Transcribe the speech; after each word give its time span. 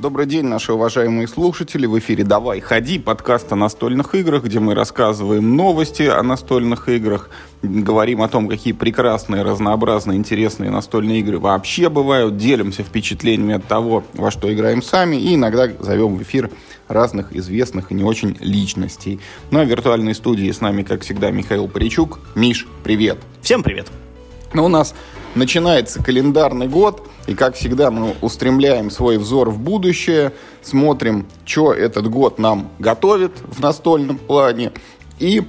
Добрый 0.00 0.24
день, 0.24 0.46
наши 0.46 0.72
уважаемые 0.72 1.28
слушатели. 1.28 1.84
В 1.84 1.98
эфире 1.98 2.24
«Давай, 2.24 2.60
ходи» 2.60 2.98
подкаст 2.98 3.52
о 3.52 3.56
настольных 3.56 4.14
играх, 4.14 4.44
где 4.44 4.58
мы 4.58 4.74
рассказываем 4.74 5.56
новости 5.56 6.04
о 6.04 6.22
настольных 6.22 6.88
играх, 6.88 7.28
говорим 7.62 8.22
о 8.22 8.28
том, 8.28 8.48
какие 8.48 8.72
прекрасные, 8.72 9.42
разнообразные, 9.42 10.16
интересные 10.16 10.70
настольные 10.70 11.20
игры 11.20 11.38
вообще 11.38 11.90
бывают, 11.90 12.38
делимся 12.38 12.82
впечатлениями 12.82 13.56
от 13.56 13.66
того, 13.66 14.02
во 14.14 14.30
что 14.30 14.50
играем 14.50 14.80
сами, 14.80 15.16
и 15.16 15.34
иногда 15.34 15.68
зовем 15.80 16.16
в 16.16 16.22
эфир 16.22 16.50
разных 16.88 17.36
известных 17.36 17.92
и 17.92 17.94
не 17.94 18.02
очень 18.02 18.38
личностей. 18.40 19.20
Ну 19.50 19.60
а 19.60 19.64
в 19.64 19.68
виртуальной 19.68 20.14
студии 20.14 20.50
с 20.50 20.62
нами, 20.62 20.82
как 20.82 21.02
всегда, 21.02 21.30
Михаил 21.30 21.68
Паричук. 21.68 22.20
Миш, 22.34 22.66
привет! 22.84 23.18
Всем 23.42 23.62
привет! 23.62 23.88
Ну, 24.52 24.64
у 24.64 24.68
нас 24.68 24.94
начинается 25.36 26.02
календарный 26.02 26.66
год, 26.66 27.08
и, 27.28 27.34
как 27.34 27.54
всегда, 27.54 27.90
мы 27.92 28.16
устремляем 28.20 28.90
свой 28.90 29.16
взор 29.16 29.50
в 29.50 29.60
будущее, 29.60 30.32
смотрим, 30.62 31.26
что 31.44 31.72
этот 31.72 32.08
год 32.08 32.38
нам 32.40 32.68
готовит 32.80 33.32
в 33.44 33.60
настольном 33.60 34.18
плане, 34.18 34.72
и 35.20 35.44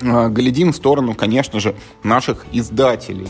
э, 0.00 0.28
глядим 0.30 0.72
в 0.72 0.76
сторону, 0.76 1.14
конечно 1.14 1.60
же, 1.60 1.74
наших 2.02 2.46
издателей. 2.52 3.28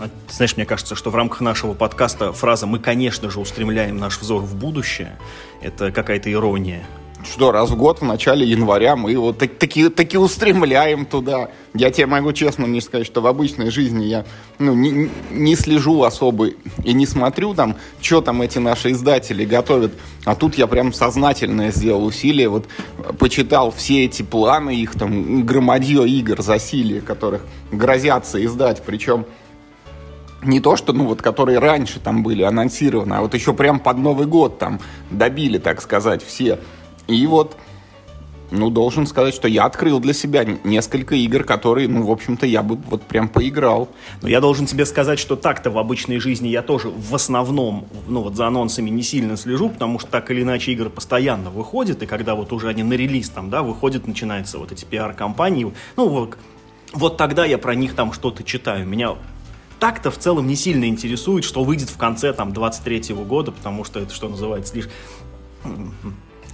А, 0.00 0.08
знаешь, 0.28 0.56
мне 0.56 0.66
кажется, 0.66 0.96
что 0.96 1.10
в 1.10 1.14
рамках 1.14 1.40
нашего 1.40 1.74
подкаста 1.74 2.32
фраза 2.32 2.66
«мы, 2.66 2.80
конечно 2.80 3.30
же, 3.30 3.38
устремляем 3.38 3.98
наш 3.98 4.18
взор 4.18 4.42
в 4.42 4.56
будущее»— 4.56 5.16
это 5.62 5.92
какая-то 5.92 6.32
ирония 6.32 6.84
что 7.24 7.52
раз 7.52 7.70
в 7.70 7.76
год 7.76 8.00
в 8.00 8.04
начале 8.04 8.46
января 8.46 8.96
мы 8.96 9.16
вот 9.16 9.38
так, 9.38 9.54
таки, 9.56 9.88
таки 9.88 10.18
устремляем 10.18 11.06
туда. 11.06 11.50
Я 11.74 11.90
тебе 11.90 12.06
могу 12.06 12.32
честно 12.32 12.66
не 12.66 12.80
сказать, 12.80 13.06
что 13.06 13.20
в 13.20 13.26
обычной 13.26 13.70
жизни 13.70 14.04
я 14.04 14.24
ну, 14.58 14.74
не, 14.74 15.10
не 15.30 15.56
слежу 15.56 16.02
особо 16.02 16.48
и 16.48 16.92
не 16.92 17.06
смотрю 17.06 17.54
там, 17.54 17.76
что 18.00 18.20
там 18.20 18.42
эти 18.42 18.58
наши 18.58 18.92
издатели 18.92 19.44
готовят. 19.44 19.92
А 20.24 20.34
тут 20.34 20.56
я 20.56 20.66
прям 20.66 20.92
сознательно 20.92 21.70
сделал 21.70 22.04
усилие, 22.04 22.48
вот 22.48 22.66
почитал 23.18 23.70
все 23.70 24.04
эти 24.04 24.22
планы, 24.22 24.74
их 24.76 24.92
там 24.92 25.46
громадье 25.46 26.06
игр, 26.08 26.42
засилие, 26.42 27.00
которых 27.00 27.42
грозятся 27.70 28.44
издать, 28.44 28.82
причем 28.84 29.26
не 30.42 30.60
то, 30.60 30.76
что, 30.76 30.92
ну, 30.92 31.06
вот, 31.06 31.22
которые 31.22 31.58
раньше 31.58 32.00
там 32.00 32.22
были 32.22 32.42
анонсированы, 32.42 33.14
а 33.14 33.20
вот 33.20 33.34
еще 33.34 33.54
прям 33.54 33.78
под 33.78 33.98
Новый 33.98 34.26
год 34.26 34.58
там 34.58 34.80
добили, 35.10 35.58
так 35.58 35.80
сказать, 35.80 36.24
все 36.24 36.58
и 37.08 37.26
вот, 37.26 37.56
ну, 38.52 38.70
должен 38.70 39.06
сказать, 39.06 39.34
что 39.34 39.48
я 39.48 39.64
открыл 39.64 39.98
для 39.98 40.12
себя 40.12 40.44
несколько 40.44 41.14
игр, 41.14 41.42
которые, 41.42 41.88
ну, 41.88 42.04
в 42.04 42.10
общем-то, 42.10 42.46
я 42.46 42.62
бы 42.62 42.76
вот 42.76 43.02
прям 43.02 43.28
поиграл. 43.28 43.88
Но 44.20 44.28
я 44.28 44.40
должен 44.40 44.66
тебе 44.66 44.84
сказать, 44.84 45.18
что 45.18 45.36
так-то 45.36 45.70
в 45.70 45.78
обычной 45.78 46.18
жизни 46.18 46.48
я 46.48 46.62
тоже 46.62 46.90
в 46.90 47.14
основном, 47.14 47.86
ну, 48.08 48.22
вот 48.22 48.36
за 48.36 48.46
анонсами 48.46 48.90
не 48.90 49.02
сильно 49.02 49.36
слежу, 49.36 49.70
потому 49.70 49.98
что 49.98 50.10
так 50.10 50.30
или 50.30 50.42
иначе 50.42 50.72
игры 50.72 50.90
постоянно 50.90 51.50
выходят, 51.50 52.02
и 52.02 52.06
когда 52.06 52.34
вот 52.34 52.52
уже 52.52 52.68
они 52.68 52.82
на 52.82 52.92
релиз 52.92 53.30
там, 53.30 53.48
да, 53.50 53.62
выходят, 53.62 54.06
начинаются 54.06 54.58
вот 54.58 54.70
эти 54.70 54.84
пиар-компании, 54.84 55.72
ну, 55.96 56.08
вот, 56.08 56.36
вот 56.92 57.16
тогда 57.16 57.46
я 57.46 57.56
про 57.56 57.74
них 57.74 57.94
там 57.94 58.12
что-то 58.12 58.44
читаю. 58.44 58.86
Меня 58.86 59.16
так-то 59.78 60.10
в 60.10 60.18
целом 60.18 60.46
не 60.46 60.56
сильно 60.56 60.84
интересует, 60.84 61.44
что 61.44 61.64
выйдет 61.64 61.88
в 61.88 61.96
конце 61.96 62.32
там 62.32 62.52
23 62.52 63.14
-го 63.14 63.24
года, 63.24 63.50
потому 63.50 63.84
что 63.84 63.98
это, 63.98 64.14
что 64.14 64.28
называется, 64.28 64.76
лишь 64.76 64.88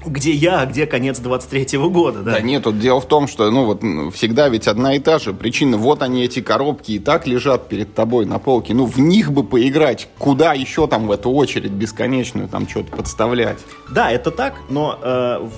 где 0.04 0.32
я, 0.32 0.60
а 0.60 0.66
где 0.66 0.86
конец 0.86 1.20
23-го 1.20 1.90
года, 1.90 2.22
да? 2.22 2.32
Да 2.32 2.40
нет, 2.40 2.64
тут 2.64 2.78
дело 2.78 3.00
в 3.00 3.06
том, 3.06 3.26
что, 3.26 3.50
ну, 3.50 3.64
вот 3.64 3.82
всегда 4.14 4.48
ведь 4.48 4.68
одна 4.68 4.94
и 4.94 4.98
та 4.98 5.18
же 5.18 5.32
причина. 5.32 5.76
Вот 5.76 6.02
они, 6.02 6.24
эти 6.24 6.40
коробки, 6.40 6.92
и 6.92 6.98
так 6.98 7.26
лежат 7.26 7.68
перед 7.68 7.94
тобой 7.94 8.26
на 8.26 8.38
полке. 8.38 8.74
Ну, 8.74 8.86
в 8.86 8.98
них 8.98 9.32
бы 9.32 9.44
поиграть. 9.44 10.08
Куда 10.18 10.52
еще 10.52 10.86
там 10.86 11.06
в 11.06 11.12
эту 11.12 11.30
очередь 11.30 11.72
бесконечную 11.72 12.48
там 12.48 12.68
что-то 12.68 12.96
подставлять? 12.96 13.58
Да, 13.90 14.10
это 14.10 14.30
так, 14.30 14.54
но 14.68 14.98
э, 15.02 15.48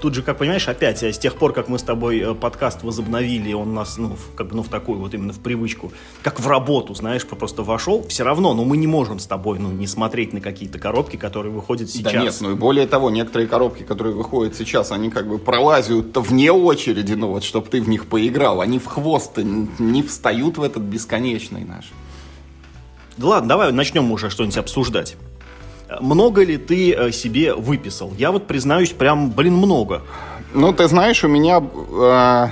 тут 0.00 0.14
же, 0.14 0.22
как 0.22 0.38
понимаешь, 0.38 0.68
опять, 0.68 1.02
э, 1.02 1.12
с 1.12 1.18
тех 1.18 1.34
пор, 1.34 1.52
как 1.52 1.68
мы 1.68 1.78
с 1.78 1.82
тобой 1.82 2.20
э, 2.20 2.34
подкаст 2.34 2.82
возобновили, 2.82 3.52
он 3.52 3.74
нас, 3.74 3.98
ну, 3.98 4.16
в, 4.16 4.34
как 4.34 4.48
бы, 4.48 4.56
ну, 4.56 4.62
в 4.62 4.68
такую 4.68 4.98
вот 4.98 5.14
именно 5.14 5.32
в 5.32 5.40
привычку, 5.40 5.92
как 6.22 6.40
в 6.40 6.46
работу, 6.46 6.94
знаешь, 6.94 7.24
просто 7.26 7.62
вошел, 7.62 8.06
все 8.08 8.24
равно, 8.24 8.54
ну, 8.54 8.64
мы 8.64 8.76
не 8.76 8.86
можем 8.86 9.18
с 9.18 9.26
тобой, 9.26 9.58
ну, 9.58 9.70
не 9.70 9.86
смотреть 9.86 10.32
на 10.32 10.40
какие-то 10.40 10.78
коробки, 10.78 11.16
которые 11.16 11.52
выходят 11.52 11.90
сейчас. 11.90 12.12
Да 12.12 12.20
нет, 12.20 12.36
ну, 12.40 12.52
и 12.52 12.54
более 12.54 12.86
того, 12.86 13.10
некоторые 13.10 13.48
коробки, 13.48 13.82
которые 13.82 14.14
выходят 14.14 14.56
сейчас, 14.56 14.92
они 14.92 15.10
как 15.10 15.28
бы 15.28 15.38
пролазят 15.38 16.16
вне 16.16 16.52
очереди, 16.52 17.14
ну, 17.14 17.28
вот, 17.28 17.44
чтобы 17.44 17.68
ты 17.68 17.80
в 17.80 17.88
них 17.88 18.06
поиграл, 18.06 18.60
они 18.60 18.78
в 18.78 18.86
хвост 18.86 19.36
не 19.36 20.02
встают 20.02 20.58
в 20.58 20.62
этот 20.62 20.82
бесконечный 20.82 21.64
наш. 21.64 21.92
Да 23.16 23.26
ладно, 23.26 23.48
давай 23.48 23.72
начнем 23.72 24.10
уже 24.12 24.30
что-нибудь 24.30 24.58
обсуждать. 24.58 25.16
Много 26.00 26.44
ли 26.44 26.58
ты 26.58 26.92
э, 26.92 27.12
себе 27.12 27.54
выписал? 27.54 28.12
Я 28.18 28.30
вот 28.30 28.46
признаюсь, 28.46 28.90
прям, 28.90 29.30
блин, 29.30 29.54
много. 29.54 30.02
Ну, 30.54 30.72
ты 30.72 30.86
знаешь, 30.88 31.24
у 31.24 31.28
меня... 31.28 31.62
Э, 31.92 32.48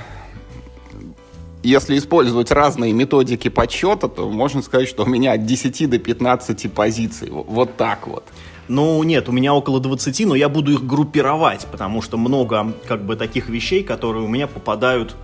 если 1.63 1.97
использовать 1.97 2.51
разные 2.51 2.93
методики 2.93 3.49
подсчета, 3.49 4.07
то 4.07 4.29
можно 4.29 4.61
сказать, 4.61 4.87
что 4.87 5.03
у 5.03 5.05
меня 5.07 5.33
от 5.33 5.45
10 5.45 5.89
до 5.89 5.99
15 5.99 6.71
позиций. 6.71 7.29
Вот 7.29 7.75
так 7.75 8.07
вот. 8.07 8.23
Ну, 8.67 9.01
нет, 9.03 9.29
у 9.29 9.31
меня 9.31 9.53
около 9.53 9.79
20, 9.79 10.25
но 10.27 10.35
я 10.35 10.49
буду 10.49 10.73
их 10.73 10.85
группировать, 10.85 11.67
потому 11.71 12.01
что 12.01 12.17
много, 12.17 12.73
как 12.87 13.05
бы, 13.05 13.15
таких 13.15 13.49
вещей, 13.49 13.83
которые 13.83 14.23
у 14.23 14.27
меня 14.27 14.47
попадают... 14.47 15.15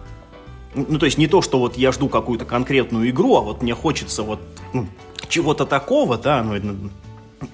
Ну, 0.75 0.97
то 0.97 1.05
есть 1.05 1.17
не 1.17 1.27
то, 1.27 1.41
что 1.41 1.59
вот 1.59 1.77
я 1.77 1.91
жду 1.91 2.09
какую-то 2.09 2.45
конкретную 2.45 3.09
игру, 3.09 3.35
а 3.35 3.41
вот 3.41 3.61
мне 3.61 3.75
хочется 3.75 4.23
вот 4.23 4.39
ну, 4.73 4.87
чего-то 5.29 5.65
такого, 5.65 6.17
да, 6.17 6.43
ну, 6.43 6.89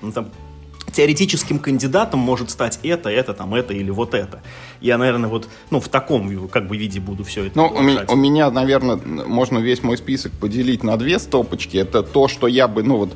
ну 0.01 0.11
там, 0.11 0.29
теоретическим 0.91 1.59
кандидатом 1.59 2.19
может 2.19 2.49
стать 2.49 2.79
это, 2.83 3.09
это, 3.09 3.33
там, 3.33 3.53
это 3.53 3.73
или 3.73 3.89
вот 3.89 4.13
это. 4.13 4.41
Я, 4.81 4.97
наверное, 4.97 5.29
вот, 5.29 5.47
ну, 5.69 5.79
в 5.79 5.87
таком, 5.89 6.47
как 6.47 6.67
бы, 6.67 6.77
виде 6.77 6.99
буду 6.99 7.23
все 7.23 7.45
это 7.45 7.57
Ну, 7.57 7.67
у 7.67 7.81
меня, 7.81 8.05
у 8.07 8.15
меня, 8.15 8.51
наверное, 8.51 8.95
можно 8.95 9.59
весь 9.59 9.83
мой 9.83 9.97
список 9.97 10.31
поделить 10.33 10.83
на 10.83 10.97
две 10.97 11.19
стопочки. 11.19 11.77
Это 11.77 12.03
то, 12.03 12.27
что 12.27 12.47
я 12.47 12.67
бы, 12.67 12.83
ну, 12.83 12.97
вот, 12.97 13.15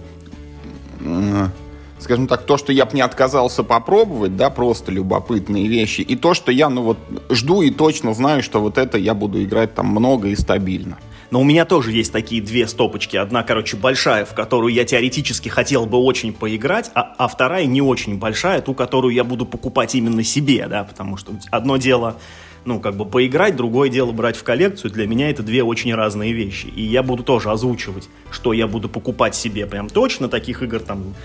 скажем 2.00 2.28
так, 2.28 2.46
то, 2.46 2.58
что 2.58 2.72
я 2.74 2.86
бы 2.86 2.92
не 2.94 3.02
отказался 3.02 3.64
попробовать, 3.64 4.36
да, 4.36 4.50
просто 4.50 4.92
любопытные 4.92 5.68
вещи, 5.68 6.02
и 6.02 6.16
то, 6.16 6.34
что 6.34 6.52
я, 6.52 6.70
ну, 6.70 6.82
вот, 6.82 6.98
жду 7.30 7.62
и 7.62 7.72
точно 7.72 8.14
знаю, 8.14 8.44
что 8.44 8.60
вот 8.60 8.78
это 8.78 8.98
я 8.98 9.14
буду 9.14 9.42
играть 9.44 9.74
там 9.74 9.88
много 9.88 10.28
и 10.30 10.36
стабильно. 10.36 10.98
Но 11.34 11.42
у 11.42 11.44
меня 11.44 11.66
тоже 11.66 11.92
есть 11.92 12.14
такие 12.14 12.44
две 12.44 12.68
стопочки. 12.68 13.18
Одна, 13.18 13.42
короче, 13.42 13.76
большая, 13.76 14.24
в 14.24 14.36
которую 14.36 14.72
я 14.72 14.86
теоретически 14.86 15.50
хотел 15.50 15.88
бы 15.88 15.98
очень 15.98 16.32
поиграть, 16.32 16.92
а, 16.94 17.16
а 17.18 17.28
вторая 17.28 17.66
не 17.66 17.82
очень 17.82 18.20
большая, 18.20 18.62
ту, 18.62 18.76
которую 18.76 19.16
я 19.16 19.24
буду 19.24 19.48
покупать 19.48 19.96
именно 19.96 20.24
себе, 20.24 20.68
да, 20.68 20.84
потому 20.84 21.18
что 21.18 21.32
одно 21.50 21.78
дело 21.78 22.18
ну, 22.66 22.80
как 22.80 22.96
бы 22.96 23.06
поиграть, 23.06 23.56
другое 23.56 23.90
дело 23.90 24.12
брать 24.12 24.36
в 24.38 24.44
коллекцию. 24.44 24.92
Для 24.92 25.08
меня 25.08 25.32
это 25.32 25.42
две 25.42 25.64
очень 25.64 25.92
разные 25.96 26.34
вещи. 26.34 26.68
И 26.68 26.84
я 26.84 27.02
буду 27.02 27.24
тоже 27.24 27.50
озвучивать, 27.50 28.10
что 28.30 28.54
я 28.54 28.68
буду 28.68 28.88
покупать 28.88 29.34
себе 29.34 29.66
прям 29.66 29.90
точно. 29.90 30.30
Таких 30.30 30.62
игр 30.62 30.82
там, 30.82 31.16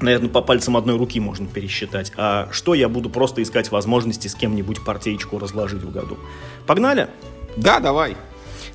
наверное, 0.00 0.30
по 0.30 0.40
пальцам 0.40 0.78
одной 0.78 0.96
руки 0.96 1.20
можно 1.20 1.46
пересчитать. 1.46 2.10
А 2.16 2.48
что 2.52 2.72
я 2.72 2.88
буду 2.88 3.10
просто 3.10 3.42
искать 3.42 3.70
возможности 3.70 4.28
с 4.28 4.34
кем-нибудь 4.34 4.82
партеечку 4.82 5.38
разложить 5.38 5.82
в 5.82 5.92
году. 5.92 6.16
Погнали? 6.66 7.08
Да, 7.58 7.80
давай. 7.80 8.16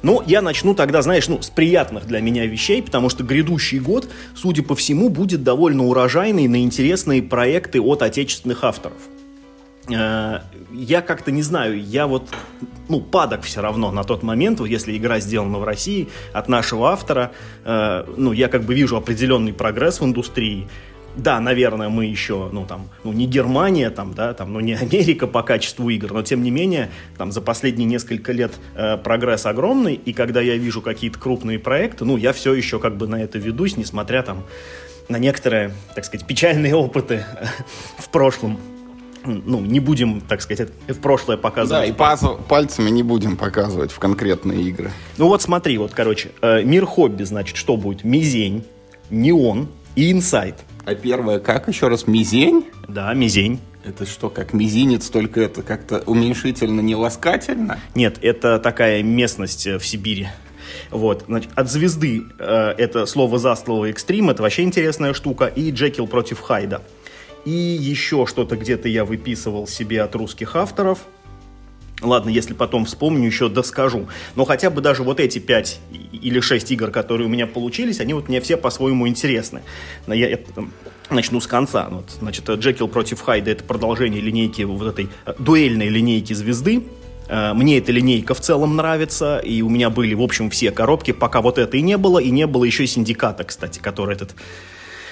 Но 0.01 0.23
я 0.25 0.41
начну 0.41 0.75
тогда, 0.75 1.01
знаешь, 1.01 1.27
ну, 1.27 1.41
с 1.41 1.49
приятных 1.49 2.05
для 2.05 2.21
меня 2.21 2.45
вещей, 2.45 2.81
потому 2.81 3.09
что 3.09 3.23
грядущий 3.23 3.79
год, 3.79 4.07
судя 4.35 4.63
по 4.63 4.75
всему, 4.75 5.09
будет 5.09 5.43
довольно 5.43 5.85
урожайный 5.85 6.47
на 6.47 6.61
интересные 6.61 7.23
проекты 7.23 7.81
от 7.81 8.01
отечественных 8.01 8.63
авторов. 8.63 8.97
Э, 9.89 10.39
я 10.71 11.01
как-то 11.01 11.31
не 11.31 11.41
знаю, 11.41 11.81
я 11.81 12.07
вот, 12.07 12.29
ну, 12.89 13.01
падок 13.01 13.43
все 13.43 13.61
равно 13.61 13.91
на 13.91 14.03
тот 14.03 14.23
момент, 14.23 14.59
если 14.61 14.97
игра 14.97 15.19
сделана 15.19 15.59
в 15.59 15.63
России 15.63 16.09
от 16.33 16.47
нашего 16.47 16.91
автора, 16.91 17.31
э, 17.63 18.05
ну, 18.17 18.31
я 18.31 18.47
как 18.47 18.63
бы 18.63 18.73
вижу 18.73 18.97
определенный 18.97 19.53
прогресс 19.53 20.01
в 20.01 20.05
индустрии, 20.05 20.67
да, 21.17 21.39
наверное, 21.39 21.89
мы 21.89 22.05
еще, 22.05 22.49
ну, 22.51 22.65
там, 22.65 22.89
ну, 23.03 23.13
не 23.13 23.25
Германия, 23.27 23.89
там, 23.89 24.13
да, 24.13 24.33
там, 24.33 24.53
ну, 24.53 24.59
не 24.59 24.73
Америка 24.73 25.27
по 25.27 25.43
качеству 25.43 25.89
игр, 25.89 26.13
но, 26.13 26.21
тем 26.21 26.43
не 26.43 26.51
менее, 26.51 26.89
там, 27.17 27.31
за 27.31 27.41
последние 27.41 27.85
несколько 27.85 28.31
лет 28.31 28.53
э, 28.75 28.97
прогресс 28.97 29.45
огромный, 29.45 29.93
и 29.95 30.13
когда 30.13 30.41
я 30.41 30.57
вижу 30.57 30.81
какие-то 30.81 31.19
крупные 31.19 31.59
проекты, 31.59 32.05
ну, 32.05 32.17
я 32.17 32.33
все 32.33 32.53
еще 32.53 32.79
как 32.79 32.97
бы 32.97 33.07
на 33.07 33.21
это 33.21 33.37
ведусь, 33.37 33.77
несмотря, 33.77 34.21
там, 34.21 34.43
на 35.09 35.17
некоторые, 35.17 35.71
так 35.93 36.05
сказать, 36.05 36.25
печальные 36.25 36.75
опыты 36.75 37.25
в 37.97 38.09
прошлом 38.09 38.59
ну, 39.27 39.59
не 39.59 39.79
будем, 39.79 40.21
так 40.21 40.41
сказать, 40.41 40.69
в 40.87 40.99
прошлое 40.99 41.37
показывать. 41.37 41.81
Да, 41.81 41.85
и 41.87 41.91
паз- 41.91 42.37
пальцами 42.47 42.89
не 42.89 43.03
будем 43.03 43.37
показывать 43.37 43.91
в 43.91 43.97
конкретные 43.99 44.61
игры. 44.63 44.91
Ну 45.17 45.27
вот 45.27 45.41
смотри, 45.41 45.77
вот, 45.77 45.93
короче, 45.93 46.29
э, 46.41 46.63
мир 46.63 46.85
хобби, 46.85 47.23
значит, 47.23 47.57
что 47.57 47.75
будет? 47.75 48.03
Мизень, 48.03 48.63
неон 49.09 49.67
и 49.95 50.11
инсайт. 50.11 50.55
А 50.85 50.93
первое, 50.93 51.39
как 51.39 51.67
еще 51.67 51.87
раз, 51.87 52.05
мизень? 52.05 52.65
Да, 52.87 53.11
мизень. 53.15 53.59
Это 53.83 54.05
что, 54.05 54.29
как 54.29 54.53
мизинец, 54.53 55.09
только 55.09 55.41
это 55.41 55.63
как-то 55.63 56.03
уменьшительно, 56.05 56.81
не 56.81 56.95
ласкательно? 56.95 57.79
Нет, 57.95 58.19
это 58.21 58.59
такая 58.59 59.01
местность 59.01 59.65
э, 59.65 59.79
в 59.79 59.85
Сибири. 59.85 60.27
Вот, 60.91 61.25
значит, 61.27 61.49
от 61.55 61.71
звезды 61.71 62.23
э, 62.37 62.75
это 62.77 63.07
слово 63.07 63.39
за 63.39 63.55
слово 63.55 63.89
экстрим, 63.89 64.29
это 64.29 64.43
вообще 64.43 64.61
интересная 64.61 65.13
штука, 65.13 65.45
и 65.47 65.71
Джекил 65.71 66.05
против 66.05 66.39
Хайда. 66.39 66.83
и 67.45 67.51
еще 67.51 68.25
что-то 68.27 68.55
где-то 68.55 68.87
я 68.87 69.05
выписывал 69.05 69.67
себе 69.67 70.03
от 70.03 70.15
русских 70.15 70.55
авторов. 70.55 70.99
Ладно, 72.01 72.29
если 72.29 72.53
потом 72.53 72.85
вспомню, 72.85 73.25
еще 73.25 73.47
доскажу. 73.47 74.07
Но 74.35 74.45
хотя 74.45 74.69
бы 74.69 74.81
даже 74.81 75.03
вот 75.03 75.19
эти 75.19 75.39
пять 75.39 75.79
или 76.11 76.39
шесть 76.39 76.71
игр, 76.71 76.91
которые 76.91 77.27
у 77.27 77.29
меня 77.29 77.47
получились, 77.47 77.99
они 77.99 78.13
вот 78.13 78.27
мне 78.27 78.41
все 78.41 78.57
по-своему 78.57 79.07
интересны. 79.07 79.61
Я, 80.07 80.29
я 80.29 80.39
начну 81.09 81.39
с 81.39 81.47
конца. 81.47 81.87
Вот, 81.89 82.11
значит, 82.19 82.49
Джекил 82.49 82.87
против 82.87 83.21
Хайда— 83.21 83.51
это 83.51 83.63
продолжение 83.63 84.21
линейки 84.21 84.63
вот 84.63 84.87
этой 84.87 85.09
э, 85.25 85.33
дуэльной 85.39 85.87
линейки 85.87 86.33
звезды. 86.33 86.83
Э, 87.27 87.53
мне 87.53 87.77
эта 87.77 87.91
линейка 87.91 88.33
в 88.33 88.41
целом 88.41 88.75
нравится, 88.75 89.39
и 89.39 89.61
у 89.61 89.69
меня 89.69 89.89
были, 89.89 90.13
в 90.13 90.21
общем, 90.21 90.49
все 90.49 90.71
коробки, 90.71 91.11
пока 91.11 91.41
вот 91.41 91.57
это 91.57 91.77
и 91.77 91.81
не 91.81 91.97
было, 91.97 92.19
и 92.19 92.29
не 92.29 92.45
было 92.47 92.65
еще 92.65 92.85
синдиката, 92.87 93.43
кстати, 93.43 93.79
который 93.79 94.15
этот 94.15 94.35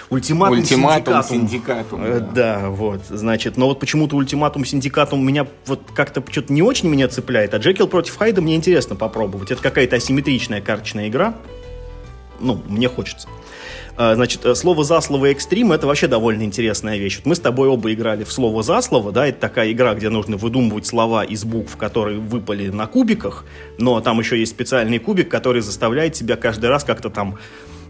Ультиматум, 0.09 0.59
ультиматум 0.59 1.23
синдикатум. 1.23 2.01
синдикатум 2.01 2.01
да. 2.01 2.19
да, 2.19 2.69
вот, 2.69 3.01
значит, 3.09 3.57
но 3.57 3.67
вот 3.67 3.79
почему-то 3.79 4.15
ультиматум 4.15 4.65
синдикатум 4.65 5.25
меня 5.25 5.47
вот 5.65 5.81
как-то 5.95 6.23
что-то 6.29 6.53
не 6.53 6.61
очень 6.61 6.89
меня 6.89 7.07
цепляет, 7.07 7.53
а 7.53 7.57
Джекил 7.57 7.87
против 7.87 8.17
Хайда 8.17 8.41
мне 8.41 8.55
интересно 8.55 8.95
попробовать. 8.95 9.51
Это 9.51 9.61
какая-то 9.61 9.95
асимметричная 9.95 10.61
карточная 10.61 11.07
игра. 11.07 11.35
Ну, 12.39 12.61
мне 12.67 12.89
хочется. 12.89 13.27
А, 13.95 14.15
значит, 14.15 14.43
э, 14.43 14.55
слово 14.55 14.83
за 14.83 14.99
слово 15.01 15.27
экстрим 15.27 15.71
это 15.71 15.85
вообще 15.85 16.07
довольно 16.07 16.41
интересная 16.43 16.97
вещь. 16.97 17.21
Мы 17.25 17.35
с 17.35 17.39
тобой 17.39 17.67
оба 17.67 17.93
играли 17.93 18.23
в 18.23 18.31
слово 18.31 18.63
за 18.63 18.81
слово, 18.81 19.11
да, 19.11 19.27
это 19.27 19.39
такая 19.39 19.71
игра, 19.71 19.93
где 19.93 20.09
нужно 20.09 20.35
выдумывать 20.35 20.87
слова 20.87 21.23
из 21.23 21.45
букв, 21.45 21.77
которые 21.77 22.19
выпали 22.19 22.69
на 22.69 22.87
кубиках, 22.87 23.45
но 23.77 24.01
там 24.01 24.19
еще 24.19 24.39
есть 24.39 24.51
специальный 24.51 24.97
кубик, 24.97 25.29
который 25.29 25.61
заставляет 25.61 26.13
тебя 26.13 26.37
каждый 26.37 26.69
раз 26.71 26.83
как-то 26.83 27.11
там 27.11 27.37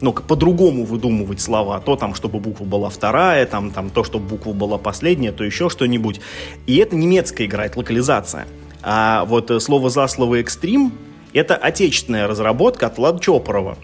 ну, 0.01 0.13
по-другому 0.13 0.85
выдумывать 0.85 1.41
слова. 1.41 1.79
То 1.79 1.95
там, 1.95 2.15
чтобы 2.15 2.39
буква 2.39 2.65
была 2.65 2.89
вторая, 2.89 3.45
там, 3.45 3.71
там 3.71 3.89
то, 3.89 4.03
чтобы 4.03 4.27
буква 4.27 4.53
была 4.53 4.77
последняя, 4.77 5.31
то 5.31 5.43
еще 5.43 5.69
что-нибудь. 5.69 6.21
И 6.67 6.77
это 6.77 6.95
немецкая 6.95 7.45
игра, 7.45 7.65
это 7.65 7.79
локализация. 7.79 8.47
А 8.81 9.25
вот 9.25 9.49
э, 9.49 9.59
слово 9.59 9.89
за 9.89 10.07
слово 10.07 10.41
экстрим 10.41 10.91
это 11.33 11.55
отечественная 11.55 12.27
разработка 12.27 12.87
от 12.87 12.97
Влада 12.97 13.19
Чопорова. 13.19 13.77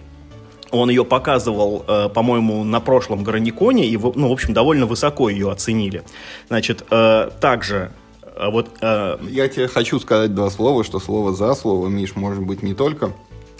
Он 0.70 0.88
ее 0.88 1.04
показывал, 1.04 1.84
э, 1.88 2.08
по-моему, 2.10 2.62
на 2.64 2.80
прошлом 2.80 3.24
Граниконе, 3.24 3.86
и, 3.86 3.96
ну, 3.96 4.28
в 4.28 4.32
общем, 4.32 4.52
довольно 4.52 4.86
высоко 4.86 5.28
ее 5.28 5.50
оценили. 5.50 6.02
Значит, 6.48 6.84
э, 6.90 7.30
также 7.40 7.92
вот... 8.40 8.70
Я 8.80 9.48
тебе 9.48 9.68
хочу 9.68 10.00
сказать 10.00 10.34
два 10.34 10.48
слова, 10.48 10.82
что 10.82 10.98
слово 10.98 11.34
за 11.34 11.54
слово, 11.54 11.88
Миш, 11.88 12.16
может 12.16 12.42
быть 12.42 12.62
не 12.62 12.72
только 12.72 13.12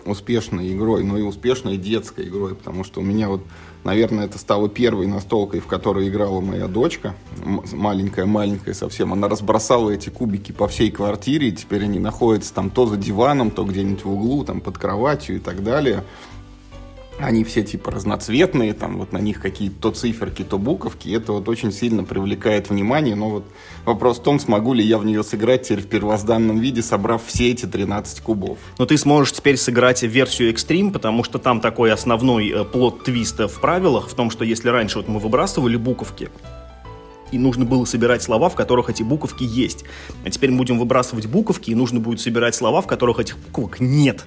успешной 0.04 0.72
игрой, 0.72 1.04
но 1.04 1.18
и 1.18 1.22
успешной 1.22 1.76
детской 1.76 2.28
игрой, 2.28 2.54
потому 2.54 2.84
что 2.84 3.00
у 3.00 3.02
меня 3.02 3.28
вот, 3.28 3.42
наверное, 3.84 4.26
это 4.26 4.38
стало 4.38 4.68
первой 4.68 5.06
настолкой, 5.06 5.60
в 5.60 5.66
которой 5.66 6.08
играла 6.08 6.40
моя 6.40 6.68
дочка, 6.68 7.14
маленькая-маленькая 7.72 8.74
совсем. 8.74 9.12
Она 9.12 9.28
разбросала 9.28 9.90
эти 9.90 10.10
кубики 10.10 10.52
по 10.52 10.68
всей 10.68 10.90
квартире, 10.90 11.48
и 11.48 11.52
теперь 11.52 11.84
они 11.84 11.98
находятся 11.98 12.54
там 12.54 12.70
то 12.70 12.86
за 12.86 12.96
диваном, 12.96 13.50
то 13.50 13.64
где-нибудь 13.64 14.04
в 14.04 14.10
углу, 14.10 14.44
там 14.44 14.60
под 14.60 14.78
кроватью 14.78 15.36
и 15.36 15.38
так 15.38 15.62
далее. 15.62 16.04
Они 17.22 17.44
все 17.44 17.62
типа 17.62 17.90
разноцветные, 17.90 18.72
там 18.72 18.98
вот 18.98 19.12
на 19.12 19.18
них 19.18 19.40
какие-то 19.40 19.80
то 19.80 19.90
циферки, 19.90 20.42
то 20.42 20.58
буковки. 20.58 21.14
Это 21.14 21.32
вот 21.32 21.48
очень 21.48 21.70
сильно 21.72 22.02
привлекает 22.02 22.70
внимание. 22.70 23.14
Но 23.14 23.30
вот 23.30 23.44
вопрос 23.84 24.18
в 24.18 24.22
том, 24.22 24.40
смогу 24.40 24.72
ли 24.72 24.82
я 24.82 24.98
в 24.98 25.04
нее 25.04 25.22
сыграть 25.22 25.62
теперь 25.62 25.80
в 25.80 25.86
первозданном 25.86 26.58
виде, 26.58 26.82
собрав 26.82 27.24
все 27.24 27.50
эти 27.50 27.66
13 27.66 28.20
кубов. 28.20 28.58
Но 28.78 28.86
ты 28.86 28.96
сможешь 28.96 29.32
теперь 29.32 29.56
сыграть 29.56 30.02
версию 30.02 30.52
Extreme, 30.52 30.92
потому 30.92 31.22
что 31.24 31.38
там 31.38 31.60
такой 31.60 31.92
основной 31.92 32.48
э, 32.48 32.64
плод 32.64 33.04
твиста 33.04 33.48
в 33.48 33.60
правилах, 33.60 34.08
в 34.08 34.14
том, 34.14 34.30
что 34.30 34.44
если 34.44 34.68
раньше 34.68 34.98
вот 34.98 35.08
мы 35.08 35.18
выбрасывали 35.20 35.76
буковки, 35.76 36.30
и 37.32 37.38
нужно 37.38 37.64
было 37.64 37.84
собирать 37.84 38.22
слова, 38.22 38.48
в 38.48 38.54
которых 38.54 38.90
эти 38.90 39.02
буковки 39.02 39.44
есть. 39.44 39.84
А 40.24 40.30
теперь 40.30 40.50
мы 40.50 40.58
будем 40.58 40.78
выбрасывать 40.78 41.26
буковки, 41.26 41.70
и 41.70 41.74
нужно 41.74 42.00
будет 42.00 42.20
собирать 42.20 42.54
слова, 42.54 42.80
в 42.80 42.86
которых 42.86 43.18
этих 43.18 43.38
буквок 43.38 43.80
нет. 43.80 44.24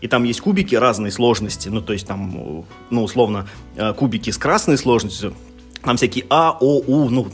И 0.00 0.08
там 0.08 0.24
есть 0.24 0.40
кубики 0.40 0.74
разной 0.74 1.10
сложности, 1.10 1.68
ну, 1.68 1.80
то 1.80 1.92
есть 1.92 2.06
там, 2.06 2.64
ну, 2.90 3.02
условно, 3.02 3.48
э, 3.76 3.92
кубики 3.94 4.30
с 4.30 4.38
красной 4.38 4.78
сложностью, 4.78 5.34
там 5.82 5.96
всякие 5.96 6.24
А, 6.30 6.56
О, 6.60 6.80
У, 6.86 7.08
ну, 7.08 7.28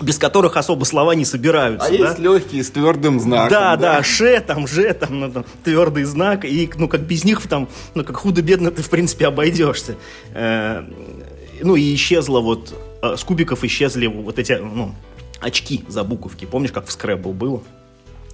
без 0.00 0.18
которых 0.18 0.56
особо 0.56 0.84
слова 0.84 1.14
не 1.14 1.24
собираются. 1.24 1.88
А 1.88 1.90
да? 1.90 1.96
есть 1.96 2.18
легкие 2.18 2.62
с 2.62 2.70
твердым 2.70 3.18
знаком. 3.20 3.50
Да, 3.50 3.76
да, 3.76 3.96
да 3.96 4.02
ше, 4.02 4.40
там, 4.40 4.66
же, 4.66 4.92
там, 4.94 5.20
ну, 5.20 5.30
там, 5.30 5.44
твердый 5.64 6.04
знак, 6.04 6.44
и, 6.44 6.70
ну, 6.76 6.88
как 6.88 7.02
без 7.02 7.24
них, 7.24 7.46
там, 7.48 7.68
ну, 7.94 8.04
как 8.04 8.16
худо-бедно 8.16 8.70
ты, 8.70 8.82
в 8.82 8.90
принципе, 8.90 9.26
обойдешься. 9.26 9.96
Э, 10.34 10.84
ну, 11.60 11.76
и 11.76 11.94
исчезло 11.94 12.40
вот, 12.40 12.74
э, 13.02 13.16
с 13.16 13.24
кубиков 13.24 13.64
исчезли 13.64 14.06
вот 14.06 14.38
эти, 14.38 14.52
ну, 14.52 14.94
очки 15.40 15.84
за 15.88 16.04
буковки. 16.04 16.44
Помнишь, 16.44 16.72
как 16.72 16.86
в 16.86 16.88
Scrabble 16.88 17.32
было? 17.32 17.62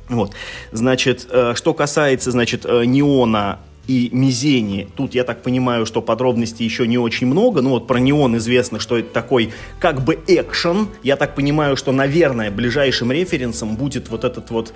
Вот. 0.08 0.32
Значит, 0.72 1.26
э, 1.31 1.55
что 1.55 1.75
касается, 1.75 2.31
значит, 2.31 2.66
э, 2.66 2.84
неона 2.84 3.58
и 3.87 4.08
мизени. 4.12 4.88
Тут, 4.96 5.14
я 5.14 5.25
так 5.25 5.43
понимаю, 5.43 5.87
что 5.87 6.02
подробностей 6.02 6.64
еще 6.64 6.87
не 6.87 6.99
очень 6.99 7.26
много. 7.26 7.61
Ну 7.62 7.70
вот 7.70 7.87
про 7.87 7.99
неон 7.99 8.37
известно, 8.37 8.81
что 8.81 8.99
это 8.99 9.12
такой 9.12 9.52
как 9.78 10.02
бы 10.02 10.19
экшен. 10.26 10.88
Я 11.02 11.17
так 11.17 11.34
понимаю, 11.34 11.76
что, 11.76 11.93
наверное, 11.93 12.50
ближайшим 12.50 13.12
референсом 13.12 13.76
будет 13.76 14.08
вот 14.08 14.25
этот 14.25 14.50
вот 14.50 14.72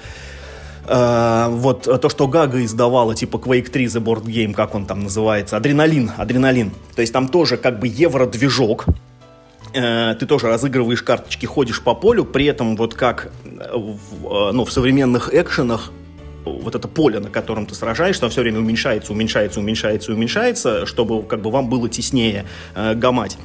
э, 0.87 1.47
вот 1.51 1.83
то, 1.85 2.09
что 2.09 2.27
Гага 2.27 2.63
издавала, 2.65 3.15
типа 3.15 3.37
Quake 3.37 3.71
3 3.71 3.87
The 3.87 4.03
Board 4.03 4.25
Game, 4.25 4.53
как 4.53 4.75
он 4.75 4.87
там 4.87 5.01
называется, 5.01 5.57
Адреналин, 5.57 6.13
Адреналин. 6.17 6.73
То 6.95 7.01
есть 7.01 7.13
там 7.13 7.29
тоже 7.29 7.57
как 7.57 7.79
бы 7.81 7.89
евро-движок, 7.89 8.87
ты 9.73 10.27
тоже 10.27 10.49
разыгрываешь 10.49 11.03
карточки, 11.03 11.47
ходишь 11.47 11.83
по 11.83 11.95
полю, 11.95 12.25
при 12.25 12.47
этом 12.47 12.77
вот 12.77 12.95
как 12.95 13.31
э, 13.45 13.77
в, 13.77 14.49
э, 14.49 14.53
ну, 14.53 14.65
в 14.65 14.73
современных 14.73 15.33
экшенах 15.33 15.93
вот 16.45 16.75
это 16.75 16.89
поле, 16.89 17.21
на 17.21 17.29
котором 17.29 17.67
ты 17.67 17.75
сражаешься, 17.75 18.25
оно 18.25 18.31
все 18.31 18.43
время 18.43 18.61
уменьшается, 18.61 19.13
уменьшается, 19.13 19.61
уменьшается, 19.61 20.13
уменьшается, 20.13 20.87
чтобы 20.87 21.23
как 21.23 21.43
бы 21.43 21.51
вам 21.51 21.69
было 21.69 21.89
теснее 21.89 22.47
э, 22.75 22.95
гамать. 22.95 23.37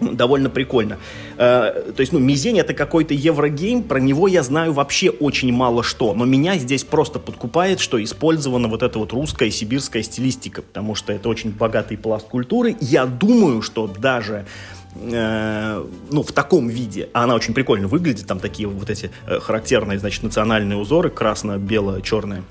Довольно 0.00 0.48
прикольно. 0.48 0.98
Э, 1.38 1.92
то 1.94 2.00
есть, 2.00 2.12
ну, 2.12 2.20
Мизень 2.20 2.60
это 2.60 2.72
какой-то 2.72 3.14
еврогейм, 3.14 3.82
про 3.82 3.98
него 3.98 4.28
я 4.28 4.44
знаю 4.44 4.72
вообще 4.72 5.10
очень 5.10 5.52
мало 5.52 5.82
что, 5.82 6.14
но 6.14 6.24
меня 6.24 6.56
здесь 6.56 6.84
просто 6.84 7.18
подкупает, 7.18 7.80
что 7.80 8.02
использована 8.02 8.68
вот 8.68 8.84
эта 8.84 8.98
вот 9.00 9.12
русская 9.12 9.50
сибирская 9.50 10.02
стилистика, 10.04 10.62
потому 10.62 10.94
что 10.94 11.12
это 11.12 11.28
очень 11.28 11.50
богатый 11.50 11.96
пласт 11.96 12.28
культуры. 12.28 12.76
Я 12.80 13.06
думаю, 13.06 13.60
что 13.60 13.88
даже 13.88 14.46
Э, 14.46 14.77
ну, 14.94 16.22
в 16.22 16.32
таком 16.32 16.68
виде. 16.68 17.08
А 17.12 17.24
она 17.24 17.34
очень 17.34 17.54
прикольно 17.54 17.88
выглядит, 17.88 18.26
там 18.26 18.40
такие 18.40 18.68
вот 18.68 18.90
эти 18.90 19.10
э, 19.26 19.38
характерные, 19.38 19.98
значит, 19.98 20.22
национальные 20.22 20.78
узоры, 20.78 21.10
красно-бело-черные 21.10 22.42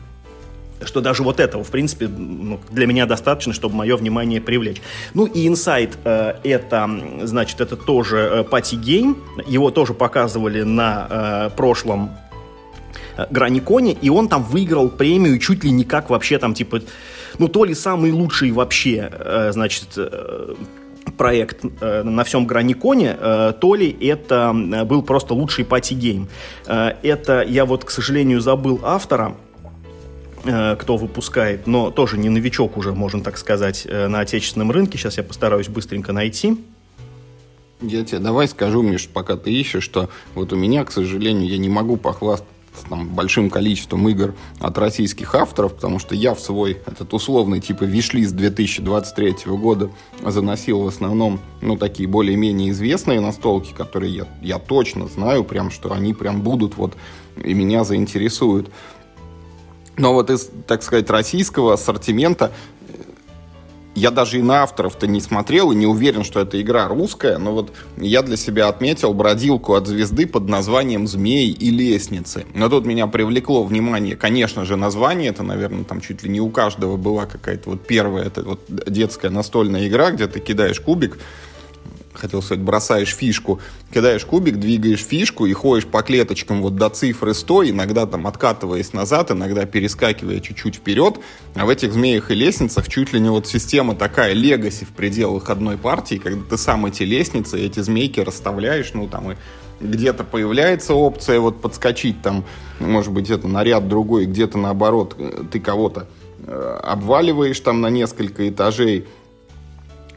что 0.85 1.01
даже 1.01 1.23
вот 1.23 1.39
этого, 1.39 1.63
в 1.63 1.71
принципе, 1.71 2.07
ну, 2.07 2.59
для 2.69 2.85
меня 2.85 3.05
достаточно, 3.05 3.53
чтобы 3.53 3.75
мое 3.75 3.97
внимание 3.97 4.39
привлечь. 4.39 4.81
Ну 5.13 5.25
и 5.25 5.47
Inside 5.47 5.95
э, 6.03 6.35
это, 6.43 6.89
значит, 7.23 7.61
это 7.61 7.75
тоже 7.75 8.17
э, 8.17 8.43
party 8.43 8.75
game, 8.75 9.17
его 9.47 9.71
тоже 9.71 9.93
показывали 9.93 10.61
на 10.61 11.07
э, 11.09 11.49
прошлом 11.55 12.15
э, 13.17 13.25
Граниконе, 13.29 13.93
и 13.93 14.09
он 14.09 14.29
там 14.29 14.43
выиграл 14.43 14.89
премию 14.89 15.39
чуть 15.39 15.63
ли 15.63 15.71
не 15.71 15.83
как 15.83 16.09
вообще 16.09 16.37
там, 16.37 16.53
типа, 16.53 16.81
ну 17.39 17.47
то 17.47 17.65
ли 17.65 17.73
самый 17.73 18.11
лучший 18.11 18.51
вообще, 18.51 19.09
э, 19.11 19.51
значит, 19.53 19.89
э, 19.97 20.55
проект 21.15 21.63
э, 21.63 22.03
на 22.03 22.23
всем 22.23 22.45
Граниконе, 22.45 23.15
э, 23.19 23.53
то 23.59 23.75
ли 23.75 23.89
это 23.89 24.53
э, 24.53 24.83
был 24.83 25.01
просто 25.01 25.33
лучший 25.33 25.65
party 25.65 25.96
game. 25.96 26.27
Это 26.65 27.43
я 27.47 27.65
вот, 27.65 27.85
к 27.85 27.89
сожалению, 27.89 28.41
забыл 28.41 28.81
автора, 28.83 29.35
кто 30.43 30.95
выпускает, 30.95 31.67
но 31.67 31.91
тоже 31.91 32.17
не 32.17 32.29
новичок 32.29 32.77
уже, 32.77 32.93
можно 32.93 33.21
так 33.21 33.37
сказать, 33.37 33.85
на 33.85 34.21
отечественном 34.21 34.71
рынке. 34.71 34.97
Сейчас 34.97 35.17
я 35.17 35.23
постараюсь 35.23 35.67
быстренько 35.67 36.13
найти. 36.13 36.57
Я 37.81 38.05
тебе 38.05 38.19
давай 38.19 38.47
скажу, 38.47 38.81
Миш, 38.81 39.07
пока 39.07 39.35
ты 39.35 39.51
ищешь, 39.51 39.83
что 39.83 40.09
вот 40.35 40.53
у 40.53 40.55
меня, 40.55 40.85
к 40.85 40.91
сожалению, 40.91 41.49
я 41.49 41.57
не 41.57 41.69
могу 41.69 41.97
похвастаться 41.97 42.56
там, 42.89 43.09
большим 43.09 43.49
количеством 43.49 44.07
игр 44.09 44.33
от 44.59 44.77
российских 44.77 45.35
авторов, 45.35 45.75
потому 45.75 45.99
что 45.99 46.15
я 46.15 46.33
в 46.33 46.39
свой 46.39 46.81
этот 46.85 47.13
условный 47.13 47.59
типа 47.59 47.83
вишлист 47.83 48.35
2023 48.35 49.35
года 49.45 49.89
заносил 50.25 50.81
в 50.81 50.87
основном, 50.87 51.39
ну, 51.61 51.77
такие 51.77 52.07
более-менее 52.07 52.71
известные 52.71 53.19
настолки, 53.19 53.73
которые 53.73 54.13
я, 54.13 54.27
я 54.41 54.59
точно 54.59 55.07
знаю, 55.07 55.43
прям, 55.43 55.71
что 55.71 55.93
они 55.93 56.13
прям 56.13 56.41
будут 56.41 56.77
вот 56.77 56.95
и 57.43 57.53
меня 57.53 57.83
заинтересуют. 57.83 58.69
Но 59.97 60.13
вот 60.13 60.29
из, 60.29 60.49
так 60.67 60.83
сказать, 60.83 61.09
российского 61.09 61.73
ассортимента 61.73 62.51
я 63.97 64.11
даже 64.11 64.37
и 64.37 64.43
на 64.43 64.61
авторов-то 64.61 65.07
не 65.07 65.19
смотрел 65.19 65.71
и 65.71 65.75
не 65.75 65.87
уверен, 65.87 66.23
что 66.23 66.39
эта 66.39 66.61
игра 66.61 66.87
русская, 66.87 67.39
но 67.39 67.51
вот 67.51 67.73
я 67.97 68.21
для 68.21 68.37
себя 68.37 68.67
отметил 68.67 69.13
бродилку 69.15 69.73
от 69.73 69.87
звезды 69.87 70.27
под 70.27 70.47
названием 70.47 71.07
«Змей 71.07 71.49
и 71.49 71.71
лестницы». 71.71 72.45
Но 72.53 72.69
тут 72.69 72.85
меня 72.85 73.07
привлекло 73.07 73.63
внимание, 73.63 74.15
конечно 74.15 74.65
же, 74.65 74.75
название, 74.75 75.31
это, 75.31 75.41
наверное, 75.41 75.83
там 75.83 76.01
чуть 76.01 76.21
ли 76.21 76.29
не 76.29 76.39
у 76.39 76.49
каждого 76.49 76.95
была 76.95 77.25
какая-то 77.25 77.71
вот 77.71 77.87
первая, 77.87 78.25
это 78.25 78.43
вот 78.43 78.61
детская 78.67 79.31
настольная 79.31 79.87
игра, 79.87 80.11
где 80.11 80.27
ты 80.27 80.39
кидаешь 80.39 80.79
кубик, 80.79 81.17
хотел 82.17 82.41
сказать, 82.41 82.63
бросаешь 82.63 83.15
фишку, 83.15 83.59
кидаешь 83.93 84.25
кубик, 84.25 84.57
двигаешь 84.57 85.03
фишку 85.03 85.45
и 85.45 85.53
ходишь 85.53 85.85
по 85.85 86.01
клеточкам 86.01 86.61
вот 86.61 86.75
до 86.75 86.89
цифры 86.89 87.33
100, 87.33 87.69
иногда 87.69 88.05
там 88.05 88.27
откатываясь 88.27 88.93
назад, 88.93 89.31
иногда 89.31 89.65
перескакивая 89.65 90.39
чуть-чуть 90.39 90.75
вперед. 90.75 91.19
А 91.55 91.65
в 91.65 91.69
этих 91.69 91.93
змеях 91.93 92.31
и 92.31 92.35
лестницах 92.35 92.87
чуть 92.89 93.13
ли 93.13 93.19
не 93.19 93.29
вот 93.29 93.47
система 93.47 93.95
такая 93.95 94.33
легаси 94.33 94.85
в 94.85 94.89
пределах 94.89 95.49
одной 95.49 95.77
партии, 95.77 96.15
когда 96.15 96.43
ты 96.43 96.57
сам 96.57 96.85
эти 96.85 97.03
лестницы, 97.03 97.59
эти 97.59 97.79
змейки 97.79 98.19
расставляешь, 98.19 98.93
ну 98.93 99.07
там 99.07 99.31
и 99.31 99.35
где-то 99.79 100.23
появляется 100.23 100.93
опция 100.93 101.39
вот 101.39 101.61
подскочить 101.61 102.21
там, 102.21 102.45
может 102.79 103.13
быть, 103.13 103.29
это 103.29 103.47
наряд 103.47 103.87
другой, 103.87 104.25
где-то 104.25 104.57
наоборот 104.57 105.15
ты 105.51 105.59
кого-то 105.59 106.07
э, 106.45 106.79
обваливаешь 106.83 107.59
там 107.59 107.81
на 107.81 107.89
несколько 107.89 108.49
этажей, 108.49 109.05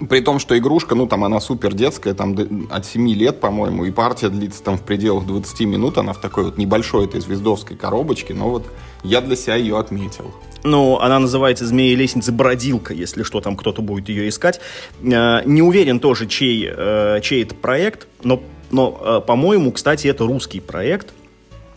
при 0.09 0.21
том, 0.21 0.38
что 0.38 0.57
игрушка, 0.57 0.95
ну, 0.95 1.07
там 1.07 1.25
она 1.25 1.40
супер 1.40 1.75
детская, 1.75 2.14
там 2.14 2.37
от 2.71 2.87
7 2.87 3.09
лет, 3.11 3.40
по-моему, 3.40 3.85
и 3.85 3.90
партия 3.90 4.28
длится 4.28 4.62
там 4.62 4.78
в 4.78 4.83
пределах 4.83 5.26
20 5.26 5.61
минут, 5.61 5.99
она 5.99 6.12
в 6.12 6.21
такой 6.21 6.45
вот 6.45 6.59
небольшой 6.59 7.04
этой 7.04 7.21
звездовской 7.21 7.76
коробочке, 7.76 8.35
но 8.35 8.50
вот 8.50 8.66
я 9.02 9.21
для 9.21 9.37
себя 9.37 9.57
ее 9.57 9.78
отметил. 9.78 10.33
Ну, 10.62 10.99
она 10.99 11.19
называется 11.19 11.66
«Змея 11.66 11.97
лестницы 11.97 12.33
бродилка», 12.33 12.92
если 12.92 13.23
что, 13.23 13.40
там 13.40 13.57
кто-то 13.57 13.83
будет 13.83 14.09
ее 14.09 14.28
искать. 14.28 14.61
Э, 15.02 15.42
не 15.45 15.62
уверен 15.62 16.00
тоже, 16.00 16.26
чей, 16.26 16.69
э, 16.71 17.21
чей 17.23 17.42
это 17.42 17.54
проект, 17.54 18.09
но, 18.23 18.42
но 18.71 18.99
э, 19.00 19.26
по-моему, 19.26 19.73
кстати, 19.73 20.09
это 20.09 20.26
русский 20.26 20.61
проект. 20.61 21.14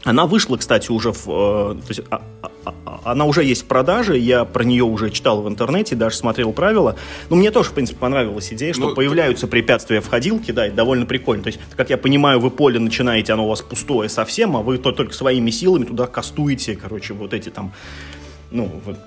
Она 0.03 0.25
вышла, 0.25 0.57
кстати, 0.57 0.91
уже 0.91 1.12
в... 1.12 1.25
То 1.25 1.86
есть, 1.88 2.01
а, 2.10 2.22
а, 2.41 2.50
а, 2.86 3.01
она 3.05 3.25
уже 3.25 3.43
есть 3.43 3.63
в 3.63 3.65
продаже, 3.65 4.17
я 4.17 4.43
про 4.43 4.63
нее 4.63 4.83
уже 4.83 5.10
читал 5.10 5.41
в 5.41 5.48
интернете, 5.48 5.95
даже 5.95 6.17
смотрел 6.17 6.51
правила. 6.51 6.98
Но 7.29 7.38
мне 7.38 7.51
тоже, 7.51 7.69
в 7.69 7.74
принципе, 7.74 8.00
понравилась 8.00 8.51
идея, 8.51 8.74
что 8.74 8.89
ну, 8.89 8.95
появляются 8.95 9.48
препятствия 9.48 10.01
в 10.01 10.07
ходилке, 10.07 10.51
да, 10.51 10.67
это 10.67 10.75
довольно 10.75 11.05
прикольно. 11.05 11.43
То 11.43 11.48
есть, 11.48 11.60
как 11.77 11.89
я 11.89 11.98
понимаю, 11.98 12.39
вы 12.39 12.51
поле 12.51 12.79
начинаете, 12.79 13.33
оно 13.33 13.45
у 13.45 13.50
вас 13.50 13.62
пустое 13.62 14.10
совсем, 14.10 14.57
а 14.57 14.62
вы 14.62 14.77
только 14.77 15.13
своими 15.13 15.51
силами 15.51 15.86
туда 15.86 16.07
кастуете, 16.07 16.75
короче, 16.75 17.13
вот 17.13 17.33
эти 17.33 17.50
там 17.50 17.72
ну, 18.53 18.69
вот, 18.86 18.98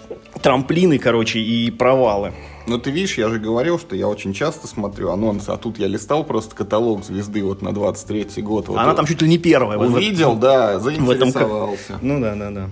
трамплины, 0.42 0.98
короче, 0.98 1.38
и 1.38 1.70
провалы. 1.70 2.32
Ну, 2.66 2.78
ты 2.78 2.90
видишь, 2.90 3.16
я 3.16 3.28
же 3.28 3.38
говорил, 3.38 3.78
что 3.78 3.94
я 3.94 4.08
очень 4.08 4.34
часто 4.34 4.66
смотрю 4.66 5.10
анонсы, 5.10 5.50
а 5.50 5.56
тут 5.56 5.78
я 5.78 5.86
листал 5.86 6.24
просто 6.24 6.54
каталог 6.56 7.04
звезды 7.04 7.44
вот 7.44 7.62
на 7.62 7.68
23-й 7.68 8.42
год. 8.42 8.68
Вот 8.68 8.76
Она 8.76 8.88
вот, 8.88 8.96
там 8.96 9.06
чуть 9.06 9.22
ли 9.22 9.28
не 9.28 9.38
первая. 9.38 9.78
Увидел, 9.78 10.30
вот, 10.30 10.40
да, 10.40 10.80
заинтересовался. 10.80 11.92
В 11.92 11.96
этом... 11.96 12.08
Ну 12.08 12.20
да, 12.20 12.34
да, 12.34 12.50
да. 12.50 12.68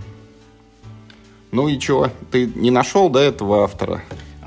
Ну 1.52 1.68
и 1.68 1.78
чё, 1.78 2.10
ты 2.32 2.50
не 2.56 2.72
нашел 2.72 3.08
до 3.08 3.20
этого 3.20 3.62
автора? 3.62 4.02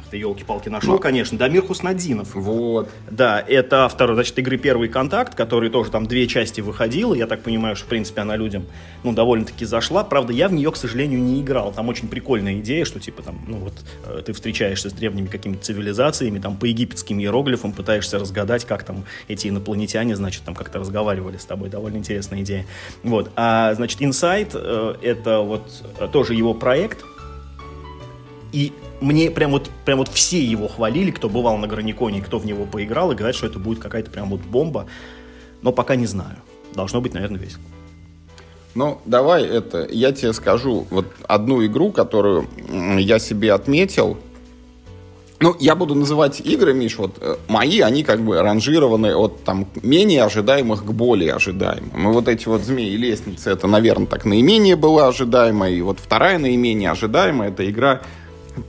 Ты 0.10 0.18
елки-палки 0.18 0.70
нашел, 0.70 0.94
ну, 0.94 1.00
конечно, 1.00 1.38
Дамир 1.38 1.66
Хуснадинов. 1.66 2.36
Вот. 2.36 2.90
Да, 3.10 3.44
это 3.46 3.86
автор, 3.86 4.14
значит, 4.14 4.38
игры 4.40 4.58
«Первый 4.58 4.90
контакт», 4.90 5.36
который 5.36 5.70
тоже 5.70 5.92
там 5.92 6.06
две 6.06 6.28
части 6.28 6.62
выходил, 6.62 7.14
я 7.14 7.28
так 7.28 7.42
понимаю, 7.42 7.76
что, 7.76 7.86
в 7.86 7.90
принципе, 7.90 8.22
она 8.22 8.36
людям, 8.36 8.66
ну, 9.04 9.14
довольно-таки 9.14 9.66
зашла. 9.66 10.04
Правда, 10.04 10.34
я 10.34 10.48
в 10.48 10.54
нее, 10.54 10.72
к 10.72 10.78
сожалению, 10.78 11.20
не 11.20 11.42
играл. 11.42 11.72
Там 11.72 11.90
очень 11.90 12.08
прикольная 12.08 12.60
идея, 12.60 12.86
что, 12.86 13.00
типа, 13.00 13.22
там, 13.22 13.40
ну, 13.48 13.58
вот, 13.58 13.74
э, 14.06 14.22
ты 14.26 14.34
встречаешься 14.34 14.90
с 14.90 14.94
древними 14.94 15.28
какими-то 15.28 15.64
цивилизациями, 15.64 16.40
там, 16.40 16.58
по 16.58 16.66
египетским 16.66 17.20
иероглифам 17.20 17.72
пытаешься 17.72 18.20
разгадать, 18.20 18.66
как 18.66 18.84
там 18.84 19.06
эти 19.28 19.48
инопланетяне, 19.48 20.16
значит, 20.16 20.44
там 20.44 20.56
как-то 20.56 20.80
разговаривали 20.80 21.38
с 21.38 21.46
тобой. 21.46 21.70
Довольно 21.70 21.98
интересная 21.98 22.42
идея. 22.42 22.66
Вот. 23.04 23.32
А, 23.36 23.74
значит, 23.74 24.02
Insight 24.02 24.52
э,— 24.54 24.96
это 25.02 25.40
вот 25.42 25.84
э, 26.00 26.08
тоже 26.12 26.34
его 26.34 26.54
проект, 26.54 27.04
и 28.52 28.74
мне 29.02 29.30
прям 29.32 29.52
вот, 29.52 29.70
прям 29.86 30.00
вот 30.00 30.10
все 30.10 30.44
его 30.44 30.68
хвалили, 30.68 31.12
кто 31.12 31.30
бывал 31.30 31.58
на 31.58 31.68
Граниконе, 31.68 32.22
кто 32.22 32.40
в 32.40 32.46
него 32.46 32.66
поиграл, 32.66 33.12
и 33.12 33.16
говорят, 33.16 33.36
что 33.36 33.48
это 33.48 33.60
будет 33.60 33.80
какая-то 33.80 34.10
прям 34.12 34.30
вот 34.30 34.42
бомба. 34.42 34.88
Но 35.62 35.72
пока 35.72 35.96
не 35.96 36.06
знаю. 36.06 36.38
Должно 36.74 37.02
быть, 37.02 37.14
наверное, 37.14 37.40
весело. 37.40 37.62
Ну, 38.76 39.00
давай 39.06 39.44
это, 39.44 39.88
я 39.90 40.12
тебе 40.12 40.34
скажу 40.34 40.86
вот 40.92 41.08
одну 41.28 41.66
игру, 41.66 41.92
которую 41.92 42.48
я 43.00 43.18
себе 43.18 43.54
отметил. 43.54 44.18
Ну, 45.40 45.56
я 45.60 45.76
буду 45.76 45.94
называть 45.94 46.40
игры, 46.42 46.74
Миш, 46.74 46.98
вот 46.98 47.18
э, 47.22 47.38
мои, 47.48 47.82
они 47.82 48.04
как 48.04 48.22
бы 48.22 48.42
ранжированы 48.42 49.16
от 49.16 49.44
там 49.44 49.68
менее 49.84 50.24
ожидаемых 50.24 50.84
к 50.84 50.92
более 50.92 51.34
ожидаемым. 51.34 52.10
И 52.10 52.14
вот 52.14 52.28
эти 52.28 52.48
вот 52.48 52.62
змеи 52.62 52.90
и 52.90 52.98
лестницы, 52.98 53.52
это, 53.52 53.68
наверное, 53.68 54.08
так 54.08 54.26
наименее 54.26 54.76
была 54.76 55.08
ожидаемая. 55.08 55.72
И 55.72 55.82
вот 55.82 56.00
вторая 56.00 56.40
наименее 56.40 56.90
ожидаемая, 56.90 57.50
это 57.50 57.70
игра 57.70 58.02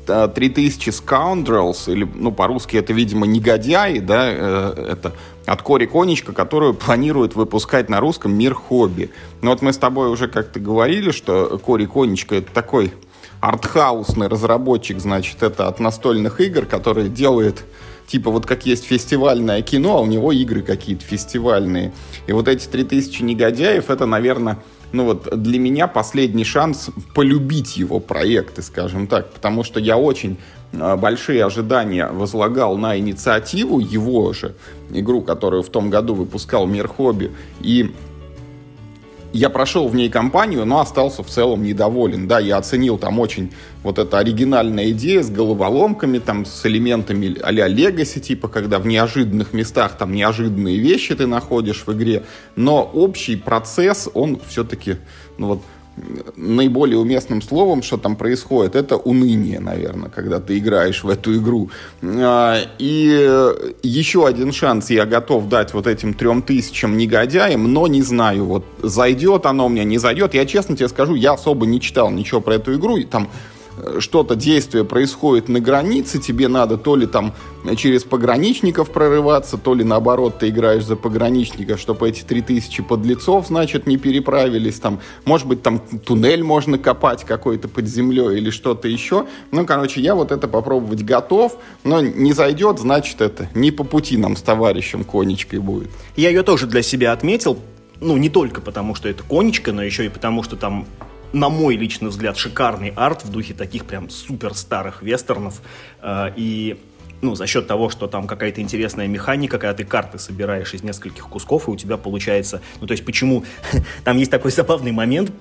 3000 0.07 0.90
Scoundrels, 0.90 1.90
или, 1.90 2.09
ну, 2.14 2.33
по-русски 2.33 2.76
это, 2.76 2.92
видимо, 2.92 3.26
негодяи, 3.26 3.99
да, 3.99 4.28
э, 4.30 4.87
это 4.92 5.12
от 5.47 5.62
Кори 5.62 5.87
Конечка, 5.87 6.33
которую 6.33 6.75
планирует 6.75 7.35
выпускать 7.35 7.88
на 7.88 8.00
русском 8.00 8.37
«Мир 8.37 8.54
хобби». 8.54 9.11
Но 9.40 9.50
вот 9.50 9.62
мы 9.62 9.73
с 9.73 9.78
тобой 9.78 10.11
уже 10.11 10.28
как-то 10.28 10.61
говорили, 10.61 11.11
что 11.11 11.59
Кори 11.59 11.87
Конечка 11.87 12.37
это 12.37 12.52
такой 12.52 12.92
артхаусный 13.40 14.26
разработчик, 14.28 15.00
значит, 15.00 15.42
это 15.42 15.68
от 15.68 15.80
настольных 15.80 16.40
игр, 16.40 16.66
который 16.66 17.09
делает 17.09 17.64
типа 18.09 18.30
вот 18.30 18.47
как 18.47 18.66
есть 18.66 18.85
фестивальное 18.85 19.62
кино, 19.62 19.99
а 19.99 20.00
у 20.00 20.07
него 20.07 20.33
игры 20.33 20.62
какие-то 20.62 21.04
фестивальные. 21.04 21.92
И 22.26 22.33
вот 22.33 22.49
эти 22.49 22.66
3000 22.66 23.23
негодяев, 23.23 23.90
это, 23.90 24.07
наверное, 24.07 24.59
ну 24.92 25.04
вот 25.04 25.28
для 25.42 25.59
меня 25.59 25.87
последний 25.87 26.45
шанс 26.45 26.90
полюбить 27.14 27.76
его 27.76 28.00
проекты, 28.00 28.62
скажем 28.62 29.07
так, 29.07 29.33
потому 29.33 29.64
что 29.64 29.80
я 29.80 29.97
очень 29.97 30.38
а, 30.73 30.97
большие 30.97 31.45
ожидания 31.45 32.09
возлагал 32.09 32.76
на 32.76 32.99
инициативу 32.99 33.80
его 33.80 34.33
же, 34.33 34.54
игру, 34.90 35.23
которую 35.23 35.62
в 35.62 35.68
том 35.68 35.90
году 35.90 36.14
выпускал 36.14 36.66
Мир 36.66 36.88
Хобби, 36.88 37.33
и 37.61 37.95
я 39.32 39.50
прошел 39.50 39.88
в 39.88 39.94
ней 39.94 40.08
кампанию, 40.08 40.64
но 40.64 40.80
остался 40.80 41.23
в 41.23 41.28
целом 41.28 41.62
недоволен. 41.62 42.26
Да, 42.26 42.38
я 42.38 42.56
оценил 42.56 42.99
там 42.99 43.18
очень 43.18 43.52
вот 43.82 43.99
эта 43.99 44.18
оригинальная 44.18 44.90
идея 44.90 45.23
с 45.23 45.30
головоломками, 45.30 46.18
там, 46.18 46.44
с 46.44 46.64
элементами 46.66 47.37
а-ля 47.42 47.68
Legacy, 47.68 48.20
типа, 48.20 48.49
когда 48.49 48.78
в 48.78 48.87
неожиданных 48.87 49.52
местах 49.52 49.97
там 49.99 50.12
неожиданные 50.12 50.78
вещи 50.78 51.14
ты 51.14 51.26
находишь 51.26 51.85
в 51.87 51.92
игре, 51.92 52.25
но 52.56 52.82
общий 52.82 53.37
процесс, 53.37 54.08
он 54.14 54.40
все-таки, 54.49 54.97
ну 55.37 55.49
вот, 55.49 55.62
наиболее 56.36 56.98
уместным 56.98 57.42
словом, 57.42 57.82
что 57.82 57.96
там 57.96 58.16
происходит, 58.16 58.76
это 58.76 58.96
уныние, 58.96 59.60
наверное, 59.60 60.10
когда 60.10 60.40
ты 60.40 60.58
играешь 60.58 61.04
в 61.04 61.08
эту 61.08 61.36
игру. 61.36 61.70
А, 62.02 62.58
и 62.78 63.04
еще 63.82 64.26
один 64.26 64.52
шанс 64.52 64.90
я 64.90 65.06
готов 65.06 65.48
дать 65.48 65.74
вот 65.74 65.86
этим 65.86 66.14
трем 66.14 66.42
тысячам 66.42 66.96
негодяям, 66.96 67.72
но 67.72 67.86
не 67.86 68.02
знаю, 68.02 68.44
вот 68.44 68.64
зайдет 68.82 69.46
оно 69.46 69.68
меня, 69.68 69.84
не 69.84 69.98
зайдет. 69.98 70.34
Я 70.34 70.46
честно 70.46 70.76
тебе 70.76 70.88
скажу, 70.88 71.14
я 71.14 71.32
особо 71.32 71.66
не 71.66 71.80
читал 71.80 72.10
ничего 72.10 72.40
про 72.40 72.54
эту 72.54 72.74
игру, 72.74 72.96
и 72.96 73.04
там 73.04 73.28
что-то 74.00 74.35
действие 74.37 74.85
происходит 74.85 75.49
на 75.49 75.61
границе, 75.61 76.18
тебе 76.18 76.49
надо 76.49 76.76
то 76.78 76.97
ли 76.97 77.06
там 77.06 77.35
через 77.76 78.04
пограничников 78.04 78.90
прорываться, 78.90 79.58
то 79.58 79.75
ли 79.75 79.85
наоборот 79.85 80.38
ты 80.38 80.49
играешь 80.49 80.85
за 80.85 80.97
пограничника, 80.97 81.76
чтобы 81.76 82.08
эти 82.08 82.23
3000 82.23 82.82
подлецов, 82.82 83.49
значит, 83.49 83.87
не 83.87 83.97
переправились, 83.97 84.80
там, 84.80 85.00
может 85.25 85.47
быть, 85.47 85.62
там 85.62 85.78
туннель 85.78 86.42
можно 86.42 86.78
копать 86.78 87.25
какой-то 87.25 87.68
под 87.68 87.87
землей 87.87 88.38
или 88.38 88.50
что-то 88.50 88.88
еще. 88.88 89.26
Ну, 89.50 89.66
короче, 89.66 90.00
я 90.00 90.14
вот 90.14 90.32
это 90.32 90.49
попробовать 90.49 91.02
готов, 91.04 91.58
но 91.85 92.00
не 92.00 92.32
зайдет, 92.32 92.78
значит, 92.78 93.20
это 93.20 93.49
не 93.54 93.70
по 93.70 93.85
пути 93.85 94.16
нам 94.16 94.37
с 94.37 94.42
товарищем 94.42 95.04
Конечкой 95.04 95.58
будет. 95.58 95.88
Я 96.16 96.28
ее 96.28 96.42
тоже 96.42 96.66
для 96.66 96.82
себя 96.82 97.12
отметил, 97.12 97.58
ну, 98.00 98.16
не 98.16 98.28
только 98.28 98.61
потому, 98.61 98.94
что 98.94 99.08
это 99.08 99.23
конечка, 99.23 99.73
но 99.73 99.82
еще 99.82 100.06
и 100.06 100.08
потому, 100.08 100.42
что 100.42 100.56
там 100.56 100.87
на 101.32 101.49
мой 101.49 101.76
личный 101.76 102.08
взгляд, 102.08 102.37
шикарный 102.37 102.92
арт 102.97 103.25
в 103.25 103.30
духе 103.30 103.54
таких 103.54 103.85
прям 103.85 104.11
супер 104.11 104.54
старых 104.54 105.02
вестернов. 105.02 105.61
Э, 106.02 106.32
и 106.37 106.78
ну, 107.20 107.35
за 107.35 107.47
счет 107.47 107.66
того, 107.66 107.90
что 107.90 108.06
там 108.06 108.26
какая-то 108.26 108.61
интересная 108.61 109.06
механика, 109.08 109.58
когда 109.58 109.75
ты 109.75 109.85
карты 109.85 110.18
собираешь 110.18 110.73
из 110.75 110.82
нескольких 110.82 111.28
кусков, 111.28 111.68
и 111.68 111.70
у 111.70 111.76
тебя 111.76 111.97
получается... 111.97 112.62
Ну, 112.80 112.87
то 112.87 112.92
есть, 112.92 113.04
почему... 113.04 113.44
Там 114.04 114.16
есть 114.16 114.30
такой 114.30 114.52
забавный 114.52 114.92
момент, 114.92 115.32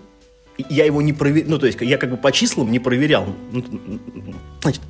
я 0.70 0.86
его 0.86 1.04
не 1.04 1.14
проверял, 1.14 1.52
ну, 1.52 1.60
то 1.60 1.68
есть, 1.68 1.80
я 1.82 1.98
как 1.98 2.10
бы 2.10 2.18
по 2.18 2.32
числам 2.32 2.72
не 2.72 2.80
проверял. 2.80 3.28
Ну, 3.52 3.64
значит, 4.62 4.82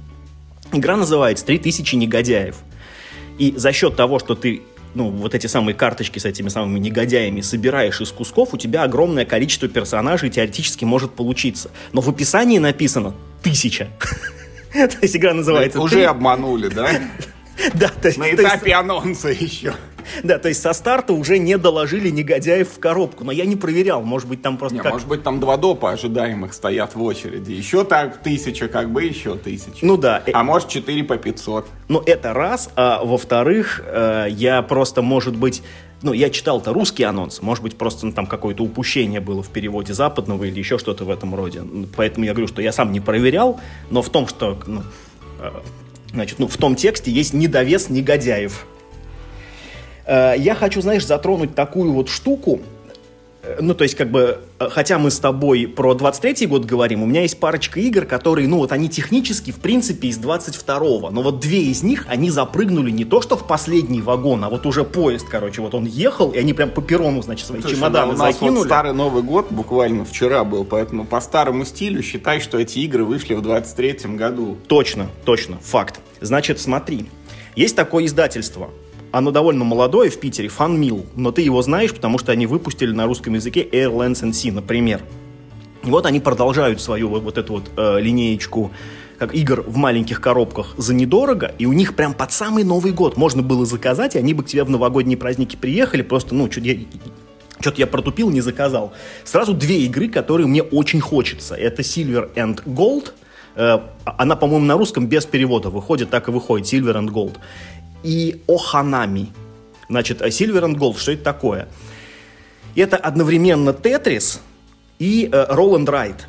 игра 0.72 0.96
называется 0.96 1.46
«3000 1.46 1.96
негодяев». 1.98 2.56
И 3.38 3.54
за 3.56 3.72
счет 3.74 3.96
того, 3.96 4.20
что 4.20 4.34
ты 4.34 4.62
ну, 4.98 5.12
вот 5.12 5.36
эти 5.36 5.48
самые 5.48 5.76
карточки 5.76 6.18
с 6.18 6.26
этими 6.26 6.50
самыми 6.50 6.80
негодяями 6.80 7.42
собираешь 7.42 8.02
из 8.02 8.12
кусков, 8.12 8.54
у 8.54 8.58
тебя 8.58 8.84
огромное 8.84 9.26
количество 9.26 9.70
персонажей 9.70 10.30
теоретически 10.32 10.86
может 10.86 11.14
получиться. 11.14 11.70
Но 11.94 12.02
в 12.02 12.10
описании 12.10 12.58
написано 12.58 13.14
тысяча. 13.44 13.90
То 14.74 14.98
есть 15.02 15.16
игра 15.16 15.34
называется... 15.34 15.80
Уже 15.80 16.06
обманули, 16.06 16.68
да? 16.68 16.90
Да, 17.74 17.90
то 17.90 18.08
есть... 18.08 18.18
На 18.18 18.34
этапе 18.34 18.74
анонса 18.74 19.30
еще. 19.30 19.74
Да, 20.24 20.40
то 20.40 20.48
есть 20.48 20.62
со 20.62 20.74
старта 20.74 21.14
уже 21.14 21.38
не 21.38 21.58
доложили 21.58 22.10
негодяев 22.10 22.70
в 22.70 22.80
коробку, 22.80 23.24
но 23.24 23.32
я 23.32 23.46
не 23.46 23.56
проверял, 23.56 24.02
может 24.02 24.28
быть 24.28 24.42
там 24.42 24.58
просто 24.58 24.78
не, 24.78 24.82
как... 24.82 24.94
Может 24.94 25.08
быть 25.08 25.24
там 25.24 25.40
два 25.40 25.58
допа 25.58 25.92
ожидаемых 25.92 26.54
стоят 26.54 26.96
в 26.96 27.02
очереди, 27.04 27.52
еще 27.52 27.84
так 27.84 28.22
тысяча, 28.22 28.68
как 28.68 28.90
бы 28.92 29.04
еще 29.04 29.36
тысяча. 29.36 29.86
Ну 29.86 29.98
да. 29.98 30.24
А 30.32 30.44
может 30.44 30.70
четыре 30.70 31.04
по 31.04 31.18
пятьсот. 31.18 31.68
Ну 31.90 32.02
это 32.06 32.34
раз, 32.34 32.70
а 32.76 33.04
во-вторых, 33.04 33.82
э, 33.86 34.28
я 34.30 34.62
просто, 34.62 35.02
может 35.02 35.36
быть, 35.36 35.62
ну, 36.02 36.14
я 36.14 36.30
читал-то 36.30 36.74
русский 36.74 37.04
анонс, 37.04 37.42
может 37.42 37.64
быть, 37.64 37.76
просто 37.76 38.06
ну, 38.06 38.12
там 38.12 38.28
какое-то 38.28 38.64
упущение 38.64 39.20
было 39.20 39.42
в 39.42 39.50
переводе 39.50 39.94
западного 39.94 40.44
или 40.44 40.60
еще 40.60 40.78
что-то 40.78 41.06
в 41.06 41.10
этом 41.10 41.34
роде. 41.34 41.64
Поэтому 41.96 42.26
я 42.26 42.34
говорю, 42.34 42.48
что 42.48 42.62
я 42.62 42.72
сам 42.72 42.92
не 42.92 43.00
проверял, 43.00 43.60
но 43.90 44.02
в 44.02 44.10
том, 44.10 44.28
что, 44.28 44.60
ну, 44.68 44.84
э, 45.40 45.52
значит, 46.12 46.40
ну, 46.40 46.48
в 46.48 46.58
том 46.58 46.76
тексте 46.76 47.12
есть 47.12 47.34
недовес 47.34 47.90
негодяев. 47.90 48.66
Э, 50.06 50.34
я 50.38 50.56
хочу, 50.56 50.82
знаешь, 50.82 51.06
затронуть 51.06 51.56
такую 51.56 51.92
вот 51.94 52.10
штуку, 52.10 52.62
ну, 53.60 53.74
то 53.74 53.84
есть, 53.84 53.96
как 53.96 54.10
бы, 54.12 54.40
э, 54.60 54.70
хотя 54.70 54.98
мы 54.98 55.12
с 55.12 55.20
тобой 55.20 55.68
про 55.68 55.94
23-й 55.94 56.46
год 56.46 56.66
говорим, 56.66 57.04
у 57.04 57.06
меня 57.06 57.22
есть 57.22 57.40
парочка 57.40 57.80
игр, 57.80 58.06
которые, 58.06 58.48
ну, 58.48 58.58
вот 58.58 58.72
они 58.72 58.90
технически, 58.90 59.52
в 59.52 59.60
принципе, 59.60 60.08
из 60.10 60.20
22-го, 60.20 61.10
но 61.10 61.22
вот 61.22 61.40
две 61.40 61.64
из 61.64 61.84
них, 61.84 62.06
они 62.08 62.30
запрыгнули 62.30 62.92
не 62.92 63.06
то, 63.06 63.22
что 63.22 63.38
в 63.38 63.48
последний 63.48 64.02
вагон, 64.02 64.44
а 64.44 64.50
вот 64.50 64.66
уже 64.66 64.84
поезд, 64.84 65.28
короче, 65.30 65.62
вот 65.62 65.74
он 65.74 65.86
ехал, 65.86 66.32
и 66.32 66.38
они 66.38 66.54
прям 66.54 66.72
по 66.72 66.82
перрону, 66.82 67.22
значит, 67.22 67.48
свои 67.48 67.62
Слушай, 67.62 67.76
чемоданы 67.76 68.14
да, 68.14 68.14
у 68.14 68.18
нас 68.18 68.34
закинули. 68.34 68.58
Вот 68.58 68.66
старый 68.66 68.94
Новый 68.94 69.24
год 69.24 69.48
буквально 69.52 70.06
вчера 70.06 70.44
был, 70.44 70.66
поэтому 70.66 71.06
по 71.06 71.22
старому 71.22 71.66
стилю 71.66 72.02
считай, 72.02 72.40
что 72.40 72.60
эти 72.60 72.80
игры 72.80 73.06
вышли 73.06 73.34
в 73.34 73.42
23-м 73.42 74.18
году. 74.18 74.58
Точно, 74.68 75.10
точно, 75.26 75.58
факт. 75.62 76.00
Значит, 76.22 76.60
смотри, 76.60 77.10
есть 77.56 77.76
такое 77.76 78.06
издательство, 78.06 78.70
оно 79.12 79.32
довольно 79.32 79.64
молодое 79.64 80.10
в 80.10 80.20
Питере, 80.20 80.50
FunMill, 80.50 81.06
но 81.16 81.32
ты 81.32 81.42
его 81.42 81.62
знаешь, 81.62 81.94
потому 81.94 82.18
что 82.18 82.32
они 82.32 82.46
выпустили 82.46 82.92
на 82.92 83.06
русском 83.06 83.34
языке 83.34 83.64
Airlands 83.64 84.24
NC, 84.24 84.52
например. 84.52 85.02
И 85.84 85.90
вот 85.90 86.06
они 86.06 86.20
продолжают 86.20 86.82
свою 86.82 87.08
вот, 87.08 87.38
эту 87.38 87.54
вот 87.54 87.72
э, 87.78 88.00
линеечку 88.02 88.72
как 89.18 89.34
игр 89.34 89.64
в 89.66 89.78
маленьких 89.78 90.22
коробках 90.22 90.76
за 90.78 90.94
недорого, 90.94 91.54
и 91.58 91.66
у 91.66 91.74
них 91.74 91.96
прям 91.96 92.14
под 92.14 92.32
самый 92.32 92.64
Новый 92.64 92.92
год 92.92 93.18
можно 93.18 93.42
было 93.42 93.66
заказать, 93.66 94.16
и 94.16 94.20
они 94.20 94.34
бы 94.34 94.44
к 94.44 94.48
тебе 94.48 94.64
в 94.64 94.70
новогодние 94.70 95.18
праздники 95.18 95.56
приехали, 95.56 96.04
просто, 96.04 96.36
ну, 96.36 96.52
что-то 96.52 96.68
я, 96.68 96.78
что-то 97.60 97.80
я 97.80 97.88
протупил, 97.88 98.30
не 98.30 98.42
заказал. 98.42 98.94
Сразу 99.24 99.54
две 99.54 99.80
игры, 99.86 100.08
которые 100.10 100.46
мне 100.46 100.62
очень 100.62 101.02
хочется. 101.02 101.56
Это 101.56 101.82
Silver 101.82 102.32
and 102.36 102.64
Gold. 102.66 103.14
Э, 103.56 103.80
она, 104.06 104.36
по-моему, 104.36 104.66
на 104.66 104.76
русском 104.76 105.08
без 105.08 105.26
перевода 105.26 105.70
выходит, 105.70 106.12
так 106.12 106.28
и 106.28 106.32
выходит, 106.32 106.72
Silver 106.72 106.96
and 106.96 107.08
Gold 107.08 107.38
и 108.04 108.42
Оханами. 108.48 109.30
Значит, 109.90 110.22
Silver 110.22 110.64
and 110.64 110.76
Gold, 110.76 110.98
что 110.98 111.12
это 111.12 111.24
такое? 111.24 111.68
Это 112.76 112.98
одновременно 112.98 113.74
Тетрис 113.74 114.42
и 115.00 115.30
э, 115.32 115.48
Roll 115.50 115.78
and 115.78 115.86
Ride. 115.86 116.22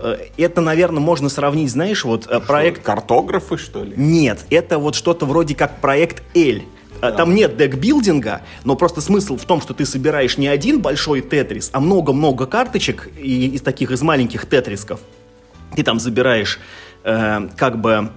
Э, 0.00 0.16
это, 0.36 0.60
наверное, 0.60 1.00
можно 1.00 1.28
сравнить, 1.28 1.70
знаешь, 1.70 2.04
вот 2.04 2.26
э, 2.26 2.40
проект... 2.40 2.82
Картографы, 2.82 3.56
что 3.56 3.84
ли? 3.84 3.94
Нет, 3.96 4.44
это 4.50 4.78
вот 4.78 4.94
что-то 4.94 5.26
вроде 5.26 5.54
как 5.54 5.80
проект 5.80 6.22
L. 6.34 6.62
Да. 7.00 7.12
Там 7.12 7.34
нет 7.34 7.56
декбилдинга, 7.56 8.42
но 8.64 8.74
просто 8.74 9.00
смысл 9.00 9.36
в 9.36 9.44
том, 9.44 9.60
что 9.60 9.74
ты 9.74 9.84
собираешь 9.84 10.38
не 10.38 10.48
один 10.48 10.80
большой 10.80 11.20
тетрис, 11.20 11.70
а 11.72 11.80
много-много 11.80 12.46
карточек 12.46 13.10
и, 13.18 13.48
из 13.48 13.60
таких, 13.60 13.90
из 13.90 14.02
маленьких 14.02 14.46
тетрисков. 14.46 15.00
Ты 15.74 15.82
там 15.82 16.00
забираешь 16.00 16.58
э, 17.04 17.48
как 17.56 17.80
бы 17.80 18.10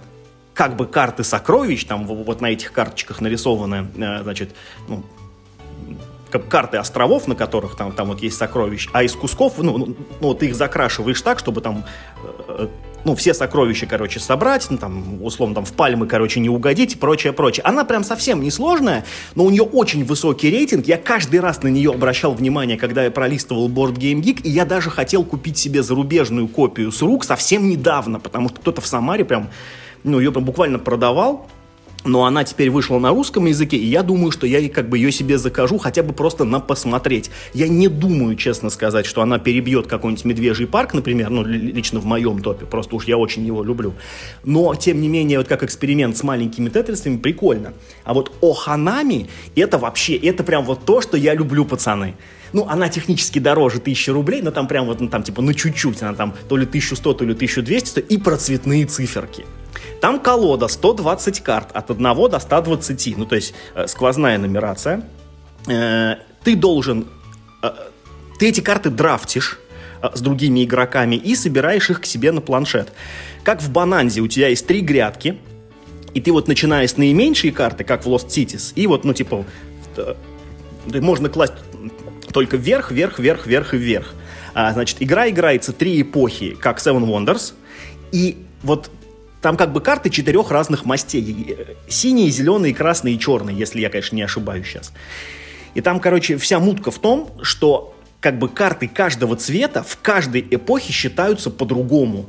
как 0.60 0.76
бы 0.76 0.88
карты 0.88 1.24
сокровищ, 1.24 1.86
там 1.86 2.06
вот 2.06 2.42
на 2.42 2.48
этих 2.48 2.74
карточках 2.74 3.22
нарисованы, 3.22 3.88
э, 3.96 4.24
значит, 4.24 4.54
ну, 4.90 5.06
как 6.30 6.50
карты 6.50 6.76
островов, 6.76 7.28
на 7.28 7.36
которых 7.36 7.78
там, 7.78 7.94
там 7.94 8.10
вот 8.10 8.22
есть 8.22 8.38
сокровища, 8.38 8.90
а 8.92 9.04
из 9.04 9.14
кусков, 9.14 9.54
ну, 9.60 9.78
ну, 9.78 9.96
ну 10.20 10.34
ты 10.34 10.48
их 10.48 10.56
закрашиваешь 10.56 11.22
так, 11.22 11.40
чтобы 11.40 11.62
там, 11.62 11.86
э, 12.50 12.68
ну, 13.06 13.16
все 13.16 13.34
сокровища, 13.34 13.86
короче, 13.86 14.20
собрать, 14.20 14.68
ну, 14.70 14.78
там, 14.78 15.24
условно, 15.24 15.56
там, 15.56 15.64
в 15.64 15.72
пальмы, 15.72 16.08
короче, 16.08 16.42
не 16.42 16.50
угодить 16.50 16.96
и 16.96 16.98
прочее, 16.98 17.32
прочее. 17.32 17.64
Она 17.64 17.86
прям 17.86 18.04
совсем 18.04 18.42
не 18.42 18.52
сложная, 18.52 19.06
но 19.36 19.46
у 19.46 19.50
нее 19.50 19.64
очень 19.64 20.04
высокий 20.04 20.52
рейтинг. 20.52 20.88
Я 20.88 20.98
каждый 20.98 21.40
раз 21.40 21.64
на 21.64 21.70
нее 21.70 21.92
обращал 21.92 22.34
внимание, 22.34 22.78
когда 22.78 23.06
я 23.06 23.12
пролистывал 23.12 23.70
Board 23.70 23.94
Game 23.94 24.22
Geek, 24.22 24.42
и 24.42 24.50
я 24.50 24.66
даже 24.66 24.90
хотел 24.90 25.24
купить 25.24 25.58
себе 25.58 25.84
зарубежную 25.84 26.50
копию 26.50 26.92
с 26.92 27.02
рук 27.02 27.24
совсем 27.24 27.70
недавно, 27.70 28.20
потому 28.20 28.50
что 28.50 28.60
кто-то 28.60 28.82
в 28.82 28.88
Самаре 28.88 29.24
прям 29.24 29.50
ну, 30.04 30.20
ее 30.20 30.32
буквально 30.32 30.80
продавал, 30.80 31.48
но 32.06 32.26
она 32.26 32.44
теперь 32.44 32.70
вышла 32.70 32.98
на 32.98 33.10
русском 33.10 33.46
языке, 33.46 33.78
и 33.78 33.86
я 33.86 34.04
думаю, 34.04 34.32
что 34.32 34.48
я 34.48 34.68
как 34.70 34.88
бы 34.88 34.98
ее 34.98 35.12
себе 35.12 35.38
закажу 35.38 35.78
хотя 35.78 36.02
бы 36.02 36.14
просто 36.14 36.46
на 36.46 36.60
посмотреть. 36.60 37.30
Я 37.54 37.68
не 37.68 37.88
думаю, 37.88 38.36
честно 38.36 38.70
сказать, 38.70 39.06
что 39.06 39.22
она 39.22 39.38
перебьет 39.38 39.88
какой-нибудь 39.88 40.24
«Медвежий 40.26 40.68
парк», 40.68 40.94
например, 40.94 41.30
ну, 41.30 41.44
лично 41.44 42.00
в 42.00 42.06
моем 42.06 42.42
топе, 42.42 42.66
просто 42.66 42.96
уж 42.96 43.06
я 43.06 43.18
очень 43.18 43.46
его 43.46 43.64
люблю. 43.64 43.94
Но, 44.46 44.74
тем 44.76 45.02
не 45.02 45.10
менее, 45.10 45.40
вот 45.40 45.48
как 45.48 45.64
эксперимент 45.64 46.16
с 46.16 46.24
маленькими 46.24 46.70
тетрисами 46.70 47.18
прикольно. 47.18 47.74
А 48.06 48.14
вот 48.14 48.32
«Оханами»— 48.42 49.28
это 49.56 49.78
вообще, 49.78 50.16
это 50.16 50.44
прям 50.44 50.64
вот 50.64 50.86
то, 50.86 51.02
что 51.02 51.18
я 51.18 51.34
люблю, 51.34 51.66
пацаны. 51.66 52.16
Ну, 52.54 52.66
она 52.68 52.90
технически 52.90 53.40
дороже 53.40 53.78
1000 53.78 54.14
рублей, 54.14 54.42
но 54.42 54.52
там 54.52 54.68
прям 54.68 54.86
вот, 54.86 55.02
ну, 55.02 55.10
там 55.10 55.24
типа, 55.24 55.42
ну, 55.42 55.54
чуть-чуть, 55.54 56.02
она 56.02 56.14
там 56.14 56.34
то 56.48 56.56
ли 56.56 56.66
1100, 56.66 57.14
то 57.14 57.26
ли 57.26 57.34
1200, 57.34 58.00
и 58.00 58.18
про 58.18 58.38
цветные 58.38 58.86
циферки. 58.86 59.46
Там 60.02 60.20
колода 60.20 60.68
120 60.68 61.42
карт 61.42 61.70
от 61.74 61.92
1 61.92 62.04
до 62.04 62.40
120, 62.40 63.18
ну 63.18 63.26
то 63.26 63.36
есть 63.36 63.54
э, 63.76 63.88
сквозная 63.88 64.38
нумерация. 64.38 65.04
Э, 65.68 66.16
ты 66.44 66.56
должен, 66.56 67.08
э, 67.62 67.70
ты 68.40 68.50
эти 68.50 68.62
карты 68.62 68.90
драфтишь 68.90 69.60
э, 70.02 70.10
с 70.14 70.22
другими 70.22 70.64
игроками 70.64 71.16
и 71.16 71.36
собираешь 71.36 71.90
их 71.90 72.02
к 72.02 72.06
себе 72.06 72.32
на 72.32 72.42
планшет. 72.42 72.94
Как 73.44 73.62
в 73.62 73.72
Бананзе 73.72 74.22
у 74.22 74.28
тебя 74.28 74.48
есть 74.48 74.66
три 74.68 74.82
грядки, 74.82 75.38
и 76.14 76.22
ты 76.22 76.32
вот 76.32 76.48
начиная 76.48 76.88
с 76.88 76.98
наименьшей 76.98 77.52
карты, 77.52 77.84
как 77.84 78.06
в 78.06 78.10
Lost 78.10 78.28
Cities, 78.28 78.74
и 78.76 78.88
вот, 78.88 79.04
ну 79.04 79.14
типа, 79.14 79.46
э, 79.98 80.16
можно 81.02 81.30
класть 81.30 81.54
только 82.32 82.58
вверх, 82.58 82.92
вверх, 82.92 83.20
вверх, 83.20 83.48
вверх 83.48 83.74
и 83.74 83.78
вверх. 83.78 84.14
А, 84.54 84.72
значит, 84.74 84.98
игра 85.00 85.30
играется 85.30 85.74
три 85.74 86.02
эпохи, 86.02 86.56
как 86.56 86.80
Seven 86.80 87.06
Wonders, 87.06 87.54
и 88.12 88.46
вот 88.64 88.90
там 89.42 89.56
как 89.58 89.72
бы 89.72 89.82
карты 89.82 90.10
четырех 90.10 90.52
разных 90.52 90.86
мастей. 90.86 91.56
Синие, 91.88 92.30
зеленые, 92.30 92.74
красные 92.74 93.16
и 93.16 93.20
черные, 93.20 93.58
если 93.58 93.80
я, 93.80 93.90
конечно, 93.90 94.16
не 94.16 94.24
ошибаюсь 94.24 94.68
сейчас. 94.68 94.92
И 95.76 95.82
там, 95.82 96.00
короче, 96.00 96.38
вся 96.38 96.60
мутка 96.60 96.92
в 96.92 97.00
том, 97.00 97.30
что 97.42 97.96
как 98.20 98.38
бы 98.38 98.50
карты 98.50 98.88
каждого 98.88 99.36
цвета 99.36 99.84
в 99.84 99.98
каждой 100.02 100.46
эпохе 100.50 100.92
считаются 100.92 101.50
по-другому. 101.50 102.26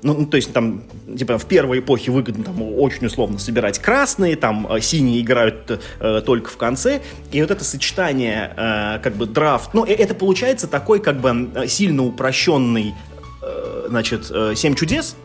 Ну, 0.00 0.14
ну, 0.14 0.26
то 0.26 0.36
есть 0.36 0.52
там, 0.52 0.84
типа, 1.18 1.38
в 1.38 1.46
первой 1.46 1.80
эпохе 1.80 2.12
выгодно 2.12 2.44
там 2.44 2.62
очень 2.62 3.04
условно 3.06 3.38
собирать 3.38 3.80
красные, 3.80 4.36
там 4.36 4.72
э, 4.72 4.80
синие 4.80 5.20
играют 5.20 5.82
э, 5.98 6.22
только 6.24 6.50
в 6.50 6.56
конце. 6.56 7.02
И 7.32 7.42
вот 7.42 7.50
это 7.50 7.64
сочетание, 7.64 8.52
э, 8.56 9.00
как 9.02 9.16
бы, 9.16 9.26
драфт, 9.26 9.74
ну, 9.74 9.84
э, 9.84 9.92
это 9.92 10.14
получается 10.14 10.68
такой, 10.68 11.00
как 11.00 11.20
бы, 11.20 11.50
э, 11.52 11.66
сильно 11.66 12.04
упрощенный, 12.04 12.94
э, 13.42 13.86
значит, 13.88 14.30
э, 14.30 14.52
«Семь 14.54 14.76
чудес», 14.76 15.16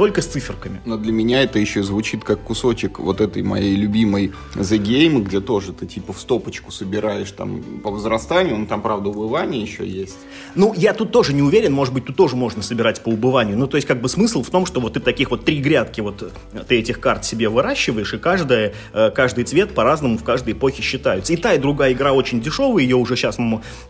только 0.00 0.22
с 0.22 0.26
циферками. 0.26 0.80
Но 0.86 0.96
для 0.96 1.12
меня 1.12 1.42
это 1.42 1.58
еще 1.58 1.82
звучит 1.82 2.24
как 2.24 2.40
кусочек 2.40 2.98
вот 3.00 3.20
этой 3.20 3.42
моей 3.42 3.76
любимой 3.76 4.32
The 4.54 4.78
Game, 4.78 5.22
где 5.22 5.42
тоже 5.42 5.74
ты 5.74 5.84
типа 5.84 6.14
в 6.14 6.18
стопочку 6.18 6.72
собираешь 6.72 7.30
там 7.32 7.62
по 7.84 7.90
возрастанию, 7.90 8.56
ну 8.56 8.64
там, 8.64 8.80
правда, 8.80 9.10
убывание 9.10 9.60
еще 9.60 9.86
есть. 9.86 10.16
Ну, 10.54 10.72
я 10.74 10.94
тут 10.94 11.12
тоже 11.12 11.34
не 11.34 11.42
уверен, 11.42 11.74
может 11.74 11.92
быть, 11.92 12.06
тут 12.06 12.16
тоже 12.16 12.34
можно 12.34 12.62
собирать 12.62 13.02
по 13.02 13.10
убыванию. 13.10 13.58
Ну, 13.58 13.66
то 13.66 13.76
есть, 13.76 13.86
как 13.86 14.00
бы 14.00 14.08
смысл 14.08 14.42
в 14.42 14.48
том, 14.48 14.64
что 14.64 14.80
вот 14.80 14.94
ты 14.94 15.00
таких 15.00 15.30
вот 15.30 15.44
три 15.44 15.58
грядки 15.60 16.00
вот 16.00 16.22
э, 16.22 16.60
ты 16.66 16.78
этих 16.78 16.98
карт 16.98 17.26
себе 17.26 17.50
выращиваешь, 17.50 18.14
и 18.14 18.18
каждая, 18.18 18.72
э, 18.94 19.10
каждый 19.10 19.44
цвет 19.44 19.74
по-разному 19.74 20.16
в 20.16 20.24
каждой 20.24 20.54
эпохе 20.54 20.82
считаются. 20.82 21.34
И 21.34 21.36
та, 21.36 21.52
и 21.52 21.58
другая 21.58 21.92
игра 21.92 22.14
очень 22.14 22.40
дешевая, 22.40 22.82
ее 22.82 22.96
уже 22.96 23.16
сейчас 23.16 23.36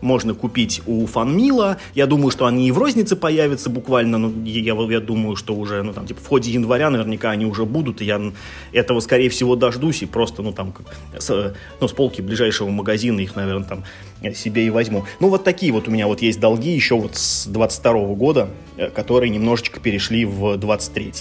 можно 0.01 0.33
купить 0.33 0.81
у 0.87 1.05
фанмила. 1.05 1.77
Я 1.95 2.05
думаю, 2.05 2.31
что 2.31 2.47
они 2.47 2.67
и 2.67 2.71
в 2.71 2.77
рознице 2.77 3.15
появятся 3.15 3.69
буквально, 3.69 4.17
ну, 4.17 4.33
я, 4.43 4.73
я 4.73 4.99
думаю, 4.99 5.37
что 5.37 5.55
уже, 5.55 5.81
ну, 5.83 5.93
там, 5.93 6.00
типа, 6.05 6.21
в 6.21 6.27
ходе 6.27 6.51
января 6.51 6.89
наверняка 6.89 7.31
они 7.31 7.45
уже 7.45 7.65
будут, 7.65 8.01
и 8.01 8.05
я 8.05 8.21
этого, 8.71 8.99
скорее 8.99 9.29
всего, 9.29 9.55
дождусь, 9.55 10.01
и 10.01 10.05
просто, 10.05 10.41
ну, 10.41 10.51
там, 10.51 10.73
с, 11.17 11.53
ну, 11.79 11.87
с 11.87 11.91
полки 11.91 12.21
ближайшего 12.21 12.69
магазина 12.69 13.19
их, 13.19 13.35
наверное, 13.35 13.67
там, 13.67 13.83
себе 14.33 14.67
и 14.67 14.69
возьму. 14.69 15.05
Ну, 15.19 15.29
вот 15.29 15.43
такие 15.43 15.71
вот 15.71 15.87
у 15.87 15.91
меня 15.91 16.07
вот 16.07 16.21
есть 16.21 16.39
долги 16.39 16.71
еще 16.71 16.95
вот 16.95 17.15
с 17.15 17.47
22 17.47 17.93
года, 18.15 18.49
э, 18.77 18.89
которые 18.89 19.29
немножечко 19.29 19.79
перешли 19.79 20.25
в 20.25 20.57
23 20.57 21.11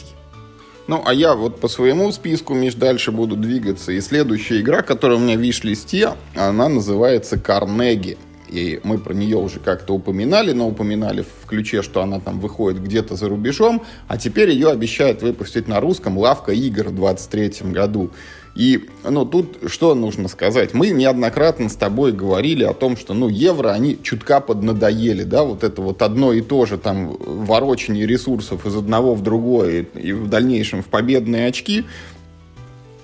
ну, 0.87 1.01
а 1.07 1.15
я 1.15 1.37
вот 1.37 1.61
по 1.61 1.69
своему 1.69 2.11
списку, 2.11 2.53
Миш, 2.53 2.75
дальше 2.75 3.13
буду 3.13 3.37
двигаться. 3.37 3.93
И 3.93 4.01
следующая 4.01 4.61
игра, 4.61 4.83
которая 4.83 5.19
у 5.19 5.21
меня 5.21 5.37
в 5.37 5.41
виш-листе, 5.41 6.15
она 6.35 6.69
называется 6.69 7.39
«Карнеги» 7.39 8.19
и 8.51 8.81
мы 8.83 8.99
про 8.99 9.15
нее 9.15 9.37
уже 9.37 9.61
как-то 9.61 9.95
упоминали, 9.95 10.53
но 10.53 10.69
упоминали 10.69 11.23
в 11.23 11.47
ключе, 11.47 11.83
что 11.83 12.03
она 12.03 12.21
там 12.21 12.41
выходит 12.41 12.83
где-то 12.83 13.15
за 13.15 13.29
рубежом, 13.29 13.83
а 14.09 14.19
теперь 14.19 14.51
ее 14.51 14.71
обещают 14.71 15.23
выпустить 15.23 15.69
на 15.69 15.81
русском 15.81 16.19
«Лавка 16.19 16.53
игр» 16.53 16.89
в 16.89 16.95
23 16.95 17.71
году. 17.71 18.11
И, 18.57 18.89
ну, 19.09 19.25
тут 19.25 19.59
что 19.69 19.95
нужно 19.95 20.29
сказать? 20.29 20.75
Мы 20.75 20.91
неоднократно 20.91 21.69
с 21.69 21.77
тобой 21.77 22.11
говорили 22.11 22.65
о 22.65 22.75
том, 22.75 22.97
что, 22.97 23.15
ну, 23.15 23.29
евро, 23.29 23.71
они 23.71 23.97
чутка 24.03 24.41
поднадоели, 24.41 25.23
да, 25.23 25.45
вот 25.45 25.63
это 25.63 25.81
вот 25.81 26.03
одно 26.03 26.33
и 26.33 26.41
то 26.41 26.67
же, 26.67 26.77
там, 26.77 27.17
ворочение 27.21 28.07
ресурсов 28.07 28.67
из 28.67 28.75
одного 28.75 29.15
в 29.15 29.23
другое 29.23 29.87
и 29.95 30.13
в 30.13 30.29
дальнейшем 30.29 30.83
в 30.83 30.87
победные 30.87 31.47
очки, 31.47 31.85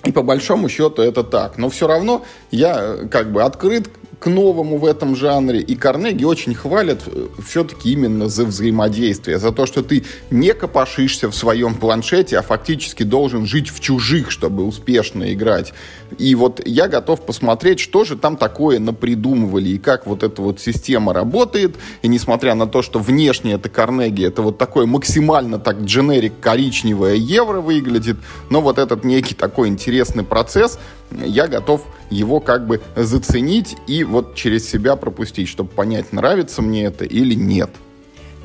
и 0.05 0.13
по 0.13 0.23
большому 0.23 0.69
счету 0.69 1.03
это 1.03 1.25
так. 1.25 1.59
Но 1.59 1.69
все 1.69 1.87
равно 1.87 2.25
я 2.51 2.77
э, 2.81 3.09
как 3.09 3.33
бы 3.33 3.43
открыт 3.43 3.89
к 4.19 4.27
новому 4.29 4.79
в 4.79 4.85
этом 4.85 5.15
жанре. 5.15 5.61
И 5.61 5.77
Карнеги 5.77 6.25
очень 6.25 6.55
хвалят 6.55 7.03
э, 7.07 7.27
все-таки 7.47 7.93
именно 7.93 8.29
за 8.29 8.45
взаимодействие, 8.45 9.39
за 9.39 9.53
то, 9.53 9.67
что 9.67 9.83
ты 9.83 10.05
не 10.31 10.53
копошишься 10.55 11.29
в 11.29 11.35
своем 11.35 11.75
планшете, 11.75 12.39
а 12.39 12.43
фактически 12.43 13.03
должен 13.03 13.47
жить 13.47 13.69
в 13.69 13.81
чужих, 13.81 14.31
чтобы 14.31 14.65
успешно 14.65 15.33
играть. 15.33 15.73
И 16.19 16.35
вот 16.35 16.61
я 16.65 16.89
готов 16.89 17.25
посмотреть, 17.25 17.81
что 17.81 18.05
же 18.05 18.17
там 18.17 18.37
такое 18.37 18.79
напридумывали, 18.79 19.71
и 19.71 19.79
как 19.79 20.07
вот 20.07 20.23
эта 20.23 20.43
вот 20.43 20.61
система 20.61 21.13
работает. 21.13 21.77
И 22.03 22.09
несмотря 22.09 22.55
на 22.55 22.67
то, 22.67 22.83
что 22.83 22.99
внешне 22.99 23.55
это 23.55 23.69
Карнеги, 23.69 24.25
это 24.25 24.43
вот 24.43 24.59
такое 24.59 24.87
максимально 24.87 25.59
так 25.59 25.81
дженерик 25.81 26.35
коричневое 26.41 27.15
евро 27.15 27.61
выглядит, 27.61 28.17
но 28.51 28.61
вот 28.61 28.79
этот 28.79 29.05
некий 29.05 29.35
такой 29.35 29.69
интересный 29.69 30.25
процесс, 30.25 30.79
я 31.11 31.47
готов 31.47 31.83
его 32.11 32.41
как 32.41 32.67
бы 32.67 32.81
заценить 32.95 33.77
и 33.87 34.05
вот 34.05 34.35
через 34.35 34.69
себя 34.69 34.97
пропустить, 34.97 35.49
чтобы 35.49 35.71
понять, 35.71 36.13
нравится 36.13 36.63
мне 36.63 36.85
это 36.85 37.05
или 37.05 37.35
нет. 37.35 37.71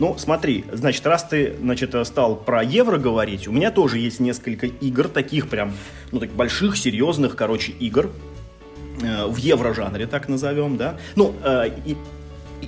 Ну, 0.02 0.16
смотри, 0.18 0.66
значит, 0.72 1.06
раз 1.06 1.26
ты, 1.26 1.54
значит, 1.62 1.96
стал 2.08 2.36
про 2.36 2.64
евро 2.64 2.98
говорить, 2.98 3.48
у 3.48 3.52
меня 3.52 3.70
тоже 3.70 4.00
есть 4.00 4.20
несколько 4.20 4.66
игр, 4.66 5.08
таких 5.08 5.48
прям, 5.48 5.74
ну, 6.12 6.20
так 6.20 6.32
больших, 6.32 6.76
серьезных, 6.76 7.36
короче, 7.36 7.72
игр 7.74 8.10
э, 9.04 9.28
в 9.28 9.36
евро-жанре, 9.36 10.08
так 10.08 10.28
назовем, 10.28 10.76
да. 10.76 10.98
Ну, 11.16 11.36
э, 11.44 11.70
и, 11.86 11.96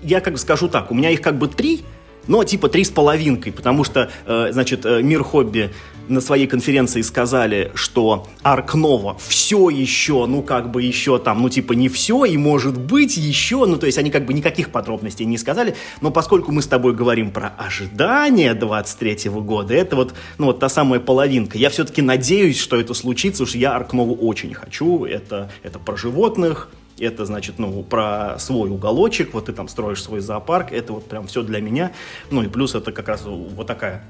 я 0.04 0.22
как 0.22 0.34
бы 0.34 0.40
скажу 0.40 0.70
так, 0.70 0.92
у 0.92 0.94
меня 0.94 1.10
их 1.10 1.22
как 1.22 1.40
бы 1.40 1.48
три, 1.48 1.82
но 2.28 2.44
типа 2.44 2.70
три 2.70 2.84
с 2.84 2.90
половинкой, 2.90 3.52
потому 3.52 3.84
что, 3.84 4.12
э, 4.26 4.50
значит, 4.52 4.86
э, 4.86 5.02
Мир 5.02 5.24
Хобби 5.24 5.72
на 6.08 6.22
своей 6.22 6.48
конференции 6.48 7.02
сказали, 7.02 7.72
что 7.76 8.28
Арк 8.42 8.76
Нова 8.76 9.18
все 9.20 9.70
еще, 9.70 10.26
ну 10.26 10.42
как 10.42 10.72
бы 10.72 10.84
еще 10.84 11.18
там, 11.18 11.42
ну 11.42 11.50
типа 11.50 11.74
не 11.74 11.90
все, 11.90 12.26
и 12.26 12.38
может 12.38 12.78
быть 12.78 13.16
еще, 13.18 13.66
ну 13.66 13.78
то 13.78 13.86
есть 13.86 13.98
они 13.98 14.12
как 14.12 14.26
бы 14.26 14.34
никаких 14.34 14.70
подробностей 14.70 15.26
не 15.26 15.38
сказали, 15.38 15.76
но 16.02 16.12
поскольку 16.12 16.52
мы 16.52 16.62
с 16.62 16.68
тобой 16.68 16.94
говорим 16.94 17.32
про 17.32 17.54
ожидания 17.58 18.54
23 18.54 19.30
года, 19.30 19.74
это 19.74 19.96
вот, 19.96 20.14
ну 20.38 20.48
вот 20.48 20.60
та 20.60 20.70
самая 20.70 21.00
половинка. 21.00 21.58
Я 21.58 21.70
все-таки 21.70 22.02
надеюсь, 22.02 22.60
что 22.60 22.80
это 22.80 22.94
случится, 22.94 23.44
уж 23.44 23.56
я 23.56 23.76
Арк 23.76 23.94
Нову 23.94 24.16
очень 24.16 24.54
хочу, 24.54 25.06
это, 25.06 25.52
это 25.64 25.80
про 25.80 25.96
животных, 25.96 26.70
это, 27.00 27.26
значит, 27.26 27.60
ну, 27.60 27.84
про 27.84 28.38
свой 28.40 28.70
уголочек, 28.70 29.34
вот 29.34 29.46
ты 29.46 29.54
там 29.54 29.68
строишь 29.68 30.02
свой 30.02 30.20
зоопарк, 30.20 30.72
это 30.72 30.94
вот 30.94 31.08
прям 31.08 31.28
все 31.28 31.42
для 31.44 31.60
меня. 31.62 31.92
Ну 32.30 32.44
и 32.44 32.48
плюс 32.48 32.76
это 32.76 32.92
как 32.92 33.08
раз 33.08 33.24
вот 33.26 33.66
такая 33.68 34.04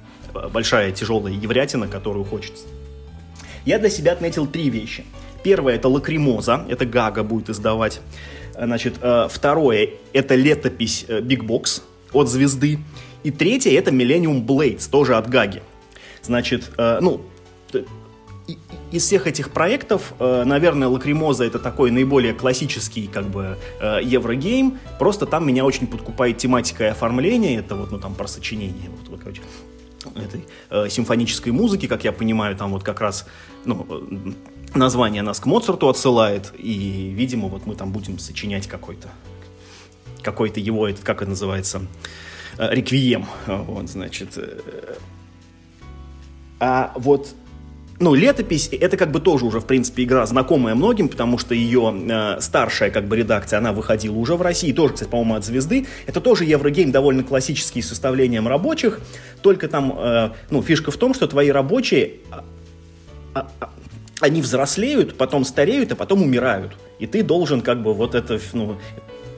большая 0.52 0.92
тяжелая 0.92 1.34
еврятина, 1.34 1.88
которую 1.88 2.26
хочется. 2.26 2.66
Я 3.66 3.80
для 3.80 3.90
себя 3.90 4.12
отметил 4.12 4.46
три 4.46 4.70
вещи. 4.70 5.06
Первое 5.44 5.76
это 5.76 5.88
лакримоза, 5.88 6.66
это 6.70 6.86
Гага 6.86 7.24
будет 7.24 7.50
издавать. 7.50 8.02
Значит, 8.58 8.96
э, 9.02 9.28
второе 9.30 9.90
это 10.14 10.36
летопись 10.36 11.06
Big 11.08 11.44
э, 11.44 11.46
Box 11.46 11.82
от 12.12 12.30
звезды. 12.30 12.80
И 13.24 13.32
третье 13.32 13.78
это 13.78 13.92
Millennium 13.92 14.46
Blades, 14.46 14.90
тоже 14.90 15.16
от 15.16 15.30
Гаги. 15.30 15.62
Значит, 16.22 16.72
э, 16.78 17.00
ну, 17.02 17.26
из 18.92 19.04
всех 19.04 19.28
этих 19.28 19.52
проектов, 19.52 20.14
наверное, 20.20 20.88
Лакримоза 20.88 21.46
это 21.46 21.60
такой 21.60 21.92
наиболее 21.92 22.34
классический 22.34 23.08
как 23.08 23.26
бы 23.26 23.58
еврогейм. 23.82 24.80
Просто 25.00 25.26
там 25.26 25.48
меня 25.48 25.66
очень 25.66 25.88
подкупает 25.88 26.38
тематика 26.38 26.84
и 26.84 26.88
оформление. 26.88 27.58
Это 27.58 27.76
вот, 27.76 27.92
ну, 27.92 28.00
там 28.00 28.16
про 28.16 28.28
сочинение. 28.28 28.90
Вот, 28.90 29.10
вот, 29.10 29.20
короче, 29.22 29.42
этой 30.16 30.46
э, 30.70 30.90
симфонической 30.90 31.52
музыки, 31.52 31.88
как 31.88 32.04
я 32.04 32.12
понимаю, 32.12 32.56
там 32.56 32.72
вот 32.72 32.84
как 32.84 33.02
раз 33.02 33.26
ну, 33.66 33.86
э, 33.90 34.78
название 34.78 35.22
нас 35.22 35.40
к 35.40 35.46
Моцарту 35.46 35.90
отсылает, 35.90 36.54
и, 36.58 37.12
видимо, 37.16 37.48
вот 37.48 37.66
мы 37.66 37.76
там 37.76 37.92
будем 37.92 38.20
сочинять 38.20 38.68
какой-то 38.68 39.10
какой-то 40.22 40.62
его, 40.62 40.88
этот, 40.88 41.04
как 41.04 41.22
это 41.22 41.32
называется, 41.32 41.86
э, 42.58 42.74
реквием, 42.74 43.26
вот, 43.48 43.90
значит. 43.90 44.38
Э. 44.38 44.96
А 46.60 46.94
вот 46.96 47.36
ну, 48.00 48.14
летопись, 48.14 48.70
это 48.72 48.98
как 48.98 49.12
бы 49.12 49.20
тоже 49.20 49.46
уже, 49.46 49.60
в 49.60 49.66
принципе, 49.66 50.04
игра 50.04 50.26
знакомая 50.26 50.76
многим, 50.76 51.10
потому 51.10 51.38
что 51.38 51.54
ее 51.54 51.94
э, 52.10 52.42
старшая 52.42 52.90
как 52.90 53.08
бы 53.08 53.18
редакция, 53.18 53.60
она 53.60 53.72
выходила 53.72 54.16
уже 54.18 54.36
в 54.36 54.42
России, 54.42 54.74
тоже, 54.74 54.96
кстати, 54.96 55.10
по-моему, 55.10 55.36
от 55.36 55.46
звезды. 55.46 55.86
Это 56.08 56.20
тоже 56.20 56.46
Еврогейм 56.46 56.92
довольно 56.92 57.24
классический 57.24 57.82
с 57.82 57.90
составлением 57.90 58.48
рабочих, 58.48 59.00
только 59.42 59.68
там, 59.68 59.94
э, 59.98 60.30
ну, 60.50 60.62
фишка 60.62 60.92
в 60.92 60.98
том, 60.98 61.14
что 61.14 61.28
твои 61.28 61.50
рабочие, 61.50 62.14
а, 62.32 62.44
а, 63.36 63.48
а, 63.60 63.70
они 64.22 64.42
взрослеют, 64.42 65.18
потом 65.18 65.46
стареют, 65.46 65.92
а 65.92 65.96
потом 65.96 66.24
умирают. 66.24 66.74
И 67.00 67.08
ты 67.08 67.24
должен 67.24 67.62
как 67.62 67.84
бы 67.84 67.94
вот 67.94 68.16
это, 68.16 68.40
ну, 68.54 68.78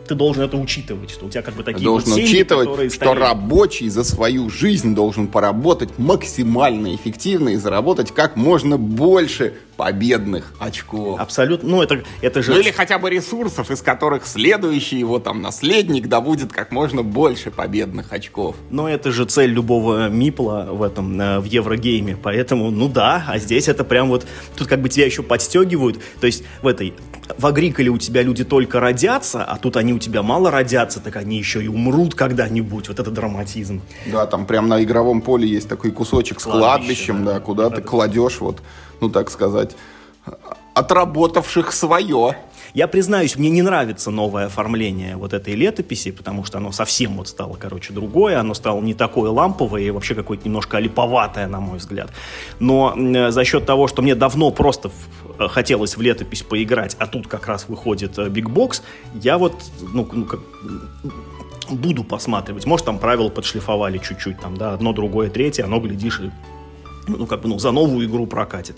ты 0.08 0.15
должен 0.15 0.44
это 0.44 0.58
учитывать, 0.58 1.10
что 1.10 1.26
у 1.26 1.30
тебя 1.30 1.41
как 1.41 1.56
бы 1.56 1.63
такие 1.63 1.84
должен 1.84 2.10
вот 2.10 2.15
семьи, 2.15 2.30
учитывать, 2.30 2.70
что 2.70 2.89
стоят. 2.89 3.18
рабочий 3.18 3.89
за 3.89 4.04
свою 4.04 4.50
жизнь 4.50 4.96
должен 4.96 5.28
поработать 5.28 5.98
максимально 5.98 6.96
эффективно 6.96 7.50
и 7.50 7.56
заработать 7.56 8.12
как 8.12 8.36
можно 8.36 8.78
больше 8.78 9.54
победных 9.76 10.54
очков. 10.60 11.20
Абсолютно. 11.20 11.70
Ну, 11.70 11.82
это, 11.82 12.04
это 12.22 12.42
же... 12.42 12.54
Ну, 12.54 12.60
или 12.60 12.72
хотя 12.72 13.00
бы 13.00 13.10
ресурсов, 13.10 13.72
из 13.72 13.82
которых 13.82 14.26
следующий 14.26 14.98
его 14.98 15.20
там 15.20 15.42
наследник 15.42 16.08
добудет 16.08 16.52
как 16.52 16.72
можно 16.72 17.04
больше 17.04 17.52
победных 17.52 18.12
очков. 18.14 18.56
Но 18.70 18.90
это 18.90 19.12
же 19.12 19.26
цель 19.26 19.52
любого 19.52 20.10
мипла 20.10 20.68
в 20.72 20.84
этом, 20.84 21.20
э, 21.20 21.40
в 21.40 21.46
Еврогейме. 21.46 22.18
Поэтому, 22.22 22.72
ну 22.72 22.88
да, 22.88 23.26
а 23.28 23.38
здесь 23.38 23.68
это 23.68 23.84
прям 23.84 24.10
вот... 24.10 24.26
Тут 24.56 24.68
как 24.68 24.82
бы 24.82 24.90
тебя 24.90 25.06
еще 25.06 25.24
подстегивают. 25.24 26.00
То 26.20 26.28
есть 26.28 26.44
в 26.62 26.68
этой 26.68 26.94
в 27.38 27.46
Агриколе 27.46 27.90
у 27.90 27.98
тебя 27.98 28.22
люди 28.22 28.44
только 28.44 28.80
родятся, 28.80 29.44
а 29.44 29.58
тут 29.58 29.78
они 29.78 29.94
у 29.94 30.00
тебя 30.00 30.22
мало 30.24 30.52
родятся, 30.52 31.00
так 31.00 31.16
они 31.16 31.38
еще 31.38 31.64
и 31.64 31.68
умрут 31.68 32.16
когда-нибудь. 32.16 32.88
Вот 32.88 33.00
это 33.00 33.12
драматизм. 33.12 33.82
Да, 34.06 34.26
там 34.26 34.46
прям 34.46 34.68
на 34.68 34.84
игровом 34.84 35.22
поле 35.22 35.48
есть 35.48 35.68
такой 35.68 35.92
кусочек 35.92 36.40
с 36.40 36.44
кладбищем, 36.44 37.26
да, 37.26 37.34
да, 37.34 37.40
куда 37.40 37.70
да, 37.70 37.78
ты 37.78 37.82
да. 37.82 37.88
кладешь, 37.88 38.40
вот, 38.40 38.62
ну 39.01 39.10
так 39.10 39.29
сказать, 39.29 39.75
отработавших 40.73 41.71
свое. 41.71 42.36
Я 42.73 42.89
признаюсь, 42.89 43.38
мне 43.38 43.49
не 43.49 43.62
нравится 43.62 44.12
новое 44.12 44.47
оформление 44.47 45.15
вот 45.15 45.31
этой 45.34 45.55
летописи, 45.55 46.12
потому 46.12 46.43
что 46.43 46.58
оно 46.58 46.73
совсем 46.73 47.15
вот 47.15 47.29
стало, 47.29 47.55
короче, 47.55 47.93
другое, 47.93 48.38
оно 48.38 48.53
стало 48.53 48.81
не 48.81 48.93
такое 48.93 49.31
ламповое 49.31 49.84
и 49.84 49.91
вообще 49.91 50.13
какое-то 50.13 50.45
немножко 50.45 50.75
олиповатое, 50.75 51.47
на 51.47 51.62
мой 51.62 51.77
взгляд. 51.77 52.12
Но 52.60 52.93
э, 52.97 53.31
за 53.31 53.45
счет 53.45 53.65
того, 53.65 53.88
что 53.88 54.01
мне 54.01 54.13
давно 54.13 54.51
просто 54.51 54.91
э, 55.39 55.47
хотелось 55.47 55.95
в 55.95 56.01
летопись 56.01 56.43
поиграть, 56.43 56.97
а 56.99 57.08
тут 57.08 57.27
как 57.27 57.47
раз 57.47 57.69
выходит 57.69 58.17
э, 58.17 58.27
Big 58.27 58.51
Box, 58.53 58.81
я 59.21 59.38
вот, 59.38 59.53
ну, 59.93 60.05
ну 60.12 60.25
как, 60.25 60.41
буду 61.69 62.03
посматривать. 62.03 62.65
Может, 62.65 62.88
там 62.88 62.99
правила 62.99 63.29
подшлифовали 63.29 63.99
чуть-чуть, 63.99 64.41
там, 64.41 64.58
да, 64.58 64.73
одно, 64.73 64.91
другое, 64.91 65.29
третье, 65.29 65.63
оно, 65.63 65.79
глядишь, 65.79 66.19
и, 66.19 66.31
ну, 67.08 67.26
как 67.26 67.41
бы, 67.41 67.50
ну, 67.50 67.60
за 67.60 67.72
новую 67.72 68.08
игру 68.08 68.28
прокатит. 68.28 68.76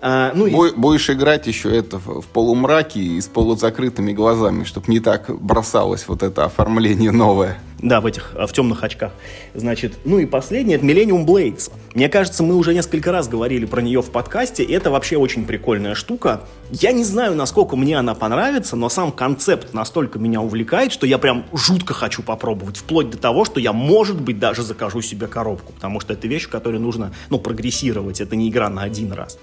А, 0.00 0.32
ну, 0.34 0.46
и... 0.46 0.74
Будешь 0.76 1.08
играть 1.10 1.46
еще 1.46 1.74
это 1.76 1.98
в 1.98 2.26
полумраке 2.26 3.00
и 3.00 3.20
с 3.20 3.28
полузакрытыми 3.28 4.12
глазами, 4.12 4.64
чтобы 4.64 4.90
не 4.90 4.98
так 4.98 5.30
бросалось 5.40 6.08
вот 6.08 6.22
это 6.22 6.44
оформление 6.44 7.12
новое. 7.12 7.58
Да, 7.82 8.00
в 8.00 8.06
этих, 8.06 8.32
в 8.34 8.52
темных 8.52 8.84
очках. 8.84 9.12
Значит, 9.54 9.94
ну 10.04 10.20
и 10.20 10.24
последнее, 10.24 10.76
это 10.76 10.86
Millennium 10.86 11.26
Blades. 11.26 11.72
Мне 11.94 12.08
кажется, 12.08 12.44
мы 12.44 12.54
уже 12.54 12.74
несколько 12.74 13.10
раз 13.10 13.26
говорили 13.26 13.64
про 13.66 13.82
нее 13.82 14.02
в 14.02 14.10
подкасте, 14.12 14.62
и 14.62 14.72
это 14.72 14.92
вообще 14.92 15.16
очень 15.16 15.44
прикольная 15.44 15.96
штука. 15.96 16.42
Я 16.70 16.92
не 16.92 17.02
знаю, 17.02 17.34
насколько 17.34 17.74
мне 17.74 17.98
она 17.98 18.14
понравится, 18.14 18.76
но 18.76 18.88
сам 18.88 19.10
концепт 19.10 19.74
настолько 19.74 20.20
меня 20.20 20.40
увлекает, 20.40 20.92
что 20.92 21.08
я 21.08 21.18
прям 21.18 21.44
жутко 21.52 21.92
хочу 21.92 22.22
попробовать, 22.22 22.76
вплоть 22.76 23.10
до 23.10 23.18
того, 23.18 23.44
что 23.44 23.58
я, 23.58 23.72
может 23.72 24.20
быть, 24.20 24.38
даже 24.38 24.62
закажу 24.62 25.02
себе 25.02 25.26
коробку, 25.26 25.72
потому 25.72 25.98
что 25.98 26.12
это 26.12 26.28
вещь, 26.28 26.44
в 26.44 26.50
которой 26.50 26.78
нужно, 26.78 27.12
ну, 27.30 27.40
прогрессировать, 27.40 28.20
это 28.20 28.36
не 28.36 28.48
игра 28.48 28.68
на 28.68 28.82
один 28.82 29.12
раз. 29.12 29.40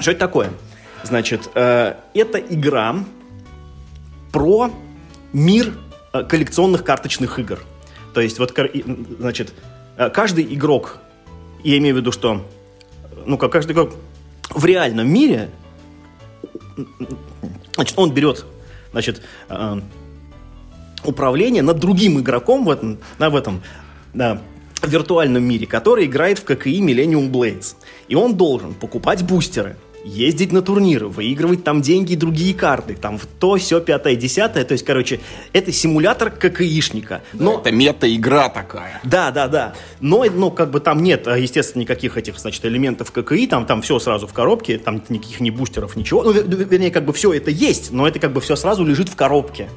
Что 0.00 0.10
это 0.10 0.18
такое? 0.18 0.50
Значит, 1.04 1.50
э, 1.54 1.94
это 2.14 2.38
игра 2.38 2.96
про 4.32 4.72
мир 5.32 5.72
коллекционных 6.12 6.84
карточных 6.84 7.38
игр. 7.38 7.60
То 8.14 8.20
есть, 8.20 8.38
вот, 8.38 8.56
значит, 9.18 9.52
э, 9.96 10.10
каждый 10.10 10.44
игрок, 10.54 10.98
я 11.62 11.78
имею 11.78 11.96
в 11.96 11.98
виду, 11.98 12.12
что, 12.12 12.46
ну, 13.26 13.36
как 13.38 13.52
каждый 13.52 13.72
игрок 13.72 13.94
в 14.50 14.64
реальном 14.64 15.08
мире, 15.08 15.50
значит, 17.74 17.98
он 17.98 18.12
берет, 18.12 18.44
значит, 18.92 19.22
э, 19.48 19.80
управление 21.04 21.62
над 21.62 21.78
другим 21.78 22.18
игроком 22.20 22.64
в 22.64 22.70
этом, 22.70 22.98
да, 23.18 23.30
в 23.30 23.36
этом 23.36 23.62
да, 24.14 24.40
виртуальном 24.82 25.44
мире, 25.44 25.66
который 25.66 26.06
играет 26.06 26.38
в 26.38 26.44
ККИ 26.44 26.80
Millennium 26.80 27.30
Blades. 27.30 27.74
И 28.08 28.14
он 28.14 28.36
должен 28.36 28.74
покупать 28.74 29.22
бустеры– 29.22 29.76
ездить 30.04 30.52
на 30.52 30.62
турниры, 30.62 31.08
выигрывать 31.08 31.64
там 31.64 31.82
деньги 31.82 32.12
и 32.12 32.16
другие 32.16 32.54
карты, 32.54 32.94
там 32.94 33.18
в 33.18 33.26
то, 33.26 33.56
все, 33.56 33.80
пятое, 33.80 34.16
десятое. 34.16 34.64
То 34.64 34.72
есть, 34.72 34.84
короче, 34.84 35.20
это 35.52 35.72
симулятор 35.72 36.30
ККИшника. 36.30 37.22
Но... 37.32 37.54
Да, 37.54 37.60
это 37.60 37.72
мета-игра 37.72 38.48
такая. 38.48 39.00
Да, 39.04 39.30
да, 39.30 39.48
да. 39.48 39.74
Но, 40.00 40.24
но 40.24 40.50
как 40.50 40.70
бы 40.70 40.80
там 40.80 41.02
нет, 41.02 41.26
естественно, 41.26 41.82
никаких 41.82 42.16
этих, 42.16 42.38
значит, 42.38 42.64
элементов 42.64 43.12
ККИ, 43.12 43.46
там, 43.46 43.66
там 43.66 43.82
все 43.82 43.98
сразу 43.98 44.26
в 44.26 44.32
коробке, 44.32 44.78
там 44.78 45.02
никаких 45.08 45.40
ни 45.40 45.50
бустеров, 45.50 45.96
ничего. 45.96 46.22
Ну, 46.22 46.32
вернее, 46.32 46.90
как 46.90 47.04
бы 47.04 47.12
все 47.12 47.32
это 47.32 47.50
есть, 47.50 47.90
но 47.90 48.06
это 48.06 48.18
как 48.18 48.32
бы 48.32 48.40
все 48.40 48.56
сразу 48.56 48.84
лежит 48.84 49.08
в 49.08 49.16
коробке. 49.16 49.68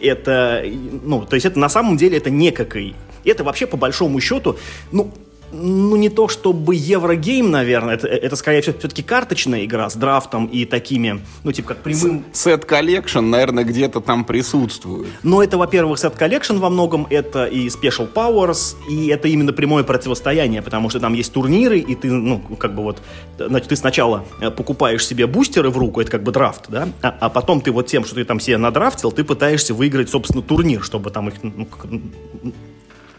Это, 0.00 0.62
ну, 1.02 1.24
то 1.24 1.34
есть 1.34 1.46
это 1.46 1.58
на 1.58 1.68
самом 1.68 1.96
деле 1.96 2.18
это 2.18 2.30
не 2.30 2.50
ККИ. 2.50 2.94
Это 3.24 3.42
вообще 3.42 3.66
по 3.66 3.76
большому 3.76 4.20
счету, 4.20 4.56
ну, 4.92 5.12
ну, 5.52 5.96
не 5.96 6.08
то 6.08 6.28
чтобы 6.28 6.74
Еврогейм, 6.74 7.50
наверное, 7.50 7.94
это, 7.94 8.08
это 8.08 8.36
скорее 8.36 8.62
все-таки 8.62 9.02
карточная 9.02 9.64
игра 9.64 9.88
с 9.88 9.94
драфтом 9.94 10.46
и 10.46 10.64
такими, 10.64 11.20
ну, 11.44 11.52
типа 11.52 11.68
как 11.68 11.78
прямым... 11.78 12.24
Set 12.32 12.64
collection, 12.64 13.20
наверное, 13.20 13.64
где-то 13.64 14.00
там 14.00 14.24
присутствует. 14.24 15.08
Но 15.22 15.42
это, 15.42 15.58
во-первых, 15.58 15.98
set 15.98 16.14
collection 16.14 16.56
во 16.56 16.70
многом, 16.70 17.06
это 17.10 17.46
и 17.46 17.68
Special 17.68 18.12
Powers, 18.12 18.76
и 18.88 19.08
это 19.08 19.28
именно 19.28 19.52
прямое 19.52 19.84
противостояние, 19.84 20.62
потому 20.62 20.90
что 20.90 21.00
там 21.00 21.14
есть 21.14 21.32
турниры, 21.32 21.78
и 21.78 21.94
ты, 21.94 22.10
ну, 22.10 22.40
как 22.58 22.74
бы 22.74 22.82
вот, 22.82 23.02
значит, 23.38 23.68
ты 23.68 23.76
сначала 23.76 24.24
э, 24.40 24.50
покупаешь 24.50 25.06
себе 25.06 25.26
бустеры 25.26 25.70
в 25.70 25.78
руку, 25.78 26.00
это 26.00 26.10
как 26.10 26.22
бы 26.22 26.32
драфт, 26.32 26.66
да, 26.68 26.88
а, 27.02 27.16
а 27.20 27.28
потом 27.28 27.60
ты 27.60 27.70
вот 27.72 27.86
тем, 27.86 28.04
что 28.04 28.14
ты 28.14 28.24
там 28.24 28.40
себе 28.40 28.56
надрафтил, 28.58 29.12
ты 29.12 29.24
пытаешься 29.24 29.74
выиграть, 29.74 30.10
собственно, 30.10 30.42
турнир, 30.42 30.82
чтобы 30.82 31.10
там 31.10 31.28
их, 31.28 31.34
ну, 31.42 31.66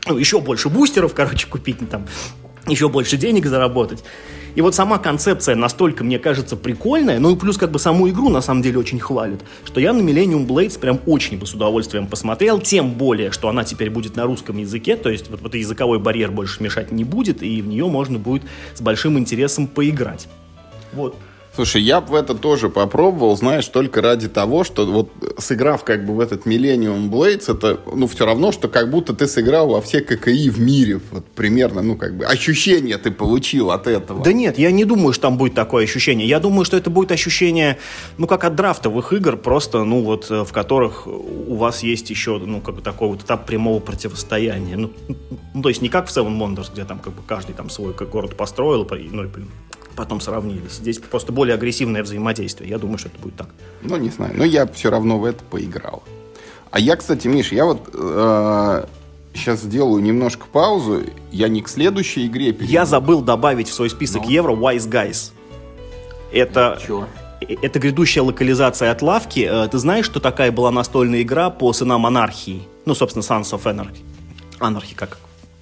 ну, 0.08 0.18
еще 0.18 0.40
больше 0.40 0.70
бустеров, 0.70 1.14
короче, 1.14 1.48
купить, 1.48 1.78
там, 1.90 2.06
еще 2.68 2.90
больше 2.90 3.18
денег 3.18 3.46
заработать. 3.46 4.04
И 4.56 4.62
вот 4.62 4.74
сама 4.74 4.98
концепция 4.98 5.54
настолько, 5.54 6.04
мне 6.04 6.18
кажется, 6.18 6.56
прикольная, 6.56 7.20
ну 7.20 7.36
и 7.36 7.38
плюс 7.38 7.58
как 7.58 7.70
бы 7.70 7.78
саму 7.78 8.10
игру 8.10 8.30
на 8.30 8.42
самом 8.42 8.64
деле 8.64 8.80
очень 8.80 9.00
хвалят, 9.00 9.42
что 9.64 9.80
я 9.80 9.94
на 9.94 10.02
Millennium 10.02 10.48
Blades 10.48 10.80
прям 10.80 11.00
очень 11.06 11.38
бы 11.38 11.46
с 11.46 11.54
удовольствием 11.54 12.08
посмотрел, 12.08 12.60
тем 12.60 12.94
более, 12.94 13.32
что 13.32 13.50
она 13.50 13.64
теперь 13.64 13.92
будет 13.92 14.16
на 14.16 14.24
русском 14.24 14.58
языке, 14.58 14.98
то 14.98 15.12
есть 15.12 15.30
вот, 15.30 15.42
вот 15.42 15.54
языковой 15.54 16.00
барьер 16.00 16.32
больше 16.32 16.64
мешать 16.64 16.92
не 16.92 17.04
будет, 17.04 17.44
и 17.44 17.62
в 17.62 17.68
нее 17.68 17.86
можно 17.86 18.18
будет 18.18 18.44
с 18.74 18.82
большим 18.82 19.20
интересом 19.20 19.68
поиграть. 19.68 20.28
Вот. 20.92 21.16
Слушай, 21.58 21.82
я 21.82 22.02
бы 22.02 22.16
это 22.16 22.36
тоже 22.36 22.70
попробовал, 22.70 23.36
знаешь, 23.36 23.68
только 23.68 24.00
ради 24.04 24.28
того, 24.28 24.64
что 24.64 24.86
вот 24.86 25.10
сыграв 25.40 25.84
как 25.84 26.06
бы 26.06 26.14
в 26.14 26.20
этот 26.20 26.46
Millennium 26.46 27.10
Blades, 27.10 27.52
это, 27.52 27.80
ну, 27.92 28.06
все 28.06 28.28
равно, 28.28 28.52
что 28.52 28.68
как 28.68 28.92
будто 28.92 29.16
ты 29.16 29.26
сыграл 29.26 29.70
во 29.70 29.82
все 29.82 30.02
ККИ 30.02 30.52
в 30.52 30.60
мире. 30.60 31.02
Вот 31.10 31.26
примерно, 31.26 31.82
ну, 31.82 31.96
как 31.96 32.16
бы, 32.16 32.26
ощущение 32.26 33.00
ты 33.00 33.10
получил 33.10 33.72
от 33.72 33.88
этого. 33.88 34.24
Да 34.24 34.34
нет, 34.34 34.60
я 34.60 34.70
не 34.70 34.86
думаю, 34.86 35.14
что 35.14 35.24
там 35.24 35.40
будет 35.40 35.56
такое 35.56 35.86
ощущение. 35.86 36.28
Я 36.28 36.40
думаю, 36.40 36.64
что 36.64 36.78
это 36.78 36.92
будет 36.92 37.12
ощущение, 37.12 37.80
ну, 38.20 38.28
как 38.28 38.44
от 38.44 38.54
драфтовых 38.54 39.12
игр, 39.14 39.36
просто, 39.36 39.84
ну, 39.84 40.04
вот, 40.04 40.30
э, 40.30 40.44
в 40.44 40.52
которых 40.52 41.08
у 41.08 41.56
вас 41.56 41.82
есть 41.82 42.08
еще, 42.12 42.38
ну, 42.38 42.62
как 42.62 42.76
бы 42.76 42.82
такой 42.84 43.08
вот 43.08 43.24
этап 43.24 43.48
прямого 43.48 43.80
противостояния. 43.80 44.78
Ну, 44.78 44.92
ну 45.56 45.64
то 45.64 45.70
есть 45.70 45.82
не 45.82 45.90
как 45.90 46.08
в 46.08 46.16
Seven 46.16 46.38
Wonders, 46.38 46.72
где 46.72 46.86
там 46.86 47.00
как 47.00 47.14
бы 47.14 47.24
каждый 47.26 47.54
там 47.54 47.72
свой 47.72 47.96
город 47.96 48.38
построил, 48.38 48.88
ну, 49.12 49.24
потом 49.98 50.22
сравнились. 50.22 50.74
Здесь 50.74 51.00
просто 51.00 51.34
более 51.34 51.56
агрессивное 51.56 52.04
взаимодействие. 52.04 52.70
Я 52.70 52.78
думаю, 52.78 53.00
что 53.00 53.10
это 53.10 53.20
будет 53.20 53.36
так. 53.36 53.50
Ну, 53.82 53.98
не 53.98 54.10
знаю. 54.10 54.34
Но 54.38 54.46
я 54.46 54.66
все 54.68 54.90
равно 54.90 55.20
в 55.20 55.26
это 55.26 55.44
поиграл. 55.44 56.04
А 56.72 56.80
я, 56.80 56.96
кстати, 56.96 57.28
Миш, 57.28 57.52
я 57.52 57.66
вот 57.66 57.90
э, 57.94 58.86
сейчас 59.34 59.62
сделаю 59.62 60.02
немножко 60.02 60.46
паузу. 60.46 61.02
Я 61.32 61.50
не 61.50 61.62
к 61.62 61.68
следующей 61.68 62.28
игре 62.28 62.54
перейду. 62.54 62.72
Я 62.72 62.86
забыл 62.86 63.22
добавить 63.22 63.68
в 63.68 63.74
свой 63.74 63.90
список 63.90 64.24
ну. 64.26 64.30
евро 64.30 64.54
Wise 64.54 64.88
Guys. 64.88 65.32
Это... 66.32 66.80
Чего? 66.86 67.08
Э, 67.42 67.56
это 67.62 67.80
грядущая 67.80 68.24
локализация 68.24 68.92
от 68.92 69.02
лавки. 69.02 69.48
Э, 69.50 69.68
ты 69.68 69.80
знаешь, 69.80 70.06
что 70.06 70.20
такая 70.20 70.52
была 70.52 70.70
настольная 70.70 71.24
игра 71.24 71.50
по 71.50 71.74
сынам 71.74 72.06
анархии? 72.06 72.62
Ну, 72.86 72.94
собственно, 72.94 73.24
Sons 73.24 73.52
of 73.52 73.64
Anarchy. 73.64 74.04
Анархи, 74.60 74.94
как 74.94 75.18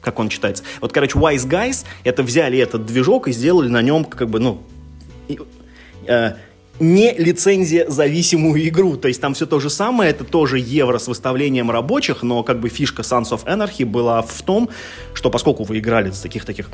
как 0.06 0.20
он 0.20 0.30
читается. 0.30 0.64
Вот, 0.80 0.94
короче, 0.94 1.18
Wise 1.18 1.48
Guys, 1.50 1.86
это 2.04 2.24
взяли 2.24 2.60
этот 2.60 2.86
движок 2.86 3.28
и 3.28 3.34
сделали 3.34 3.68
на 3.68 3.82
нем, 3.82 4.06
как 4.06 4.30
бы, 4.30 4.40
ну, 4.40 4.62
э, 6.08 6.36
не 6.80 7.14
лицензия 7.14 7.90
зависимую 7.90 8.68
игру. 8.68 8.98
То 8.98 9.08
есть 9.08 9.20
там 9.20 9.34
все 9.34 9.46
то 9.46 9.60
же 9.60 9.70
самое, 9.70 10.12
это 10.12 10.24
тоже 10.24 10.60
евро 10.60 11.00
с 11.00 11.08
выставлением 11.08 11.72
рабочих, 11.72 12.24
но 12.24 12.44
как 12.44 12.60
бы 12.60 12.70
фишка 12.70 13.02
Sons 13.02 13.32
of 13.32 13.46
Anarchy 13.46 13.86
была 13.86 14.22
в 14.22 14.42
том, 14.44 14.70
что 15.14 15.30
поскольку 15.30 15.64
вы 15.64 15.80
играли 15.80 16.12
с 16.12 16.22
таких 16.22 16.46
таких 16.46 16.70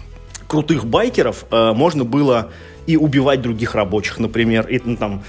крутых 0.48 0.86
байкеров, 0.86 1.46
э, 1.50 1.72
можно 1.74 2.04
было 2.04 2.52
и 2.86 2.98
убивать 2.98 3.42
других 3.42 3.76
рабочих, 3.76 4.20
например, 4.20 4.68
и 4.68 4.82
ну, 4.84 4.98
там 4.98 5.24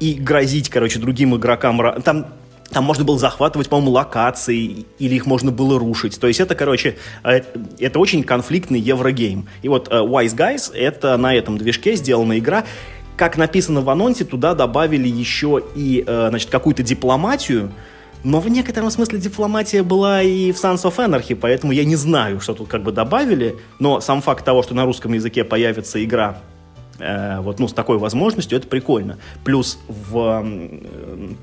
и 0.00 0.14
грозить, 0.14 0.70
короче, 0.70 0.98
другим 0.98 1.36
игрокам. 1.36 2.02
Там 2.02 2.26
там 2.70 2.84
можно 2.84 3.04
было 3.04 3.18
захватывать, 3.18 3.68
по-моему, 3.68 3.90
локации, 3.92 4.86
или 4.98 5.14
их 5.14 5.26
можно 5.26 5.50
было 5.50 5.78
рушить. 5.78 6.18
То 6.20 6.28
есть 6.28 6.40
это, 6.40 6.54
короче, 6.54 6.96
э, 7.24 7.42
это 7.78 7.98
очень 7.98 8.22
конфликтный 8.22 8.78
еврогейм. 8.78 9.48
И 9.62 9.68
вот 9.68 9.88
э, 9.88 9.96
Wise 9.96 10.36
Guys— 10.36 10.72
это 10.74 11.16
на 11.16 11.34
этом 11.34 11.58
движке 11.58 11.96
сделана 11.96 12.38
игра. 12.38 12.64
Как 13.16 13.36
написано 13.36 13.80
в 13.80 13.90
анонсе, 13.90 14.24
туда 14.24 14.54
добавили 14.54 15.08
еще 15.08 15.62
и, 15.74 16.04
э, 16.06 16.26
значит, 16.30 16.50
какую-то 16.50 16.82
дипломатию, 16.82 17.72
но 18.22 18.40
в 18.40 18.48
некотором 18.48 18.90
смысле 18.90 19.18
дипломатия 19.18 19.82
была 19.82 20.22
и 20.22 20.52
в 20.52 20.56
Sons 20.56 20.82
of 20.82 20.96
Anarchy, 20.96 21.34
поэтому 21.34 21.72
я 21.72 21.84
не 21.84 21.96
знаю, 21.96 22.40
что 22.40 22.54
тут 22.54 22.68
как 22.68 22.82
бы 22.82 22.92
добавили, 22.92 23.56
но 23.78 24.00
сам 24.00 24.20
факт 24.20 24.44
того, 24.44 24.62
что 24.62 24.74
на 24.74 24.84
русском 24.84 25.12
языке 25.14 25.42
появится 25.42 26.02
игра 26.04 26.42
вот, 27.40 27.58
ну, 27.58 27.68
с 27.68 27.72
такой 27.72 27.98
возможностью, 27.98 28.58
это 28.58 28.66
прикольно. 28.66 29.18
Плюс 29.44 29.78
в, 29.88 30.44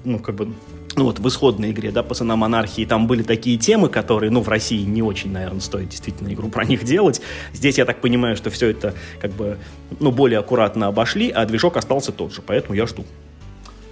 ну, 0.03 0.19
как 0.19 0.35
бы, 0.35 0.53
ну 0.95 1.05
вот 1.05 1.19
в 1.19 1.27
исходной 1.27 1.71
игре, 1.71 1.91
да, 1.91 2.03
пацана 2.03 2.35
монархии, 2.35 2.85
там 2.85 3.07
были 3.07 3.23
такие 3.23 3.57
темы, 3.57 3.89
которые, 3.89 4.31
ну, 4.31 4.41
в 4.41 4.49
России 4.49 4.83
не 4.83 5.01
очень, 5.01 5.31
наверное, 5.31 5.61
стоит 5.61 5.89
действительно 5.89 6.33
игру 6.33 6.49
про 6.51 6.65
них 6.65 6.83
делать. 6.83 7.21
Здесь 7.53 7.77
я 7.77 7.85
так 7.85 8.01
понимаю, 8.01 8.35
что 8.35 8.49
все 8.49 8.69
это 8.69 8.93
как 9.19 9.31
бы, 9.31 9.57
ну, 9.99 10.11
более 10.11 10.39
аккуратно 10.39 10.87
обошли, 10.87 11.29
а 11.29 11.45
движок 11.45 11.77
остался 11.77 12.11
тот 12.11 12.33
же, 12.33 12.41
поэтому 12.41 12.75
я 12.75 12.85
жду. 12.87 13.05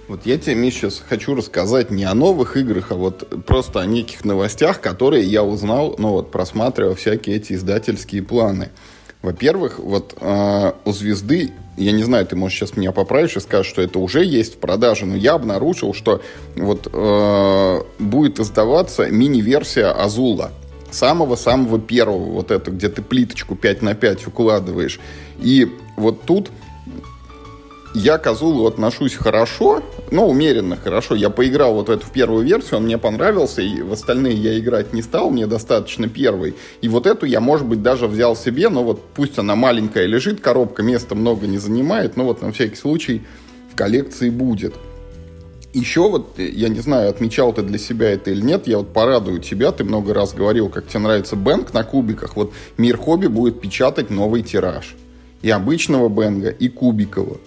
Вот 0.08 0.24
я 0.24 0.38
тебе, 0.38 0.54
Миш, 0.54 0.74
сейчас 0.74 1.02
хочу 1.06 1.34
рассказать 1.34 1.90
не 1.90 2.04
о 2.04 2.14
новых 2.14 2.56
играх, 2.56 2.92
а 2.92 2.94
вот 2.94 3.44
просто 3.44 3.80
о 3.80 3.86
неких 3.86 4.24
новостях, 4.24 4.80
которые 4.80 5.24
я 5.24 5.42
узнал, 5.42 5.96
ну 5.98 6.10
вот, 6.10 6.30
просматривая 6.30 6.94
всякие 6.94 7.36
эти 7.36 7.54
издательские 7.54 8.22
планы. 8.22 8.70
Во-первых, 9.26 9.80
вот 9.80 10.16
э, 10.20 10.72
у 10.84 10.92
«Звезды» 10.92 11.50
я 11.76 11.90
не 11.90 12.04
знаю, 12.04 12.24
ты, 12.26 12.36
можешь 12.36 12.58
сейчас 12.58 12.76
меня 12.76 12.92
поправишь 12.92 13.36
и 13.36 13.40
скажешь, 13.40 13.66
что 13.66 13.82
это 13.82 13.98
уже 13.98 14.24
есть 14.24 14.54
в 14.54 14.58
продаже, 14.58 15.04
но 15.04 15.16
я 15.16 15.32
обнаружил, 15.32 15.94
что 15.94 16.22
вот 16.54 16.88
э, 16.92 17.80
будет 17.98 18.38
издаваться 18.38 19.10
мини-версия 19.10 19.86
Азула. 19.86 20.52
Самого-самого 20.92 21.80
первого, 21.80 22.34
вот 22.34 22.52
это, 22.52 22.70
где 22.70 22.88
ты 22.88 23.02
плиточку 23.02 23.56
5 23.56 23.82
на 23.82 23.94
5 23.96 24.28
укладываешь. 24.28 25.00
И 25.40 25.72
вот 25.96 26.22
тут 26.22 26.52
я 27.96 28.18
к 28.18 28.26
Азулу 28.26 28.66
отношусь 28.66 29.14
хорошо, 29.14 29.82
но 30.10 30.28
умеренно 30.28 30.76
хорошо. 30.76 31.14
Я 31.14 31.30
поиграл 31.30 31.72
вот 31.72 31.88
в 31.88 31.90
эту 31.90 32.06
первую 32.12 32.44
версию, 32.44 32.76
он 32.76 32.84
мне 32.84 32.98
понравился, 32.98 33.62
и 33.62 33.80
в 33.80 33.90
остальные 33.90 34.34
я 34.34 34.58
играть 34.58 34.92
не 34.92 35.00
стал, 35.00 35.30
мне 35.30 35.46
достаточно 35.46 36.06
первый. 36.06 36.54
И 36.82 36.88
вот 36.88 37.06
эту 37.06 37.24
я, 37.24 37.40
может 37.40 37.66
быть, 37.66 37.82
даже 37.82 38.06
взял 38.06 38.36
себе, 38.36 38.68
но 38.68 38.84
вот 38.84 39.02
пусть 39.14 39.38
она 39.38 39.56
маленькая 39.56 40.04
лежит, 40.04 40.42
коробка 40.42 40.82
места 40.82 41.14
много 41.14 41.46
не 41.46 41.56
занимает, 41.56 42.18
но 42.18 42.24
вот 42.24 42.42
на 42.42 42.52
всякий 42.52 42.76
случай 42.76 43.22
в 43.72 43.76
коллекции 43.76 44.28
будет. 44.28 44.74
Еще 45.72 46.02
вот, 46.02 46.38
я 46.38 46.68
не 46.68 46.80
знаю, 46.80 47.08
отмечал 47.08 47.54
ты 47.54 47.62
для 47.62 47.78
себя 47.78 48.10
это 48.10 48.30
или 48.30 48.42
нет, 48.42 48.66
я 48.66 48.76
вот 48.76 48.92
порадую 48.92 49.40
тебя, 49.40 49.72
ты 49.72 49.84
много 49.84 50.12
раз 50.12 50.34
говорил, 50.34 50.68
как 50.68 50.86
тебе 50.86 51.00
нравится 51.00 51.34
Бэнк 51.34 51.72
на 51.72 51.82
кубиках. 51.82 52.36
Вот 52.36 52.52
Мир 52.76 52.98
Хобби 52.98 53.28
будет 53.28 53.58
печатать 53.58 54.10
новый 54.10 54.42
тираж. 54.42 54.94
И 55.40 55.48
обычного 55.48 56.10
Бенга, 56.10 56.50
и 56.50 56.68
кубикового. 56.68 57.38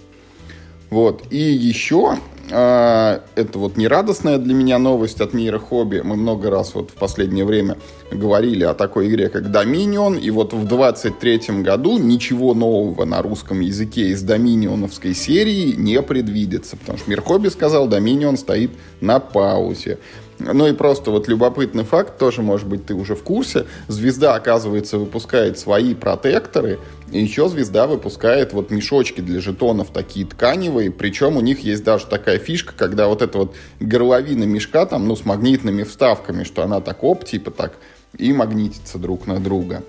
Вот. 0.89 1.23
И 1.29 1.37
еще 1.37 2.17
а, 2.51 3.23
это 3.35 3.59
вот 3.59 3.77
нерадостная 3.77 4.37
для 4.37 4.53
меня 4.53 4.79
новость 4.79 5.21
от 5.21 5.33
мира 5.33 5.59
хобби. 5.59 6.01
Мы 6.03 6.15
много 6.15 6.49
раз 6.49 6.73
вот 6.73 6.91
в 6.91 6.93
последнее 6.95 7.45
время 7.45 7.77
говорили 8.11 8.63
о 8.63 8.73
такой 8.73 9.07
игре, 9.09 9.29
как 9.29 9.43
Dominion, 9.43 10.19
и 10.19 10.29
вот 10.31 10.53
в 10.53 10.65
23 10.65 11.61
году 11.61 11.97
ничего 11.99 12.53
нового 12.53 13.05
на 13.05 13.21
русском 13.21 13.59
языке 13.59 14.09
из 14.09 14.23
Доминионовской 14.23 15.13
серии 15.13 15.73
не 15.75 16.01
предвидится, 16.01 16.75
потому 16.77 16.97
что 16.97 17.09
мир 17.09 17.21
хобби 17.21 17.49
сказал, 17.49 17.87
Dominion 17.87 18.37
стоит 18.37 18.71
на 18.99 19.19
паузе. 19.19 19.99
Ну 20.39 20.67
и 20.67 20.73
просто 20.73 21.11
вот 21.11 21.27
любопытный 21.27 21.83
факт, 21.83 22.17
тоже, 22.17 22.41
может 22.41 22.67
быть, 22.67 22.85
ты 22.85 22.93
уже 22.93 23.15
в 23.15 23.23
курсе. 23.23 23.65
Звезда, 23.87 24.35
оказывается, 24.35 24.97
выпускает 24.97 25.59
свои 25.59 25.93
протекторы, 25.93 26.79
и 27.11 27.21
еще 27.21 27.49
Звезда 27.49 27.87
выпускает 27.87 28.53
вот 28.53 28.71
мешочки 28.71 29.19
для 29.19 29.41
жетонов 29.41 29.89
такие 29.91 30.25
тканевые, 30.25 30.91
причем 30.91 31.35
у 31.35 31.41
них 31.41 31.59
есть 31.59 31.83
даже 31.83 32.05
такая 32.05 32.39
фишка, 32.39 32.73
когда 32.75 33.07
вот 33.07 33.21
эта 33.21 33.37
вот 33.37 33.55
горловина 33.81 34.45
мешка 34.45 34.85
там, 34.85 35.07
ну, 35.07 35.15
с 35.15 35.25
магнитными 35.25 35.83
вставками, 35.83 36.43
что 36.43 36.63
она 36.63 36.79
так 36.79 37.03
оп, 37.03 37.25
типа 37.25 37.51
так, 37.51 37.73
и 38.17 38.31
магнитится 38.31 38.97
друг 38.97 39.27
на 39.27 39.39
друга. 39.39 39.83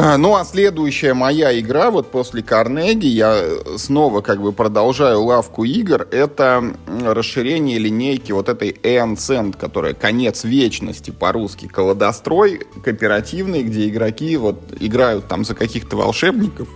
А, 0.00 0.16
ну, 0.16 0.36
а 0.36 0.44
следующая 0.44 1.12
моя 1.12 1.58
игра, 1.58 1.90
вот 1.90 2.12
после 2.12 2.40
Карнеги, 2.40 3.06
я 3.06 3.42
снова 3.78 4.20
как 4.20 4.40
бы 4.40 4.52
продолжаю 4.52 5.24
лавку 5.24 5.64
игр, 5.64 6.06
это 6.12 6.72
расширение 7.04 7.78
линейки 7.78 8.30
вот 8.30 8.48
этой 8.48 8.70
Ancient, 8.70 9.58
которая 9.58 9.94
конец 9.94 10.44
вечности 10.44 11.10
по-русски, 11.10 11.66
колодострой 11.66 12.60
кооперативный, 12.84 13.64
где 13.64 13.88
игроки 13.88 14.36
вот 14.36 14.60
играют 14.78 15.26
там 15.26 15.44
за 15.44 15.56
каких-то 15.56 15.96
волшебников, 15.96 16.68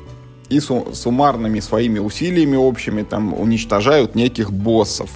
и 0.48 0.58
суммарными 0.58 1.60
своими 1.60 2.00
усилиями 2.00 2.56
общими 2.56 3.04
там 3.04 3.40
уничтожают 3.40 4.16
неких 4.16 4.52
боссов. 4.52 5.10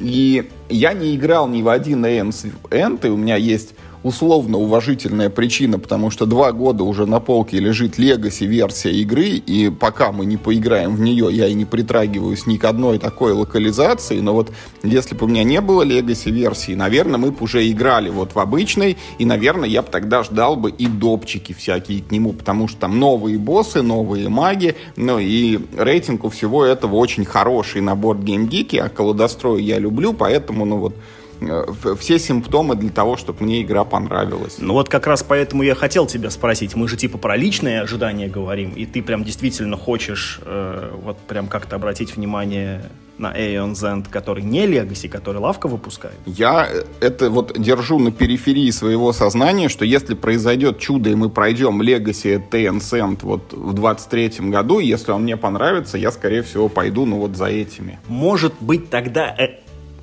И 0.00 0.50
я 0.68 0.92
не 0.92 1.16
играл 1.16 1.48
ни 1.48 1.62
в 1.62 1.70
один 1.70 2.04
End, 2.04 3.06
и 3.06 3.08
у 3.08 3.16
меня 3.16 3.36
есть 3.36 3.70
условно 4.02 4.58
уважительная 4.58 5.30
причина, 5.30 5.78
потому 5.78 6.10
что 6.10 6.26
два 6.26 6.52
года 6.52 6.84
уже 6.84 7.06
на 7.06 7.20
полке 7.20 7.58
лежит 7.58 7.98
Legacy 7.98 8.46
версия 8.46 8.92
игры, 8.92 9.28
и 9.28 9.70
пока 9.70 10.12
мы 10.12 10.24
не 10.26 10.36
поиграем 10.36 10.96
в 10.96 11.00
нее, 11.00 11.28
я 11.30 11.46
и 11.46 11.54
не 11.54 11.64
притрагиваюсь 11.64 12.46
ни 12.46 12.56
к 12.56 12.64
одной 12.64 12.98
такой 12.98 13.32
локализации, 13.32 14.20
но 14.20 14.34
вот 14.34 14.52
если 14.82 15.14
бы 15.14 15.26
у 15.26 15.28
меня 15.28 15.44
не 15.44 15.60
было 15.60 15.82
Legacy 15.82 16.30
версии, 16.30 16.72
наверное, 16.72 17.18
мы 17.18 17.30
бы 17.30 17.38
уже 17.40 17.68
играли 17.70 18.10
вот 18.10 18.34
в 18.34 18.38
обычной, 18.38 18.96
и, 19.18 19.24
наверное, 19.24 19.68
я 19.68 19.82
бы 19.82 19.88
тогда 19.90 20.22
ждал 20.22 20.56
бы 20.56 20.70
и 20.70 20.86
допчики 20.86 21.52
всякие 21.52 22.02
к 22.02 22.10
нему, 22.10 22.32
потому 22.32 22.68
что 22.68 22.80
там 22.80 22.98
новые 22.98 23.38
боссы, 23.38 23.82
новые 23.82 24.28
маги, 24.28 24.76
ну 24.96 25.18
и 25.18 25.58
рейтинг 25.76 26.24
у 26.24 26.28
всего 26.28 26.64
этого 26.64 26.96
очень 26.96 27.24
хороший 27.24 27.80
набор 27.80 28.18
геймгики, 28.18 28.76
а 28.76 28.88
колодострой 28.88 29.62
я 29.62 29.78
люблю, 29.78 30.12
поэтому, 30.12 30.64
ну 30.64 30.78
вот, 30.78 30.94
все 31.98 32.18
симптомы 32.18 32.74
для 32.74 32.90
того, 32.90 33.16
чтобы 33.16 33.44
мне 33.44 33.62
игра 33.62 33.84
понравилась. 33.84 34.56
Ну 34.58 34.74
вот 34.74 34.88
как 34.88 35.06
раз 35.06 35.22
поэтому 35.22 35.62
я 35.62 35.74
хотел 35.74 36.06
тебя 36.06 36.30
спросить. 36.30 36.74
Мы 36.74 36.88
же 36.88 36.96
типа 36.96 37.18
про 37.18 37.36
личные 37.36 37.80
ожидания 37.80 38.28
говорим, 38.28 38.70
и 38.70 38.86
ты 38.86 39.02
прям 39.02 39.24
действительно 39.24 39.76
хочешь 39.76 40.40
э, 40.44 40.92
вот 41.02 41.18
прям 41.18 41.48
как-то 41.48 41.76
обратить 41.76 42.16
внимание 42.16 42.84
на 43.18 43.32
Aeon 43.36 43.72
Zend, 43.72 44.06
который 44.10 44.42
не 44.42 44.66
Legacy, 44.66 45.08
который 45.08 45.38
лавка 45.38 45.68
выпускает? 45.68 46.16
Я 46.26 46.68
э, 46.70 46.84
это 47.00 47.30
вот 47.30 47.58
держу 47.58 47.98
на 47.98 48.10
периферии 48.10 48.70
своего 48.70 49.12
сознания, 49.12 49.68
что 49.68 49.84
если 49.84 50.14
произойдет 50.14 50.78
чудо, 50.78 51.10
и 51.10 51.14
мы 51.14 51.28
пройдем 51.28 51.82
Legacy 51.82 52.40
Tencent 52.50 53.18
вот 53.22 53.52
в 53.52 53.72
23 53.74 54.50
году, 54.50 54.78
если 54.78 55.12
он 55.12 55.22
мне 55.22 55.36
понравится, 55.36 55.98
я, 55.98 56.10
скорее 56.12 56.42
всего, 56.42 56.68
пойду, 56.68 57.04
ну, 57.04 57.18
вот 57.18 57.36
за 57.36 57.46
этими. 57.46 57.98
Может 58.08 58.54
быть, 58.60 58.90
тогда 58.90 59.34
э, 59.36 59.58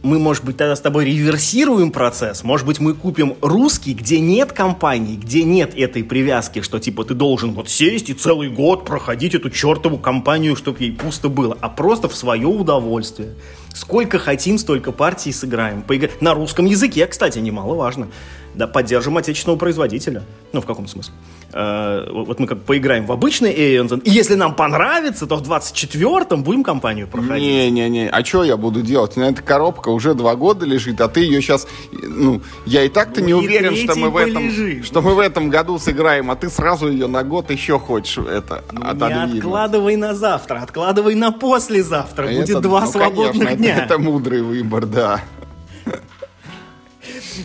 мы, 0.05 0.19
может 0.19 0.45
быть, 0.45 0.55
тогда 0.55 0.75
с 0.75 0.81
тобой 0.81 1.05
реверсируем 1.05 1.91
процесс. 1.91 2.43
Может 2.43 2.67
быть, 2.67 2.79
мы 2.79 2.93
купим 2.93 3.35
русский, 3.41 3.93
где 3.93 4.19
нет 4.19 4.51
компании, 4.51 5.15
где 5.15 5.43
нет 5.43 5.73
этой 5.75 6.03
привязки, 6.03 6.61
что 6.61 6.79
типа 6.79 7.03
ты 7.03 7.15
должен 7.15 7.53
вот 7.53 7.69
сесть 7.69 8.09
и 8.09 8.13
целый 8.13 8.49
год 8.49 8.85
проходить 8.85 9.35
эту 9.35 9.49
чертову 9.49 9.97
компанию, 9.97 10.55
чтобы 10.55 10.79
ей 10.81 10.91
пусто 10.91 11.27
было, 11.27 11.57
а 11.59 11.69
просто 11.69 12.07
в 12.07 12.15
свое 12.15 12.47
удовольствие. 12.47 13.33
Сколько 13.73 14.19
хотим, 14.19 14.57
столько 14.57 14.91
партий 14.91 15.33
сыграем. 15.33 15.81
Поигра... 15.81 16.09
На 16.21 16.33
русском 16.33 16.65
языке, 16.65 17.07
кстати, 17.07 17.39
немаловажно. 17.39 18.07
Да, 18.55 18.67
поддержим 18.67 19.17
отечественного 19.17 19.59
производителя. 19.59 20.23
Ну, 20.53 20.61
в 20.61 20.65
каком 20.65 20.87
смысле? 20.87 21.13
Э, 21.51 22.09
вот 22.09 22.39
мы 22.39 22.47
как 22.47 22.61
поиграем 22.61 23.05
в 23.05 23.11
обычный 23.11 23.53
Aeon, 23.53 24.01
и 24.01 24.09
если 24.09 24.35
нам 24.35 24.55
понравится, 24.55 25.27
то 25.27 25.35
в 25.35 25.41
24-м 25.41 26.43
будем 26.43 26.63
компанию 26.63 27.07
проходить. 27.07 27.43
Не-не-не, 27.43 28.09
а 28.09 28.23
что 28.23 28.43
я 28.45 28.55
буду 28.55 28.81
делать? 28.81 29.17
На 29.17 29.25
эта 29.25 29.41
коробка 29.41 29.89
уже 29.89 30.13
два 30.13 30.35
года 30.35 30.65
лежит, 30.65 31.01
а 31.01 31.09
ты 31.09 31.21
ее 31.21 31.41
сейчас... 31.41 31.67
Ну, 31.91 32.41
я 32.65 32.83
и 32.83 32.89
так-то 32.89 33.19
ну, 33.19 33.27
не 33.27 33.33
уверен, 33.33 33.75
что 33.75 33.95
мы, 33.95 34.09
в 34.09 34.17
этом, 34.17 34.83
что 34.83 35.01
мы 35.01 35.15
в 35.15 35.19
этом 35.19 35.49
году 35.49 35.77
сыграем, 35.77 36.31
а 36.31 36.35
ты 36.35 36.49
сразу 36.49 36.87
ее 36.87 37.07
на 37.07 37.23
год 37.23 37.51
еще 37.51 37.77
хочешь 37.77 38.17
это 38.17 38.63
ну, 38.71 38.81
отодвинуть. 38.85 39.33
Не 39.33 39.39
откладывай 39.39 39.95
на 39.97 40.15
завтра, 40.15 40.59
откладывай 40.61 41.15
на 41.15 41.31
послезавтра. 41.31 42.27
Это, 42.27 42.41
Будет 42.41 42.61
два 42.61 42.81
ну, 42.81 42.91
свободных 42.91 43.31
конечно, 43.31 43.57
дня. 43.57 43.75
Это, 43.75 43.95
это 43.95 43.97
мудрый 43.99 44.41
выбор, 44.41 44.85
да. 44.85 45.21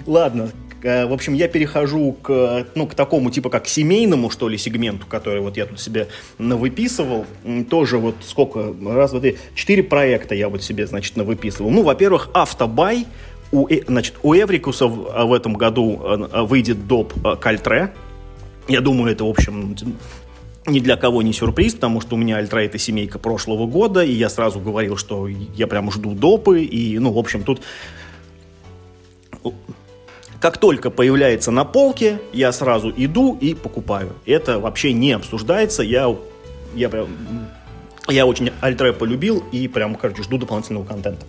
Ладно, 0.06 0.50
в 0.82 1.12
общем, 1.12 1.34
я 1.34 1.48
перехожу 1.48 2.12
к, 2.12 2.66
ну, 2.74 2.86
к 2.86 2.94
такому, 2.94 3.30
типа, 3.30 3.50
как 3.50 3.66
семейному, 3.66 4.30
что 4.30 4.48
ли, 4.48 4.56
сегменту, 4.58 5.06
который 5.06 5.40
вот 5.40 5.56
я 5.56 5.66
тут 5.66 5.80
себе 5.80 6.08
навыписывал. 6.38 7.26
Тоже 7.68 7.98
вот 7.98 8.16
сколько, 8.22 8.74
раз, 8.84 9.12
три, 9.12 9.36
четыре 9.54 9.82
проекта 9.82 10.34
я 10.34 10.48
вот 10.48 10.62
себе, 10.62 10.86
значит, 10.86 11.16
навыписывал. 11.16 11.70
Ну, 11.70 11.82
во-первых, 11.82 12.30
автобай. 12.32 13.06
У, 13.52 13.66
э, 13.68 13.82
значит, 13.86 14.14
у 14.22 14.34
Эврикуса 14.34 14.86
в, 14.86 15.26
в 15.26 15.32
этом 15.32 15.54
году 15.54 16.00
э, 16.32 16.42
выйдет 16.42 16.86
доп. 16.86 17.12
Кальтре. 17.40 17.92
Я 18.68 18.80
думаю, 18.80 19.12
это, 19.12 19.24
в 19.24 19.28
общем, 19.28 19.74
ни 20.66 20.80
для 20.80 20.96
кого 20.96 21.22
не 21.22 21.32
сюрприз, 21.32 21.74
потому 21.74 22.00
что 22.00 22.14
у 22.14 22.18
меня 22.18 22.36
Альтра 22.36 22.60
это 22.60 22.78
семейка 22.78 23.18
прошлого 23.18 23.66
года, 23.66 24.04
и 24.04 24.12
я 24.12 24.28
сразу 24.28 24.60
говорил, 24.60 24.96
что 24.96 25.26
я 25.26 25.66
прям 25.66 25.90
жду 25.90 26.12
допы, 26.12 26.62
и, 26.62 26.98
ну, 26.98 27.12
в 27.12 27.18
общем, 27.18 27.42
тут 27.42 27.60
как 30.40 30.56
только 30.56 30.90
появляется 30.90 31.50
на 31.50 31.64
полке, 31.64 32.18
я 32.32 32.50
сразу 32.52 32.92
иду 32.96 33.36
и 33.38 33.54
покупаю. 33.54 34.14
Это 34.24 34.58
вообще 34.58 34.94
не 34.94 35.12
обсуждается. 35.12 35.82
Я, 35.82 36.16
я, 36.74 36.88
прям, 36.88 37.08
я 38.08 38.24
очень 38.24 38.50
Альтеру 38.62 38.94
полюбил 38.94 39.44
и 39.52 39.68
прям, 39.68 39.94
короче, 39.94 40.22
жду 40.22 40.38
дополнительного 40.38 40.84
контента. 40.84 41.26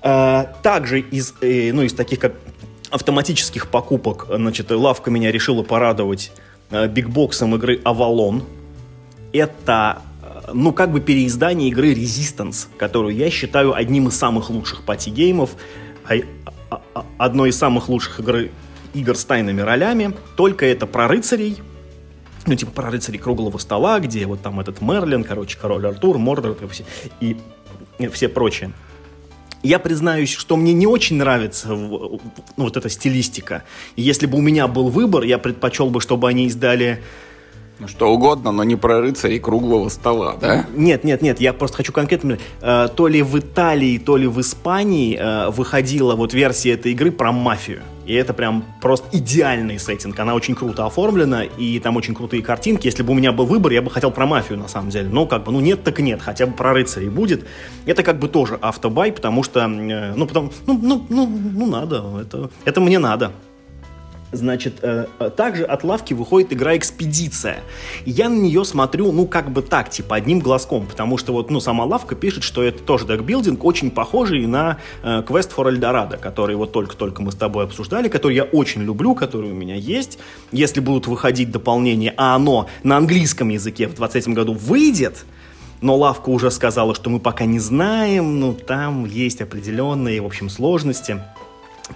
А, 0.00 0.54
также 0.62 1.00
из, 1.00 1.34
э, 1.42 1.72
ну, 1.72 1.82
из 1.82 1.92
таких 1.92 2.18
как 2.18 2.32
автоматических 2.90 3.68
покупок, 3.68 4.26
значит, 4.28 4.70
лавка 4.70 5.10
меня 5.10 5.30
решила 5.30 5.62
порадовать 5.62 6.32
э, 6.70 6.88
бигбоксом 6.88 7.54
игры 7.56 7.76
Avalon. 7.84 8.42
Это 9.34 10.00
э, 10.22 10.50
ну, 10.54 10.72
как 10.72 10.92
бы 10.92 11.00
переиздание 11.00 11.68
игры 11.68 11.92
Resistance, 11.92 12.68
которую 12.78 13.14
я 13.14 13.30
считаю 13.30 13.74
одним 13.74 14.08
из 14.08 14.16
самых 14.16 14.48
лучших 14.48 14.82
пати-геймов. 14.84 15.50
Одной 17.18 17.50
из 17.50 17.58
самых 17.58 17.88
лучших 17.88 18.20
игр, 18.20 18.50
игр 18.94 19.16
с 19.16 19.24
тайными 19.24 19.60
ролями, 19.60 20.14
только 20.36 20.66
это 20.66 20.86
про 20.86 21.08
рыцарей, 21.08 21.58
ну, 22.46 22.54
типа 22.54 22.72
про 22.72 22.90
рыцарей 22.90 23.18
круглого 23.18 23.58
стола, 23.58 24.00
где 24.00 24.26
вот 24.26 24.42
там 24.42 24.60
этот 24.60 24.80
Мерлин, 24.80 25.24
короче, 25.24 25.58
король 25.58 25.86
Артур, 25.86 26.18
Мордор 26.18 26.56
и 26.60 26.66
все, 26.68 26.84
и, 27.20 27.36
и 27.98 28.08
все 28.08 28.28
прочие. 28.28 28.72
Я 29.62 29.78
признаюсь, 29.78 30.32
что 30.32 30.56
мне 30.56 30.72
не 30.72 30.88
очень 30.88 31.16
нравится 31.16 31.72
вот 31.72 32.76
эта 32.76 32.88
стилистика. 32.88 33.62
Если 33.94 34.26
бы 34.26 34.38
у 34.38 34.40
меня 34.40 34.66
был 34.66 34.88
выбор, 34.88 35.22
я 35.22 35.38
предпочел 35.38 35.88
бы, 35.88 36.00
чтобы 36.00 36.28
они 36.28 36.46
издали 36.46 37.02
что 37.88 38.12
угодно, 38.12 38.52
но 38.52 38.64
не 38.64 38.76
про 38.76 39.00
рыцарей 39.00 39.38
круглого 39.38 39.88
стола, 39.88 40.36
да? 40.40 40.66
Нет, 40.74 41.04
нет, 41.04 41.22
нет, 41.22 41.40
я 41.40 41.52
просто 41.52 41.78
хочу 41.78 41.92
конкретно... 41.92 42.38
Э, 42.60 42.88
то 42.94 43.08
ли 43.08 43.22
в 43.22 43.38
Италии, 43.38 43.98
то 43.98 44.16
ли 44.16 44.26
в 44.26 44.40
Испании 44.40 45.16
э, 45.18 45.50
выходила 45.50 46.14
вот 46.14 46.34
версия 46.34 46.72
этой 46.72 46.92
игры 46.92 47.10
про 47.10 47.32
мафию. 47.32 47.82
И 48.06 48.14
это 48.14 48.34
прям 48.34 48.64
просто 48.80 49.06
идеальный 49.16 49.78
сеттинг. 49.78 50.18
Она 50.18 50.34
очень 50.34 50.54
круто 50.54 50.86
оформлена, 50.86 51.44
и 51.44 51.78
там 51.78 51.96
очень 51.96 52.14
крутые 52.14 52.42
картинки. 52.42 52.86
Если 52.86 53.02
бы 53.02 53.12
у 53.12 53.14
меня 53.14 53.32
был 53.32 53.46
выбор, 53.46 53.72
я 53.72 53.82
бы 53.82 53.90
хотел 53.90 54.10
про 54.10 54.26
мафию, 54.26 54.58
на 54.58 54.68
самом 54.68 54.90
деле. 54.90 55.08
Но 55.08 55.26
как 55.26 55.44
бы, 55.44 55.52
ну 55.52 55.60
нет, 55.60 55.84
так 55.84 56.00
нет. 56.00 56.20
Хотя 56.20 56.46
бы 56.46 56.54
про 56.54 56.72
рыцарей 56.72 57.08
будет. 57.08 57.46
Это 57.86 58.02
как 58.02 58.18
бы 58.18 58.28
тоже 58.28 58.58
автобай, 58.60 59.12
потому 59.12 59.42
что, 59.44 59.60
э, 59.60 60.14
ну, 60.16 60.26
потому, 60.26 60.50
ну, 60.66 60.78
ну, 60.82 61.06
ну, 61.08 61.26
ну, 61.26 61.66
надо. 61.66 62.04
Это, 62.20 62.50
это 62.64 62.80
мне 62.80 62.98
надо. 62.98 63.32
Значит, 64.32 64.78
э, 64.80 65.06
э, 65.18 65.30
также 65.30 65.64
от 65.64 65.84
лавки 65.84 66.14
выходит 66.14 66.54
игра 66.54 66.74
«Экспедиция». 66.74 67.60
я 68.06 68.30
на 68.30 68.38
нее 68.38 68.64
смотрю, 68.64 69.12
ну, 69.12 69.26
как 69.26 69.50
бы 69.50 69.60
так, 69.60 69.90
типа, 69.90 70.16
одним 70.16 70.40
глазком, 70.40 70.86
потому 70.86 71.18
что 71.18 71.34
вот, 71.34 71.50
ну, 71.50 71.60
сама 71.60 71.84
лавка 71.84 72.14
пишет, 72.14 72.42
что 72.42 72.62
это 72.62 72.82
тоже 72.82 73.06
декбилдинг, 73.06 73.62
очень 73.62 73.90
похожий 73.90 74.46
на 74.46 74.78
э, 75.02 75.22
Quest 75.28 75.50
for 75.54 75.70
Eldorado, 75.70 76.18
который 76.18 76.56
вот 76.56 76.72
только-только 76.72 77.20
мы 77.20 77.30
с 77.30 77.34
тобой 77.34 77.64
обсуждали, 77.64 78.08
который 78.08 78.34
я 78.34 78.44
очень 78.44 78.82
люблю, 78.82 79.14
который 79.14 79.50
у 79.50 79.54
меня 79.54 79.74
есть. 79.74 80.18
Если 80.50 80.80
будут 80.80 81.06
выходить 81.06 81.50
дополнения, 81.50 82.14
а 82.16 82.34
оно 82.34 82.68
на 82.82 82.96
английском 82.96 83.50
языке 83.50 83.86
в 83.86 83.94
2020 83.94 84.34
году 84.34 84.54
выйдет, 84.54 85.26
но 85.82 85.94
лавка 85.96 86.30
уже 86.30 86.50
сказала, 86.50 86.94
что 86.94 87.10
мы 87.10 87.20
пока 87.20 87.44
не 87.44 87.58
знаем, 87.58 88.40
ну, 88.40 88.54
там 88.54 89.04
есть 89.04 89.42
определенные, 89.42 90.22
в 90.22 90.26
общем, 90.26 90.48
сложности. 90.48 91.22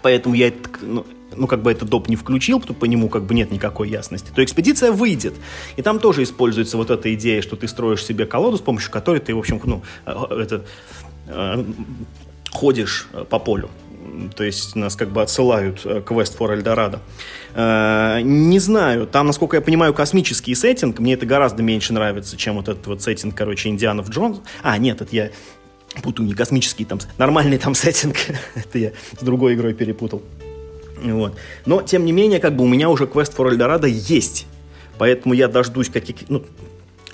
Поэтому 0.03 0.35
я 0.35 0.53
ну, 0.83 1.07
ну, 1.37 1.47
как 1.47 1.63
бы 1.63 1.71
этот 1.71 1.89
доп 1.89 2.09
не 2.09 2.17
включил, 2.17 2.61
то 2.61 2.75
по 2.75 2.85
нему 2.85 3.09
как 3.09 3.25
бы 3.25 3.35
нет 3.35 3.51
никакой 3.51 3.89
ясности, 3.89 4.31
то 4.35 4.43
экспедиция 4.43 4.93
выйдет. 4.93 5.35
И 5.77 5.83
там 5.83 5.99
тоже 5.99 6.23
используется 6.23 6.77
вот 6.77 6.91
эта 6.91 7.13
идея, 7.15 7.43
что 7.43 7.57
ты 7.57 7.69
строишь 7.69 8.05
себе 8.05 8.27
колоду, 8.27 8.57
с 8.57 8.61
помощью 8.61 8.91
которой 8.91 9.21
ты, 9.21 9.35
в 9.35 9.39
общем, 9.39 9.61
ну, 9.65 9.83
э, 10.07 10.43
это, 10.43 10.65
э, 11.29 11.65
ходишь 12.51 13.09
э, 13.13 13.25
по 13.29 13.39
полю. 13.39 13.71
То 14.37 14.45
есть 14.45 14.77
нас 14.77 14.95
как 14.95 15.11
бы 15.11 15.21
отсылают 15.21 15.81
к 15.83 16.11
West 16.13 16.39
for 16.39 16.57
Eldorado. 16.57 17.01
Не 18.23 18.59
знаю, 18.61 19.07
там, 19.07 19.27
насколько 19.27 19.57
я 19.57 19.61
понимаю, 19.61 19.93
космический 19.93 20.55
сеттинг. 20.55 21.01
Мне 21.01 21.15
это 21.15 21.27
гораздо 21.27 21.63
меньше 21.63 21.93
нравится, 21.93 22.37
чем 22.37 22.55
вот 22.55 22.69
этот 22.69 22.87
вот 22.87 23.03
сеттинг, 23.03 23.35
короче, 23.35 23.69
Индианов 23.69 24.09
Джонс. 24.09 24.41
А, 24.63 24.79
нет, 24.79 25.03
это 25.03 25.15
я 25.15 25.31
путаю 26.03 26.27
не 26.27 26.35
космический, 26.35 26.85
там 26.85 27.01
нормальный 27.19 27.59
там 27.59 27.75
сеттинг. 27.75 28.17
это 28.55 28.79
я 28.79 28.93
с 29.19 29.25
другой 29.25 29.55
игрой 29.55 29.75
перепутал. 29.75 30.23
Вот. 31.03 31.37
Но, 31.67 31.83
тем 31.83 32.05
не 32.05 32.13
менее, 32.13 32.41
как 32.41 32.57
бы 32.57 32.65
у 32.65 32.69
меня 32.69 32.89
уже 32.89 33.07
квест 33.07 33.37
for 33.37 33.51
Eldorado 33.51 33.89
есть. 33.89 34.47
Поэтому 34.99 35.35
я 35.35 35.49
дождусь 35.49 35.91
каких 35.91 36.29
ну, 36.29 36.43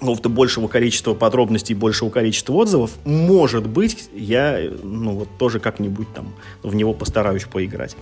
какого-то 0.02 0.28
большего 0.28 0.66
количества 0.66 1.14
подробностей, 1.14 1.74
большего 1.74 2.10
количества 2.10 2.54
отзывов, 2.54 2.90
может 3.04 3.68
быть, 3.68 4.08
я, 4.12 4.58
ну, 4.82 5.12
вот 5.12 5.28
тоже 5.38 5.60
как-нибудь 5.60 6.12
там 6.12 6.34
в 6.62 6.74
него 6.74 6.92
постараюсь 6.92 7.44
поиграть. 7.44 7.96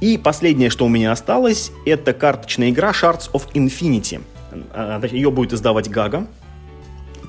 И 0.00 0.18
последнее, 0.18 0.68
что 0.68 0.84
у 0.84 0.88
меня 0.88 1.12
осталось, 1.12 1.70
это 1.86 2.12
карточная 2.12 2.70
игра 2.70 2.90
Shards 2.90 3.30
of 3.32 3.52
Infinity. 3.54 4.20
Ее 5.12 5.30
будет 5.30 5.52
издавать 5.52 5.88
Гага. 5.88 6.26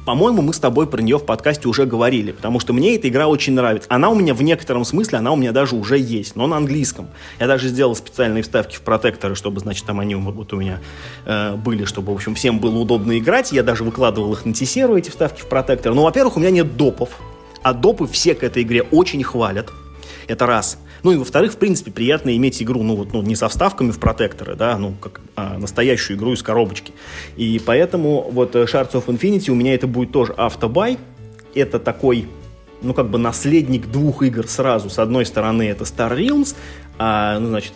По-моему, 0.10 0.42
мы 0.42 0.56
с 0.56 0.60
тобой 0.60 0.88
про 0.88 1.04
нее 1.04 1.20
в 1.20 1.24
подкасте 1.24 1.68
уже 1.68 1.86
говорили, 1.86 2.32
потому 2.32 2.60
что 2.60 2.74
мне 2.74 2.96
эта 2.96 3.08
игра 3.08 3.28
очень 3.28 3.54
нравится. 3.54 3.88
Она 3.92 4.10
у 4.10 4.16
меня 4.16 4.34
в 4.34 4.42
некотором 4.42 4.84
смысле, 4.84 5.20
она 5.20 5.32
у 5.32 5.36
меня 5.36 5.52
даже 5.52 5.76
уже 5.76 6.00
есть, 6.00 6.36
но 6.36 6.48
на 6.48 6.58
английском. 6.58 7.10
Я 7.40 7.46
даже 7.46 7.68
сделал 7.68 7.96
специальные 7.96 8.42
вставки 8.42 8.76
в 8.76 8.82
протекторы, 8.82 9.36
чтобы, 9.36 9.60
значит, 9.60 9.86
там 9.86 10.00
они 10.00 10.16
вот 10.16 10.52
у 10.52 10.56
меня 10.56 10.80
э, 11.28 11.56
были, 11.58 11.86
чтобы, 11.86 12.12
в 12.12 12.16
общем, 12.16 12.34
всем 12.34 12.58
было 12.58 12.80
удобно 12.80 13.20
играть. 13.20 13.52
Я 13.52 13.62
даже 13.62 13.84
выкладывал 13.84 14.34
их 14.34 14.46
на 14.46 14.54
Тесеру, 14.56 14.98
эти 14.98 15.12
вставки 15.12 15.42
в 15.42 15.46
протектор. 15.46 15.94
Ну, 15.94 16.02
во-первых, 16.02 16.38
у 16.38 16.40
меня 16.40 16.50
нет 16.50 16.76
допов, 16.76 17.10
а 17.62 17.74
допы 17.76 18.08
все 18.08 18.34
к 18.34 18.42
этой 18.42 18.64
игре 18.64 18.82
очень 18.82 19.22
хвалят. 19.22 19.72
Это 20.28 20.48
раз. 20.48 20.80
Ну 21.04 21.12
и 21.12 21.16
во-вторых, 21.16 21.54
в 21.54 21.58
принципе, 21.58 21.92
приятно 21.92 22.36
иметь 22.36 22.62
игру, 22.62 22.84
ну 22.84 22.96
вот, 22.96 23.14
ну, 23.14 23.22
не 23.22 23.36
со 23.36 23.48
вставками 23.50 23.92
в 23.92 24.00
протекторы, 24.00 24.56
да, 24.56 24.78
ну, 24.78 24.94
как 25.00 25.22
а, 25.36 25.58
настоящую 25.58 26.18
игру 26.18 26.34
из 26.34 26.44
коробочки. 26.44 26.94
И 27.38 27.62
поэтому 27.66 28.30
вот 28.32 28.56
э, 28.56 28.64
Shards 28.64 28.92
of 28.94 29.06
Infinity 29.06 29.50
у 29.50 29.56
меня 29.56 29.74
это 29.74 29.88
будет 29.88 30.12
тоже 30.12 30.34
автобай. 30.34 30.98
Это 31.56 31.80
такой, 31.80 32.28
ну, 32.82 32.94
как 32.94 33.10
бы 33.10 33.18
наследник 33.18 33.88
двух 33.88 34.24
игр 34.24 34.48
сразу. 34.48 34.90
С 34.90 35.00
одной 35.00 35.26
стороны, 35.26 35.64
это 35.64 35.84
Star 35.84 36.16
Realms, 36.16 36.56
а, 36.98 37.40
ну, 37.40 37.50
значит, 37.50 37.74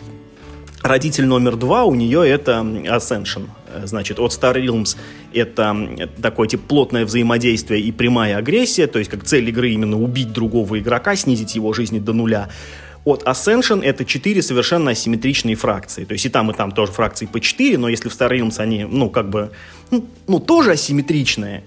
Родитель 0.84 1.24
номер 1.24 1.56
два 1.56 1.84
у 1.84 1.94
нее 1.94 2.28
это 2.28 2.60
Ascension. 2.60 3.48
Значит, 3.84 4.20
от 4.20 4.32
Star 4.32 4.54
Realms 4.54 4.98
это 5.32 6.10
такое 6.20 6.46
типа 6.46 6.62
плотное 6.68 7.06
взаимодействие 7.06 7.80
и 7.80 7.90
прямая 7.90 8.36
агрессия, 8.36 8.86
то 8.86 8.98
есть 8.98 9.10
как 9.10 9.24
цель 9.24 9.48
игры 9.48 9.70
именно 9.70 9.98
убить 9.98 10.30
другого 10.30 10.78
игрока, 10.78 11.16
снизить 11.16 11.54
его 11.54 11.72
жизни 11.72 12.00
до 12.00 12.12
нуля. 12.12 12.50
От 13.04 13.22
Ascension 13.24 13.84
это 13.84 14.04
четыре 14.04 14.42
совершенно 14.42 14.92
асимметричные 14.92 15.56
фракции. 15.56 16.04
То 16.04 16.12
есть 16.12 16.24
и 16.24 16.30
там, 16.30 16.50
и 16.50 16.54
там 16.54 16.72
тоже 16.72 16.92
фракции 16.92 17.26
по 17.26 17.38
4, 17.38 17.76
но 17.76 17.88
если 17.88 18.08
в 18.08 18.12
Star 18.12 18.30
Realms 18.30 18.58
они, 18.58 18.84
ну, 18.84 19.10
как 19.10 19.28
бы, 19.28 19.50
ну, 19.90 20.06
ну 20.26 20.40
тоже 20.40 20.72
асимметричные, 20.72 21.64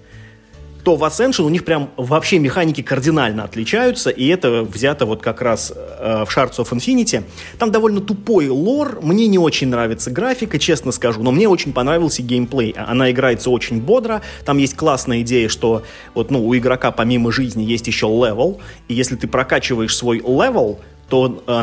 то 0.82 0.96
в 0.96 1.04
Ascension 1.04 1.44
у 1.44 1.48
них 1.48 1.64
прям 1.64 1.90
вообще 1.96 2.38
механики 2.38 2.82
кардинально 2.82 3.44
отличаются, 3.44 4.10
и 4.10 4.26
это 4.26 4.62
взято 4.62 5.06
вот 5.06 5.20
как 5.22 5.42
раз 5.42 5.72
э, 5.74 6.24
в 6.26 6.36
Shards 6.36 6.56
of 6.56 6.70
Infinity. 6.70 7.22
Там 7.58 7.70
довольно 7.70 8.00
тупой 8.00 8.48
лор, 8.48 8.98
мне 9.02 9.26
не 9.26 9.38
очень 9.38 9.68
нравится 9.68 10.10
графика, 10.10 10.58
честно 10.58 10.90
скажу, 10.90 11.22
но 11.22 11.30
мне 11.30 11.48
очень 11.48 11.72
понравился 11.72 12.22
геймплей. 12.22 12.72
Она 12.72 13.10
играется 13.10 13.50
очень 13.50 13.80
бодро, 13.80 14.22
там 14.44 14.58
есть 14.58 14.76
классная 14.76 15.20
идея, 15.20 15.48
что 15.48 15.82
вот, 16.14 16.30
ну, 16.30 16.44
у 16.44 16.56
игрока 16.56 16.90
помимо 16.90 17.30
жизни 17.30 17.62
есть 17.62 17.86
еще 17.86 18.06
левел, 18.06 18.58
и 18.88 18.94
если 18.94 19.14
ты 19.16 19.28
прокачиваешь 19.28 19.94
свой 19.94 20.18
левел, 20.18 20.80
то 21.08 21.42
э, 21.46 21.62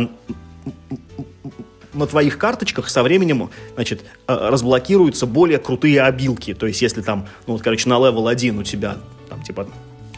на 1.93 2.07
твоих 2.07 2.37
карточках 2.37 2.89
со 2.89 3.03
временем, 3.03 3.49
значит, 3.75 4.03
э, 4.27 4.49
разблокируются 4.49 5.25
более 5.25 5.59
крутые 5.59 6.01
обилки. 6.01 6.53
То 6.53 6.67
есть, 6.67 6.81
если 6.81 7.01
там, 7.01 7.27
ну 7.47 7.53
вот, 7.53 7.61
короче, 7.61 7.89
на 7.89 7.97
level 7.97 8.28
1 8.27 8.59
у 8.59 8.63
тебя 8.63 8.97
там, 9.29 9.41
типа, 9.41 9.67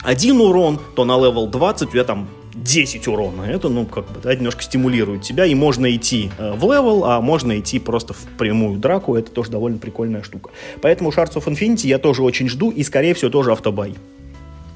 один 0.03 0.41
урон, 0.41 0.79
то 0.95 1.05
на 1.05 1.17
level 1.17 1.47
20 1.47 1.89
у 1.89 1.91
тебя 1.91 2.03
там 2.03 2.27
10 2.55 3.07
урона. 3.07 3.43
Это, 3.43 3.69
ну, 3.69 3.85
как 3.85 4.11
бы, 4.11 4.19
да, 4.21 4.33
немножко 4.33 4.63
стимулирует 4.63 5.21
тебя, 5.21 5.45
и 5.45 5.55
можно 5.55 5.93
идти 5.95 6.31
э, 6.37 6.53
в 6.53 6.63
левел, 6.63 7.05
а 7.05 7.21
можно 7.21 7.59
идти 7.59 7.79
просто 7.79 8.13
в 8.13 8.23
прямую 8.37 8.79
драку. 8.79 9.15
Это 9.15 9.31
тоже 9.31 9.51
довольно 9.51 9.77
прикольная 9.77 10.23
штука. 10.23 10.49
Поэтому 10.81 11.11
Shards 11.11 11.35
of 11.35 11.45
Infinity 11.45 11.87
я 11.87 11.99
тоже 11.99 12.23
очень 12.23 12.49
жду, 12.49 12.71
и, 12.71 12.83
скорее 12.83 13.13
всего, 13.13 13.29
тоже 13.29 13.51
autobuy. 13.51 13.95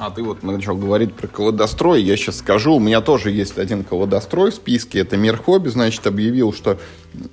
А 0.04 0.10
ты 0.10 0.24
вот 0.24 0.42
начал 0.42 0.76
говорить 0.76 1.14
про 1.14 1.28
колодострой. 1.28 2.02
Я 2.02 2.18
сейчас 2.18 2.40
скажу, 2.40 2.74
у 2.74 2.80
меня 2.80 3.02
тоже 3.02 3.30
есть 3.30 3.60
один 3.60 3.84
колодострой 3.84 4.50
в 4.50 4.56
списке. 4.56 4.98
Это 4.98 5.16
Мир 5.16 5.38
Хобби, 5.38 5.70
значит, 5.70 6.08
объявил, 6.08 6.54
что 6.54 6.80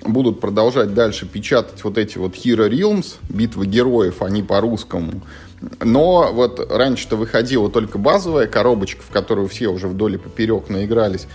будут 0.04 0.38
продолжать 0.38 0.92
дальше 0.92 1.24
печатать 1.24 1.82
вот 1.82 1.96
эти 1.96 2.18
вот 2.18 2.34
Hero 2.34 2.68
Realms, 2.68 3.14
битвы 3.30 3.64
героев, 3.64 4.20
они 4.20 4.42
по-русскому. 4.42 5.22
Но 5.82 6.30
вот 6.30 6.60
раньше-то 6.70 7.16
выходила 7.16 7.70
только 7.70 7.96
базовая 7.96 8.46
коробочка, 8.46 9.00
в 9.02 9.10
которую 9.10 9.48
все 9.48 9.68
уже 9.68 9.88
вдоль 9.88 10.16
и 10.16 10.18
поперек 10.18 10.68
наигрались. 10.68 11.26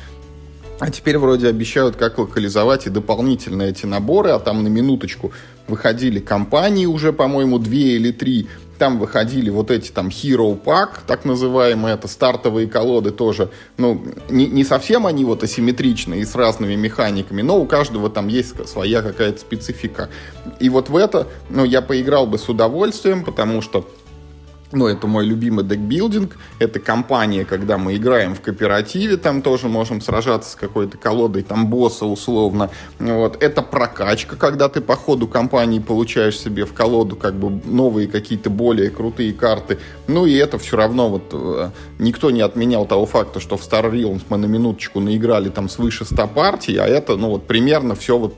А 0.80 0.92
теперь 0.92 1.18
вроде 1.18 1.48
обещают, 1.48 1.96
как 1.96 2.20
локализовать 2.20 2.86
и 2.86 2.92
дополнительно 2.92 3.64
эти 3.64 3.88
наборы, 3.88 4.30
а 4.30 4.40
там 4.40 4.62
на 4.64 4.68
минуточку 4.68 5.32
выходили 5.68 6.20
компании 6.20 6.86
уже, 6.86 7.14
по-моему, 7.14 7.60
две 7.60 7.96
или 7.96 8.12
три, 8.12 8.48
там 8.78 9.00
выходили 9.00 9.50
вот 9.50 9.72
эти 9.72 9.92
там 9.92 10.08
Hero 10.10 10.60
Pack, 10.62 10.90
так 11.08 11.26
называемые, 11.26 11.96
это 11.96 12.08
стартовые 12.08 12.68
колоды 12.68 13.12
тоже, 13.12 13.50
ну, 13.78 14.04
не, 14.30 14.48
не 14.48 14.64
совсем 14.64 15.06
они 15.08 15.24
вот 15.26 15.44
асимметричные 15.44 16.22
и 16.22 16.26
с 16.26 16.36
разными 16.36 16.76
механиками, 16.76 17.42
но 17.42 17.60
у 17.60 17.66
каждого 17.66 18.10
там 18.10 18.28
есть 18.28 18.68
своя 18.68 19.02
какая-то 19.02 19.40
специфика. 19.40 20.10
И 20.60 20.70
вот 20.70 20.90
в 20.90 20.98
это, 20.98 21.28
ну, 21.50 21.64
я 21.64 21.82
поиграл 21.82 22.28
бы 22.28 22.38
с 22.38 22.50
удовольствием, 22.50 23.24
потому 23.24 23.62
что 23.62 23.88
ну, 24.74 24.88
это 24.88 25.08
мой 25.08 25.26
любимый 25.26 25.64
декбилдинг. 25.64 26.36
Это 26.60 26.80
компания, 26.80 27.46
когда 27.46 27.78
мы 27.78 27.96
играем 27.96 28.36
в 28.36 28.42
кооперативе, 28.42 29.18
там 29.18 29.42
тоже 29.42 29.68
можем 29.68 30.02
сражаться 30.02 30.52
с 30.52 30.56
какой-то 30.56 30.98
колодой, 30.98 31.44
там 31.44 31.68
босса 31.68 32.06
условно. 32.06 32.72
Вот. 33.00 33.42
Это 33.42 33.62
прокачка, 33.62 34.36
когда 34.36 34.70
ты 34.70 34.82
по 34.82 34.96
ходу 34.96 35.28
компании 35.28 35.80
получаешь 35.80 36.40
себе 36.40 36.66
в 36.66 36.74
колоду 36.74 37.16
как 37.16 37.36
бы 37.36 37.62
новые 37.66 38.08
какие-то 38.08 38.50
более 38.50 38.90
крутые 38.90 39.34
карты. 39.34 39.80
Ну 40.08 40.26
и 40.26 40.34
это 40.34 40.58
все 40.58 40.76
равно 40.76 41.10
вот 41.10 41.30
э, 41.32 41.70
никто 42.00 42.32
не 42.32 42.42
отменял 42.42 42.86
того 42.86 43.06
факта, 43.06 43.40
что 43.40 43.58
в 43.58 43.62
Star 43.62 43.92
Realms 43.92 44.24
мы 44.30 44.38
на 44.38 44.46
минуточку 44.46 45.00
наиграли 45.00 45.50
там 45.50 45.70
свыше 45.70 46.04
100 46.04 46.28
партий, 46.30 46.78
а 46.78 46.86
это, 46.88 47.16
ну 47.16 47.30
вот 47.30 47.46
примерно 47.46 47.94
все 47.96 48.18
вот 48.18 48.36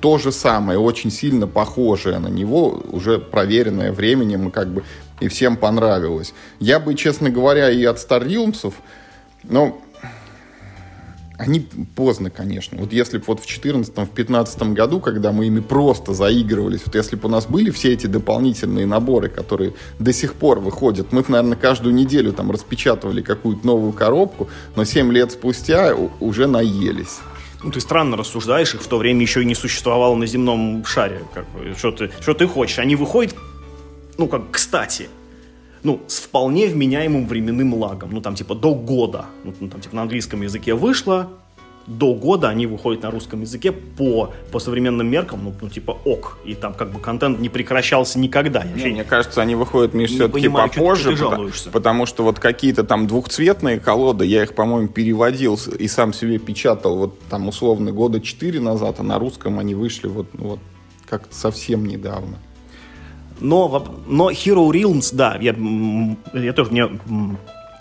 то 0.00 0.18
же 0.18 0.32
самое, 0.32 0.78
очень 0.78 1.10
сильно 1.10 1.46
похожее 1.46 2.18
на 2.18 2.28
него, 2.28 2.82
уже 2.90 3.18
проверенное 3.18 3.92
временем 3.92 4.50
как 4.50 4.68
бы 4.68 4.84
и 5.20 5.28
всем 5.28 5.56
понравилось. 5.56 6.34
Я 6.60 6.80
бы, 6.80 6.94
честно 6.94 7.30
говоря, 7.30 7.70
и 7.70 7.84
от 7.84 7.96
Star 7.96 8.26
Realms, 8.26 8.72
но 9.44 9.80
они 11.38 11.60
поздно, 11.94 12.30
конечно. 12.30 12.78
Вот 12.78 12.92
если 12.92 13.18
бы 13.18 13.24
вот 13.28 13.40
в 13.40 13.46
2014-2015 13.46 14.72
году, 14.72 14.98
когда 14.98 15.30
мы 15.30 15.46
ими 15.46 15.60
просто 15.60 16.12
заигрывались, 16.12 16.80
вот 16.84 16.96
если 16.96 17.14
бы 17.14 17.28
у 17.28 17.30
нас 17.30 17.46
были 17.46 17.70
все 17.70 17.92
эти 17.92 18.08
дополнительные 18.08 18.86
наборы, 18.86 19.28
которые 19.28 19.74
до 20.00 20.12
сих 20.12 20.34
пор 20.34 20.58
выходят, 20.58 21.12
мы, 21.12 21.24
наверное, 21.28 21.56
каждую 21.56 21.94
неделю 21.94 22.32
там 22.32 22.50
распечатывали 22.50 23.22
какую-то 23.22 23.64
новую 23.64 23.92
коробку, 23.92 24.48
но 24.74 24.84
7 24.84 25.12
лет 25.12 25.30
спустя 25.30 25.94
уже 26.18 26.48
наелись. 26.48 27.20
Ну, 27.62 27.70
ты 27.70 27.80
странно 27.80 28.16
рассуждаешь, 28.16 28.74
их 28.74 28.82
в 28.82 28.88
то 28.88 28.98
время 28.98 29.22
еще 29.22 29.42
и 29.42 29.44
не 29.44 29.54
существовало 29.54 30.16
на 30.16 30.26
земном 30.26 30.84
шаре. 30.84 31.22
Как 31.34 31.44
что, 31.76 31.92
ты, 31.92 32.10
что 32.20 32.34
ты 32.34 32.46
хочешь? 32.48 32.78
Они 32.78 32.96
выходят 32.96 33.34
ну, 34.18 34.26
как 34.26 34.50
кстати, 34.50 35.08
ну, 35.82 36.00
с 36.08 36.18
вполне 36.18 36.66
вменяемым 36.66 37.26
временным 37.26 37.74
лагом, 37.74 38.10
ну, 38.12 38.20
там, 38.20 38.34
типа, 38.34 38.54
до 38.54 38.74
года, 38.74 39.26
ну, 39.44 39.52
там, 39.68 39.80
типа, 39.80 39.94
на 39.94 40.02
английском 40.02 40.42
языке 40.42 40.74
вышло, 40.74 41.30
до 41.86 42.12
года 42.14 42.50
они 42.50 42.66
выходят 42.66 43.02
на 43.02 43.10
русском 43.10 43.40
языке 43.40 43.72
по, 43.72 44.34
по 44.52 44.58
современным 44.58 45.08
меркам, 45.08 45.44
ну, 45.44 45.54
ну, 45.58 45.70
типа, 45.70 45.96
ок, 46.04 46.38
и 46.44 46.54
там, 46.54 46.74
как 46.74 46.90
бы, 46.90 46.98
контент 46.98 47.38
не 47.38 47.48
прекращался 47.48 48.18
никогда. 48.18 48.64
Не, 48.64 48.86
мне 48.88 49.04
кажется, 49.04 49.40
они 49.40 49.54
выходят, 49.54 49.94
Миш, 49.94 50.10
все-таки 50.10 50.48
попозже, 50.48 51.12
потому, 51.12 51.48
потому 51.72 52.06
что 52.06 52.24
вот 52.24 52.40
какие-то 52.40 52.82
там 52.82 53.06
двухцветные 53.06 53.78
колоды, 53.78 54.26
я 54.26 54.42
их, 54.42 54.54
по-моему, 54.54 54.88
переводил 54.88 55.58
и 55.78 55.86
сам 55.86 56.12
себе 56.12 56.38
печатал, 56.38 56.96
вот, 56.98 57.18
там, 57.30 57.48
условно, 57.48 57.92
года 57.92 58.20
четыре 58.20 58.60
назад, 58.60 58.96
а 58.98 59.02
на 59.04 59.18
русском 59.18 59.60
они 59.60 59.76
вышли 59.76 60.08
вот, 60.08 60.26
ну, 60.34 60.48
вот 60.48 60.60
как-то 61.08 61.34
совсем 61.34 61.86
недавно. 61.86 62.36
Но, 63.40 63.86
но 64.06 64.30
Hero 64.30 64.68
Realms, 64.70 65.10
да, 65.14 65.36
я, 65.40 65.54
я 66.32 66.52
тоже, 66.52 66.70
мне, 66.70 66.88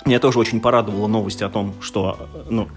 меня 0.06 0.20
тоже 0.20 0.40
очень 0.40 0.62
порадовала 0.62 1.08
новость 1.08 1.42
о 1.42 1.50
том, 1.50 1.74
что 1.82 2.30
ну, 2.50 2.68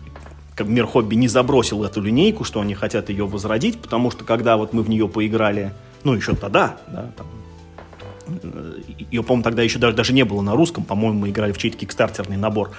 как 0.54 0.66
мир 0.66 0.86
хобби 0.86 1.14
не 1.14 1.28
забросил 1.28 1.84
эту 1.84 2.00
линейку, 2.00 2.44
что 2.44 2.60
они 2.60 2.74
хотят 2.74 3.08
ее 3.08 3.26
возродить, 3.26 3.80
потому 3.80 4.10
что 4.10 4.24
когда 4.24 4.56
вот 4.56 4.72
мы 4.72 4.82
в 4.82 4.88
нее 4.90 5.08
поиграли, 5.08 5.72
ну, 6.04 6.14
еще 6.14 6.34
тогда, 6.34 6.76
да, 6.88 7.10
там, 7.16 7.26
ее, 9.10 9.22
по-моему, 9.22 9.42
тогда 9.42 9.62
еще 9.62 9.78
даже, 9.78 9.96
даже 9.96 10.12
не 10.12 10.24
было 10.24 10.40
на 10.40 10.54
русском, 10.54 10.84
по-моему, 10.84 11.20
мы 11.20 11.30
играли 11.30 11.52
в 11.52 11.58
чей-то 11.58 11.78
кикстартерный 11.78 12.36
набор. 12.36 12.70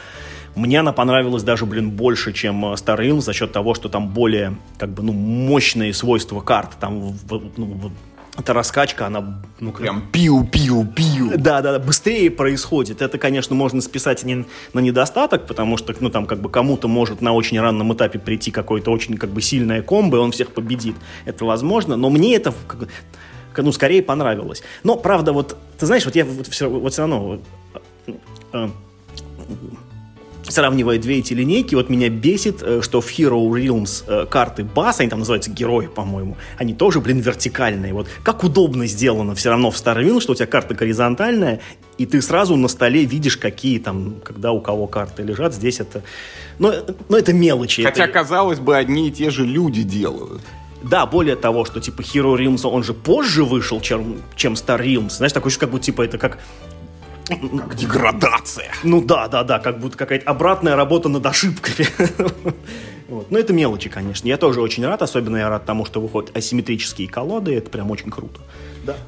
Мне 0.56 0.82
она 0.82 0.92
понравилась 0.92 1.44
даже, 1.44 1.66
блин, 1.66 1.92
больше, 1.92 2.34
чем 2.34 2.66
Star 2.74 3.00
Realms 3.00 3.22
за 3.22 3.34
счет 3.34 3.52
того, 3.52 3.74
что 3.74 3.90
там 3.90 4.10
более, 4.10 4.58
как 4.78 4.90
бы, 4.90 5.02
ну, 5.02 5.14
мощные 5.14 5.94
свойства 5.94 6.42
карт. 6.42 6.72
Там, 6.80 7.14
ну, 7.58 7.92
эта 8.38 8.54
раскачка, 8.54 9.08
она... 9.08 9.42
Ну, 9.60 9.72
Прям 9.72 10.10
пиу-пиу-пиу. 10.12 11.38
Да, 11.38 11.62
да, 11.62 11.74
да, 11.74 11.80
быстрее 11.80 12.32
происходит. 12.32 13.02
Это, 13.02 13.18
конечно, 13.18 13.56
можно 13.56 13.82
списать 13.82 14.24
не 14.24 14.46
на 14.74 14.80
недостаток, 14.80 15.48
потому 15.48 15.78
что, 15.78 15.94
ну, 16.00 16.10
там, 16.10 16.26
как 16.26 16.40
бы 16.40 16.50
кому-то 16.50 16.88
может 16.88 17.22
на 17.22 17.34
очень 17.34 17.60
ранном 17.60 17.94
этапе 17.94 18.20
прийти 18.20 18.52
какое-то 18.52 18.92
очень, 18.92 19.18
как 19.18 19.32
бы, 19.32 19.42
сильное 19.42 19.82
комбо, 19.82 20.18
и 20.18 20.20
он 20.22 20.32
всех 20.32 20.52
победит. 20.52 20.96
Это 21.26 21.46
возможно, 21.46 21.96
но 21.98 22.10
мне 22.10 22.36
это... 22.36 22.54
Как 22.68 22.80
бы, 22.80 22.88
ну, 23.58 23.72
скорее 23.74 24.02
понравилось. 24.02 24.64
Но, 24.84 24.96
правда, 24.96 25.34
вот, 25.34 25.58
ты 25.78 25.86
знаешь, 25.86 26.06
вот 26.06 26.16
я 26.16 26.24
вот 26.24 26.48
все, 26.48 26.70
вот 26.70 26.94
все 26.94 27.02
равно 27.02 27.20
вот, 27.20 27.42
э, 28.54 28.70
сравнивая 30.52 30.98
две 31.00 31.20
эти 31.20 31.34
линейки, 31.34 31.76
вот 31.76 31.90
меня 31.90 32.10
бесит, 32.10 32.62
э, 32.62 32.82
что 32.82 33.02
в 33.02 33.08
Hero 33.08 33.50
Realms 33.50 34.04
э, 34.08 34.26
карты 34.28 34.64
бас, 34.64 35.00
они 35.00 35.10
там 35.10 35.20
называются 35.20 35.52
герои, 35.52 35.88
по-моему, 35.88 36.38
они 36.58 36.74
тоже, 36.74 37.00
блин, 37.00 37.20
вертикальные. 37.20 37.94
Вот 37.94 38.08
как 38.24 38.44
удобно 38.44 38.86
сделано 38.88 39.36
все 39.36 39.50
равно 39.50 39.72
в 39.72 39.76
Starfield, 39.76 40.22
что 40.22 40.34
у 40.34 40.36
тебя 40.36 40.48
карта 40.48 40.74
горизонтальная, 40.74 41.60
и 41.98 42.06
ты 42.06 42.22
сразу 42.22 42.56
на 42.56 42.68
столе 42.68 43.06
видишь, 43.06 43.38
какие 43.38 43.80
там, 43.80 44.16
когда 44.24 44.52
у 44.52 44.62
кого 44.62 44.88
карты 44.88 45.24
лежат. 45.24 45.54
Здесь 45.54 45.80
это... 45.80 46.04
Но, 46.60 46.74
но 47.10 47.18
это 47.18 47.34
мелочи. 47.34 47.84
Хотя, 47.84 48.06
это... 48.06 48.14
казалось 48.14 48.60
бы, 48.60 48.76
одни 48.76 49.08
и 49.08 49.12
те 49.12 49.30
же 49.30 49.46
люди 49.46 49.84
делают. 49.84 50.42
Да, 50.84 51.06
более 51.06 51.36
того, 51.36 51.64
что 51.66 51.80
типа 51.80 52.02
Hero 52.02 52.36
Realms, 52.36 52.68
он 52.68 52.84
же 52.84 52.94
позже 52.94 53.44
вышел, 53.44 53.80
чем, 53.82 54.22
чем 54.36 54.54
Star 54.54 54.82
Realms. 54.82 55.18
Знаешь, 55.18 55.32
такой, 55.32 55.52
как 55.52 55.70
будто 55.70 55.86
типа 55.86 56.02
это 56.02 56.18
как 56.18 56.40
как 57.40 57.76
деградация. 57.76 58.72
Ну 58.84 59.02
да, 59.02 59.28
да, 59.28 59.44
да, 59.44 59.60
как 59.60 59.80
будто 59.80 59.98
какая-то 59.98 60.30
обратная 60.30 60.76
работа 60.76 61.10
над 61.10 61.26
ошибками. 61.26 61.88
Вот. 63.12 63.30
Но 63.30 63.38
это 63.38 63.52
мелочи, 63.52 63.90
конечно. 63.90 64.26
Я 64.30 64.38
тоже 64.38 64.62
очень 64.62 64.86
рад, 64.86 65.02
особенно 65.02 65.36
я 65.36 65.50
рад 65.50 65.66
тому, 65.66 65.84
что 65.84 66.00
выходят 66.00 66.34
асимметрические 66.34 67.10
колоды, 67.10 67.54
это 67.54 67.70
прям 67.70 67.92
очень 67.92 68.10
круто. 68.10 68.40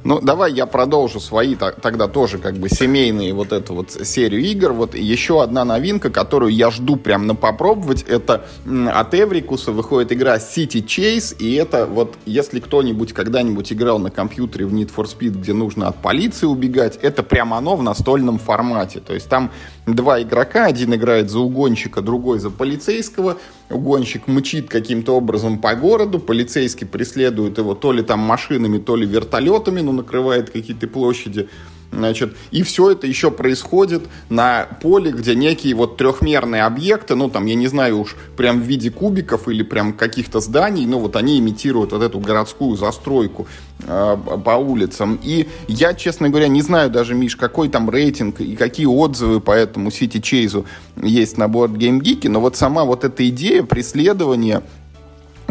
Ну, 0.04 0.20
давай 0.20 0.52
я 0.52 0.66
продолжу 0.66 1.20
свои 1.20 1.54
тогда 1.54 2.08
тоже 2.08 2.38
как 2.38 2.54
бы 2.54 2.68
семейные 2.68 3.32
вот 3.34 3.52
эту 3.52 3.74
вот 3.74 3.90
серию 3.90 4.42
игр. 4.42 4.72
Вот 4.72 4.94
еще 4.94 5.42
одна 5.42 5.64
новинка, 5.64 6.10
которую 6.10 6.52
я 6.52 6.70
жду 6.70 6.96
прям 6.96 7.26
на 7.26 7.34
попробовать, 7.34 8.02
это 8.02 8.46
от 8.92 9.14
Эврикуса 9.14 9.72
выходит 9.72 10.12
игра 10.12 10.36
City 10.36 10.84
Chase, 10.84 11.36
и 11.38 11.54
это 11.54 11.86
вот, 11.86 12.14
если 12.26 12.60
кто-нибудь 12.60 13.12
когда-нибудь 13.12 13.72
играл 13.72 13.98
на 13.98 14.10
компьютере 14.10 14.66
в 14.66 14.74
Need 14.74 14.90
for 14.94 15.06
Speed, 15.06 15.40
где 15.40 15.52
нужно 15.52 15.88
от 15.88 15.96
полиции 15.96 16.46
убегать, 16.46 16.98
это 17.02 17.22
прям 17.22 17.54
оно 17.54 17.76
в 17.76 17.82
настольном 17.82 18.38
формате. 18.38 19.00
То 19.00 19.14
есть 19.14 19.28
там 19.28 19.50
два 19.86 20.22
игрока, 20.22 20.66
один 20.66 20.94
играет 20.94 21.30
за 21.30 21.40
угонщика, 21.40 22.00
другой 22.02 22.38
за 22.38 22.50
полицейского, 22.50 23.36
угонщик 23.70 24.26
мчит 24.26 24.68
каким-то 24.68 25.16
образом 25.16 25.58
по 25.58 25.74
городу, 25.74 26.18
полицейский 26.18 26.86
преследует 26.86 27.58
его 27.58 27.74
то 27.74 27.92
ли 27.92 28.02
там 28.02 28.20
машинами, 28.20 28.78
то 28.78 28.96
ли 28.96 29.06
вертолетами, 29.64 29.80
но 29.80 29.92
накрывает 29.92 30.50
какие-то 30.50 30.86
площади. 30.86 31.48
Значит, 31.92 32.34
и 32.50 32.64
все 32.64 32.90
это 32.90 33.06
еще 33.06 33.30
происходит 33.30 34.02
на 34.28 34.66
поле, 34.82 35.12
где 35.12 35.36
некие 35.36 35.76
вот 35.76 35.96
трехмерные 35.96 36.64
объекты, 36.64 37.14
ну 37.14 37.30
там, 37.30 37.46
я 37.46 37.54
не 37.54 37.68
знаю 37.68 38.00
уж, 38.00 38.16
прям 38.36 38.60
в 38.60 38.64
виде 38.64 38.90
кубиков 38.90 39.48
или 39.48 39.62
прям 39.62 39.92
каких-то 39.92 40.40
зданий, 40.40 40.86
ну 40.86 40.98
вот 40.98 41.14
они 41.14 41.38
имитируют 41.38 41.92
вот 41.92 42.02
эту 42.02 42.18
городскую 42.18 42.76
застройку 42.76 43.46
э, 43.86 44.16
по 44.44 44.56
улицам. 44.56 45.20
И 45.22 45.46
я, 45.68 45.94
честно 45.94 46.30
говоря, 46.30 46.48
не 46.48 46.62
знаю 46.62 46.90
даже, 46.90 47.14
Миш, 47.14 47.36
какой 47.36 47.68
там 47.68 47.88
рейтинг 47.88 48.40
и 48.40 48.56
какие 48.56 48.86
отзывы 48.86 49.40
по 49.40 49.52
этому 49.52 49.90
City 49.90 50.20
Chase 50.20 50.64
есть 51.00 51.38
на 51.38 51.44
Board 51.44 51.76
Game 51.76 52.00
Geek, 52.00 52.28
но 52.28 52.40
вот 52.40 52.56
сама 52.56 52.84
вот 52.84 53.04
эта 53.04 53.28
идея 53.28 53.62
преследования 53.62 54.64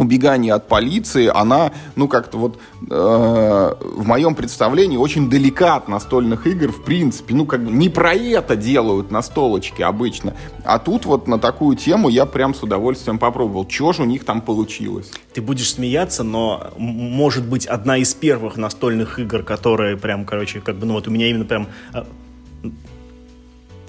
убегание 0.03 0.53
от 0.53 0.67
полиции, 0.67 1.31
она, 1.33 1.71
ну, 1.95 2.07
как-то 2.07 2.37
вот 2.37 2.59
э, 2.89 3.75
в 3.79 4.05
моем 4.05 4.35
представлении 4.35 4.97
очень 4.97 5.29
далека 5.29 5.75
от 5.75 5.87
настольных 5.87 6.45
игр, 6.47 6.71
в 6.71 6.83
принципе. 6.83 7.33
Ну, 7.33 7.45
как 7.45 7.63
бы 7.63 7.71
не 7.71 7.89
про 7.89 8.13
это 8.13 8.55
делают 8.55 9.11
настолочки 9.11 9.81
обычно. 9.81 10.35
А 10.63 10.79
тут 10.79 11.05
вот 11.05 11.27
на 11.27 11.39
такую 11.39 11.75
тему 11.77 12.09
я 12.09 12.25
прям 12.25 12.53
с 12.53 12.63
удовольствием 12.63 13.17
попробовал. 13.17 13.65
Чего 13.65 13.93
же 13.93 14.03
у 14.03 14.05
них 14.05 14.23
там 14.23 14.41
получилось? 14.41 15.11
Ты 15.33 15.41
будешь 15.41 15.73
смеяться, 15.73 16.23
но 16.23 16.71
может 16.77 17.45
быть 17.45 17.65
одна 17.65 17.97
из 17.97 18.13
первых 18.13 18.57
настольных 18.57 19.19
игр, 19.19 19.43
которые 19.43 19.97
прям, 19.97 20.25
короче, 20.25 20.61
как 20.61 20.75
бы, 20.77 20.85
ну 20.85 20.93
вот 20.93 21.07
у 21.07 21.11
меня 21.11 21.29
именно 21.29 21.45
прям 21.45 21.67
э, 21.93 22.03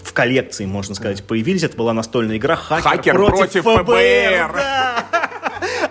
в 0.03 0.13
коллекции, 0.13 0.67
можно 0.67 0.95
сказать, 0.95 1.25
появились. 1.25 1.63
Это 1.63 1.77
была 1.77 1.93
настольная 1.93 2.37
игра 2.37 2.57
«Хакер, 2.57 2.83
Хакер 2.83 3.15
против, 3.17 3.63
против 3.63 3.65
ФБР». 3.65 3.83
ФБР. 3.83 4.53
Да. 4.55 5.14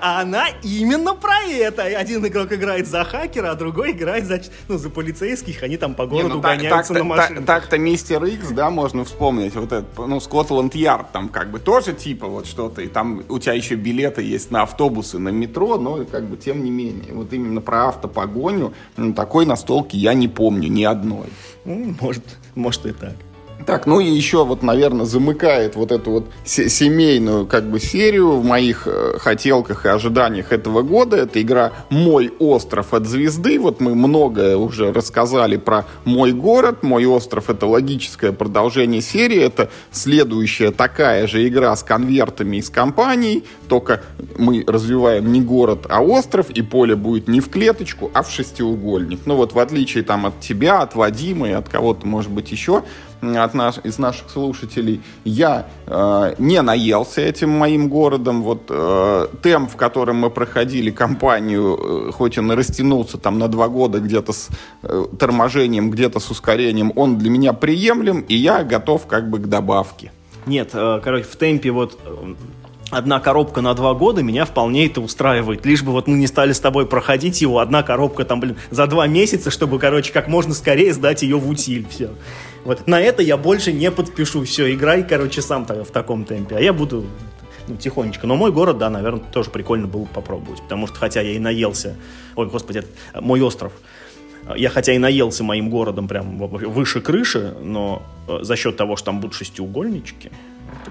А 0.05 0.19
она 0.19 0.49
именно 0.63 1.15
про 1.15 1.43
это. 1.49 1.83
Один 1.83 2.27
игрок 2.27 2.51
играет 2.51 2.87
за 2.87 3.05
хакера, 3.05 3.51
а 3.51 3.55
другой 3.55 3.91
играет 3.91 4.25
за, 4.25 4.41
ну, 4.67 4.77
за 4.77 4.89
полицейских. 4.89 5.63
Они 5.63 5.77
там 5.77 5.95
по 5.95 6.05
городу 6.05 6.27
Не, 6.27 6.33
ну, 6.33 6.41
гоняются 6.41 6.93
так, 6.93 7.03
на 7.03 7.07
машинах. 7.07 7.45
Так, 7.45 7.61
так-то 7.61 7.77
Мистер 7.77 8.21
Икс, 8.25 8.49
да, 8.49 8.69
можно 8.69 9.05
вспомнить. 9.05 9.55
Вот 9.55 9.71
это, 9.71 9.85
ну, 10.05 10.19
Скотланд 10.19 10.75
Ярд 10.75 11.13
там 11.13 11.29
как 11.29 11.51
бы 11.51 11.59
тоже 11.59 11.93
типа 11.93 12.27
вот 12.27 12.47
что-то. 12.47 12.81
И 12.81 12.87
там 12.87 13.23
у 13.29 13.39
тебя 13.39 13.53
еще 13.53 13.75
билеты 13.75 14.21
есть 14.23 14.51
на 14.51 14.63
автобусы, 14.63 15.19
на 15.19 15.29
метро, 15.29 15.77
но 15.77 16.03
как 16.03 16.25
бы 16.25 16.35
тем 16.35 16.65
не 16.65 16.69
менее. 16.69 17.13
Вот 17.13 17.31
именно 17.31 17.61
про 17.61 17.87
автопогоню 17.87 18.73
ну, 18.97 19.13
такой 19.13 19.45
настолки 19.45 19.95
я 19.95 20.13
не 20.13 20.27
помню 20.27 20.67
ни 20.67 20.83
одной. 20.83 21.27
Ну, 21.63 21.95
может, 22.01 22.25
может 22.55 22.85
и 22.87 22.91
так. 22.91 23.13
Так, 23.66 23.86
ну 23.86 23.99
и 23.99 24.09
еще 24.09 24.45
вот, 24.45 24.64
наверное, 24.64 25.05
замыкает 25.05 25.76
вот 25.76 25.91
эту 25.91 26.11
вот 26.11 26.26
семейную 26.45 27.45
как 27.45 27.70
бы 27.70 27.80
серию 27.80 28.32
в 28.38 28.43
моих 28.43 28.88
э, 28.88 29.18
хотелках 29.20 29.86
и 29.86 29.89
ожиданиях 29.89 30.51
этого 30.51 30.82
года. 30.82 31.18
Это 31.18 31.41
игра 31.41 31.72
«Мой 31.89 32.32
остров 32.39 32.93
от 32.93 33.07
звезды». 33.07 33.59
Вот 33.59 33.80
мы 33.80 33.95
многое 33.95 34.57
уже 34.57 34.91
рассказали 34.91 35.57
про 35.57 35.86
«Мой 36.05 36.32
город». 36.32 36.84
«Мой 36.84 37.05
остров»— 37.05 37.49
это 37.51 37.66
логическое 37.66 38.32
продолжение 38.32 39.01
серии. 39.01 39.39
Это 39.39 39.70
следующая 39.91 40.72
такая 40.72 41.28
же 41.28 41.47
игра 41.47 41.76
с 41.76 41.84
конвертами 41.84 42.57
из 42.57 42.70
компаний, 42.70 43.43
только 43.68 44.01
мы 44.38 44.64
развиваем 44.68 45.32
не 45.32 45.41
город, 45.41 45.86
а 45.89 46.01
остров, 46.01 46.49
и 46.49 46.61
поле 46.61 46.95
будет 46.95 47.28
не 47.28 47.39
в 47.39 47.49
клеточку, 47.49 48.11
а 48.14 48.24
в 48.24 48.32
шестиугольник. 48.32 49.22
Ну 49.26 49.36
вот 49.36 49.53
в 49.53 49.59
отличие 49.59 50.03
там 50.03 50.26
от 50.26 50.39
тебя, 50.39 50.82
от 50.82 50.95
Вадима 50.95 51.49
и 51.49 51.53
от 51.53 51.70
кого-то, 51.70 52.05
может 52.05 52.32
быть, 52.32 52.51
еще, 52.51 52.84
от 53.24 53.53
наш, 53.53 53.76
из 53.84 53.97
наших 53.97 54.30
слушателей, 54.30 55.01
я 55.24 55.67
э, 55.88 56.36
не 56.38 56.61
наелся 56.61 57.21
этим 57.21 57.49
моим 57.49 57.89
городом. 57.89 58.43
Вот 58.43 58.63
э, 58.69 59.28
темп, 59.41 59.71
в 59.71 59.76
котором 59.76 60.17
мы 60.17 60.30
проходили 60.30 60.91
кампанию, 60.91 62.07
э, 62.09 62.11
хоть 62.11 62.38
он 62.38 62.51
и 62.51 62.55
растянулся 62.55 63.17
там 63.17 63.39
на 63.39 63.47
два 63.47 63.67
года 63.67 63.99
где-то 63.99 64.34
с 64.34 64.49
э, 64.84 65.05
торможением, 65.17 65.89
где-то 65.89 66.19
с 66.19 66.30
ускорением, 66.30 66.91
он 66.95 67.17
для 67.17 67.30
меня 67.30 67.53
приемлем, 67.53 68.21
и 68.21 68.36
я 68.36 68.63
готов 68.63 69.07
как 69.07 69.30
бы 69.30 69.39
к 69.39 69.47
добавке. 69.47 70.11
Нет, 70.45 70.71
э, 70.74 70.99
короче, 71.03 71.24
в 71.24 71.36
темпе 71.36 71.71
вот 71.71 71.97
э, 72.05 72.34
одна 72.93 73.19
коробка 73.19 73.61
на 73.61 73.74
два 73.74 73.93
года 73.93 74.21
меня 74.24 74.45
вполне 74.45 74.86
это 74.86 75.01
устраивает. 75.01 75.65
Лишь 75.65 75.84
бы 75.84 75.91
вот 75.91 76.07
мы 76.07 76.17
не 76.17 76.28
стали 76.28 76.53
с 76.53 76.59
тобой 76.59 76.86
проходить 76.86 77.41
его, 77.41 77.59
одна 77.59 77.84
коробка 77.84 78.26
там, 78.26 78.39
блин, 78.39 78.57
за 78.69 78.88
два 78.88 79.07
месяца, 79.07 79.51
чтобы, 79.51 79.80
короче, 79.80 80.13
как 80.13 80.28
можно 80.28 80.53
скорее 80.53 80.93
сдать 80.93 81.24
ее 81.24 81.38
в 81.38 81.49
утиль. 81.49 81.88
Все. 81.89 82.09
Вот 82.66 82.88
на 82.88 83.01
это 83.01 83.22
я 83.22 83.38
больше 83.38 83.74
не 83.74 83.91
подпишу. 83.91 84.43
Все, 84.43 84.74
играй, 84.74 85.03
короче, 85.03 85.41
сам 85.41 85.66
в 85.66 85.91
таком 85.91 86.26
темпе. 86.26 86.55
А 86.57 86.61
я 86.61 86.74
буду 86.74 87.05
ну, 87.68 87.76
тихонечко. 87.76 88.28
Но 88.28 88.36
мой 88.36 88.51
город, 88.51 88.78
да, 88.78 88.89
наверное, 88.89 89.24
тоже 89.32 89.49
прикольно 89.49 89.88
было 89.88 90.05
попробовать. 90.05 90.61
Потому 90.61 90.88
что, 90.88 90.97
хотя 90.97 91.22
я 91.22 91.32
и 91.32 91.39
наелся... 91.39 91.95
Ой, 92.36 92.47
господи, 92.47 92.80
это 92.80 93.22
мой 93.22 93.41
остров. 93.41 93.74
Я 94.55 94.70
хотя 94.70 94.93
и 94.93 94.97
наелся 94.97 95.43
моим 95.43 95.70
городом 95.70 96.07
прям 96.07 96.38
выше 96.38 96.99
крыши, 96.99 97.55
но 97.61 98.03
э, 98.28 98.39
за 98.41 98.57
счет 98.57 98.76
того, 98.76 98.97
что 98.97 99.05
там 99.07 99.22
будут 99.22 99.36
шестиугольнички, 99.36 100.32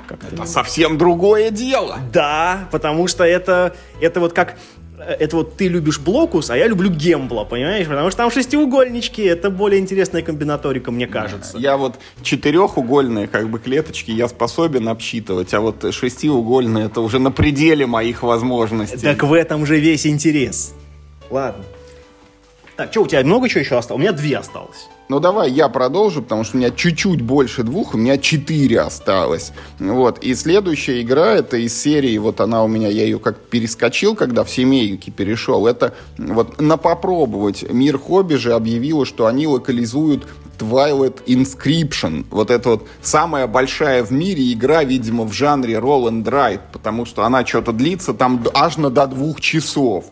это, 0.08 0.26
это 0.26 0.46
совсем 0.46 0.96
другое 0.96 1.50
дело. 1.50 1.98
Да, 2.12 2.68
потому 2.70 3.08
что 3.08 3.24
это, 3.24 3.74
это 4.00 4.20
вот 4.20 4.32
как 4.32 4.56
это 5.18 5.36
вот 5.36 5.56
ты 5.56 5.68
любишь 5.68 5.98
блокус, 5.98 6.50
а 6.50 6.56
я 6.56 6.66
люблю 6.66 6.90
гембла, 6.90 7.44
понимаешь? 7.44 7.86
Потому 7.86 8.10
что 8.10 8.18
там 8.18 8.30
шестиугольнички, 8.30 9.22
это 9.22 9.50
более 9.50 9.80
интересная 9.80 10.22
комбинаторика, 10.22 10.90
мне 10.90 11.06
кажется. 11.06 11.58
Я 11.58 11.76
вот 11.76 11.96
четырехугольные 12.22 13.26
как 13.26 13.48
бы 13.48 13.58
клеточки 13.58 14.10
я 14.10 14.28
способен 14.28 14.88
обсчитывать, 14.88 15.52
а 15.54 15.60
вот 15.60 15.92
шестиугольные 15.92 16.86
это 16.86 17.00
уже 17.00 17.18
на 17.18 17.30
пределе 17.30 17.86
моих 17.86 18.22
возможностей. 18.22 18.98
Так 18.98 19.22
в 19.22 19.32
этом 19.32 19.66
же 19.66 19.78
весь 19.78 20.06
интерес. 20.06 20.74
Ладно. 21.30 21.64
Так, 22.82 22.90
что, 22.90 23.02
у 23.02 23.06
тебя 23.06 23.22
много 23.22 23.48
чего 23.48 23.60
еще 23.60 23.78
осталось? 23.78 24.00
У 24.00 24.02
меня 24.02 24.10
две 24.10 24.36
осталось. 24.36 24.88
Ну, 25.08 25.20
давай 25.20 25.52
я 25.52 25.68
продолжу, 25.68 26.20
потому 26.20 26.42
что 26.42 26.56
у 26.56 26.58
меня 26.58 26.70
чуть-чуть 26.70 27.22
больше 27.22 27.62
двух, 27.62 27.94
у 27.94 27.96
меня 27.96 28.18
четыре 28.18 28.80
осталось. 28.80 29.52
Вот. 29.78 30.18
И 30.18 30.34
следующая 30.34 31.00
игра, 31.00 31.34
это 31.34 31.58
из 31.58 31.80
серии, 31.80 32.18
вот 32.18 32.40
она 32.40 32.64
у 32.64 32.66
меня, 32.66 32.88
я 32.88 33.04
ее 33.04 33.20
как 33.20 33.38
перескочил, 33.38 34.16
когда 34.16 34.42
в 34.42 34.50
семейки 34.50 35.10
перешел. 35.10 35.68
Это 35.68 35.94
вот 36.18 36.60
на 36.60 36.76
попробовать. 36.76 37.64
Мир 37.70 37.98
Хобби 37.98 38.34
же 38.34 38.52
объявила, 38.52 39.06
что 39.06 39.26
они 39.26 39.46
локализуют 39.46 40.26
Twilight 40.58 41.24
Inscription. 41.26 42.26
Вот 42.30 42.50
это 42.50 42.70
вот 42.70 42.88
самая 43.00 43.46
большая 43.46 44.02
в 44.02 44.10
мире 44.10 44.52
игра, 44.52 44.82
видимо, 44.82 45.22
в 45.22 45.32
жанре 45.32 45.74
Roll 45.74 46.08
and 46.08 46.24
Ride, 46.24 46.62
потому 46.72 47.04
что 47.04 47.22
она 47.22 47.46
что-то 47.46 47.70
длится 47.70 48.12
там 48.12 48.44
аж 48.54 48.76
на 48.76 48.90
до 48.90 49.06
двух 49.06 49.40
часов 49.40 50.06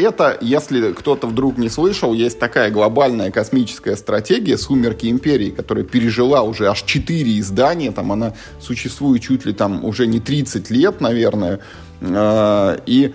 это, 0.00 0.38
если 0.40 0.92
кто-то 0.92 1.26
вдруг 1.26 1.58
не 1.58 1.68
слышал, 1.68 2.12
есть 2.12 2.38
такая 2.38 2.70
глобальная 2.70 3.30
космическая 3.30 3.96
стратегия 3.96 4.56
«Сумерки 4.56 5.06
Империи», 5.06 5.50
которая 5.50 5.84
пережила 5.84 6.42
уже 6.42 6.68
аж 6.68 6.82
4 6.82 7.38
издания, 7.38 7.92
там 7.92 8.12
она 8.12 8.34
существует 8.60 9.22
чуть 9.22 9.44
ли 9.44 9.52
там 9.52 9.84
уже 9.84 10.06
не 10.06 10.20
30 10.20 10.70
лет, 10.70 11.00
наверное, 11.00 11.60
а, 12.00 12.80
и 12.86 13.14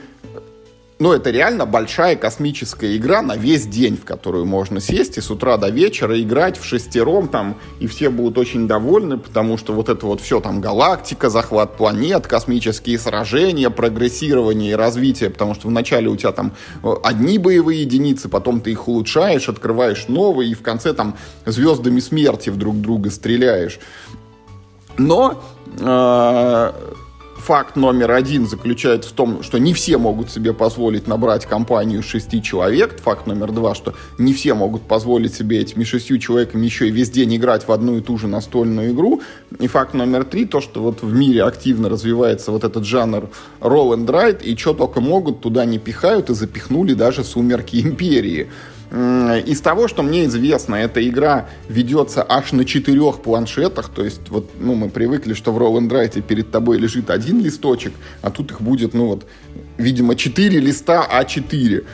ну, 0.99 1.11
это 1.11 1.31
реально 1.31 1.65
большая 1.65 2.15
космическая 2.15 2.95
игра 2.95 3.21
на 3.21 3.35
весь 3.35 3.65
день, 3.65 3.97
в 3.97 4.05
которую 4.05 4.45
можно 4.45 4.79
сесть 4.79 5.17
и 5.17 5.21
с 5.21 5.31
утра 5.31 5.57
до 5.57 5.69
вечера 5.69 6.21
играть 6.21 6.57
в 6.57 6.63
шестером 6.63 7.27
там, 7.27 7.57
и 7.79 7.87
все 7.87 8.09
будут 8.09 8.37
очень 8.37 8.67
довольны, 8.67 9.17
потому 9.17 9.57
что 9.57 9.73
вот 9.73 9.89
это 9.89 10.05
вот 10.05 10.21
все 10.21 10.39
там 10.39 10.61
галактика, 10.61 11.29
захват 11.29 11.77
планет, 11.77 12.27
космические 12.27 12.99
сражения, 12.99 13.69
прогрессирование 13.69 14.71
и 14.71 14.75
развитие, 14.75 15.29
потому 15.29 15.55
что 15.55 15.67
вначале 15.67 16.09
у 16.09 16.15
тебя 16.15 16.31
там 16.31 16.53
э, 16.83 16.93
одни 17.03 17.37
боевые 17.37 17.81
единицы, 17.81 18.29
потом 18.29 18.61
ты 18.61 18.71
их 18.71 18.87
улучшаешь, 18.87 19.49
открываешь 19.49 20.07
новые, 20.07 20.51
и 20.51 20.53
в 20.53 20.61
конце 20.61 20.93
там 20.93 21.17
звездами 21.45 21.99
смерти 21.99 22.49
друг 22.51 22.79
друга 22.79 23.09
стреляешь. 23.09 23.79
Но 24.97 25.43
э, 25.79 26.71
факт 27.43 27.75
номер 27.75 28.11
один 28.11 28.47
заключается 28.47 29.09
в 29.09 29.13
том, 29.13 29.43
что 29.43 29.57
не 29.57 29.73
все 29.73 29.97
могут 29.97 30.31
себе 30.31 30.53
позволить 30.53 31.07
набрать 31.07 31.45
компанию 31.45 32.01
шести 32.01 32.41
человек. 32.41 32.97
Факт 33.01 33.27
номер 33.27 33.51
два, 33.51 33.75
что 33.75 33.93
не 34.17 34.33
все 34.33 34.53
могут 34.53 34.83
позволить 34.83 35.33
себе 35.33 35.59
этими 35.59 35.83
шестью 35.83 36.19
человеками 36.19 36.65
еще 36.65 36.87
и 36.87 36.91
весь 36.91 37.09
день 37.09 37.35
играть 37.35 37.67
в 37.67 37.71
одну 37.71 37.97
и 37.97 38.01
ту 38.01 38.17
же 38.17 38.27
настольную 38.27 38.93
игру. 38.93 39.21
И 39.59 39.67
факт 39.67 39.93
номер 39.93 40.23
три, 40.23 40.45
то, 40.45 40.61
что 40.61 40.81
вот 40.81 41.01
в 41.01 41.13
мире 41.13 41.43
активно 41.43 41.89
развивается 41.89 42.51
вот 42.51 42.63
этот 42.63 42.85
жанр 42.85 43.29
roll 43.59 43.93
and 43.93 44.05
ride, 44.05 44.41
и 44.41 44.55
что 44.55 44.73
только 44.73 45.01
могут, 45.01 45.41
туда 45.41 45.65
не 45.65 45.79
пихают, 45.79 46.29
и 46.29 46.33
запихнули 46.33 46.93
даже 46.93 47.25
«Сумерки 47.25 47.75
Империи». 47.75 48.49
Из 48.91 49.59
того, 49.61 49.87
что 49.87 50.03
мне 50.03 50.25
известно, 50.25 50.75
эта 50.75 51.07
игра 51.07 51.49
ведется 51.67 52.23
аж 52.27 52.51
на 52.51 52.63
четырех 52.63 53.21
планшетах, 53.21 53.89
то 53.89 54.03
есть 54.03 54.29
вот, 54.29 54.51
ну, 54.59 54.75
мы 54.75 54.89
привыкли, 54.89 55.33
что 55.33 55.51
в 55.51 55.57
Roll 55.57 55.79
and 55.79 55.89
Write 55.89 56.21
перед 56.21 56.51
тобой 56.51 56.77
лежит 56.77 57.09
один 57.09 57.41
листочек, 57.41 57.93
а 58.21 58.29
тут 58.29 58.51
их 58.51 58.61
будет, 58.61 58.93
ну, 58.93 59.07
вот, 59.07 59.25
видимо, 59.77 60.15
четыре 60.15 60.59
листа 60.59 61.07
А4. 61.11 61.85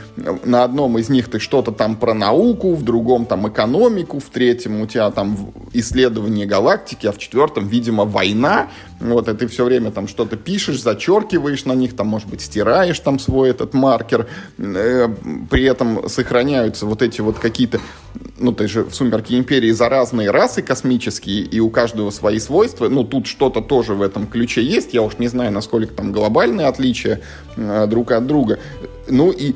На 0.44 0.64
одном 0.64 0.98
из 0.98 1.08
них 1.08 1.28
ты 1.28 1.38
что-то 1.38 1.72
там 1.72 1.96
про 1.96 2.14
науку, 2.14 2.74
в 2.74 2.82
другом 2.82 3.26
там 3.26 3.48
экономику, 3.48 4.18
в 4.20 4.24
третьем 4.24 4.80
у 4.80 4.86
тебя 4.86 5.10
там 5.10 5.52
исследование 5.72 6.46
галактики, 6.46 7.06
а 7.06 7.12
в 7.12 7.18
четвертом, 7.18 7.68
видимо, 7.68 8.04
война. 8.04 8.68
Вот, 9.00 9.28
и 9.28 9.34
ты 9.34 9.46
все 9.46 9.64
время 9.64 9.90
там 9.90 10.08
что-то 10.08 10.36
пишешь, 10.36 10.82
зачеркиваешь 10.82 11.64
на 11.64 11.72
них, 11.72 11.96
там, 11.96 12.06
может 12.08 12.28
быть, 12.28 12.42
стираешь 12.42 12.98
там 13.00 13.18
свой 13.18 13.50
этот 13.50 13.72
маркер. 13.72 14.26
Э, 14.58 15.08
при 15.50 15.64
этом 15.64 16.08
сохраняются 16.08 16.86
вот 16.86 17.00
эти 17.02 17.20
вот 17.20 17.38
какие-то 17.38 17.80
ну, 18.38 18.52
ты 18.52 18.66
же 18.68 18.84
в 18.84 18.94
«Сумерки 18.94 19.34
Империи» 19.34 19.70
за 19.70 19.88
разные 19.88 20.30
расы 20.30 20.62
космические, 20.62 21.42
и 21.42 21.60
у 21.60 21.70
каждого 21.70 22.10
свои 22.10 22.38
свойства. 22.38 22.88
Ну, 22.88 23.04
тут 23.04 23.26
что-то 23.26 23.60
тоже 23.60 23.94
в 23.94 24.02
этом 24.02 24.26
ключе 24.26 24.62
есть. 24.62 24.94
Я 24.94 25.02
уж 25.02 25.18
не 25.18 25.28
знаю, 25.28 25.52
насколько 25.52 25.92
там 25.92 26.10
глобальные 26.10 26.66
отличия 26.66 27.20
друг 27.86 28.12
от 28.12 28.26
друга. 28.26 28.58
Ну, 29.08 29.30
и 29.30 29.54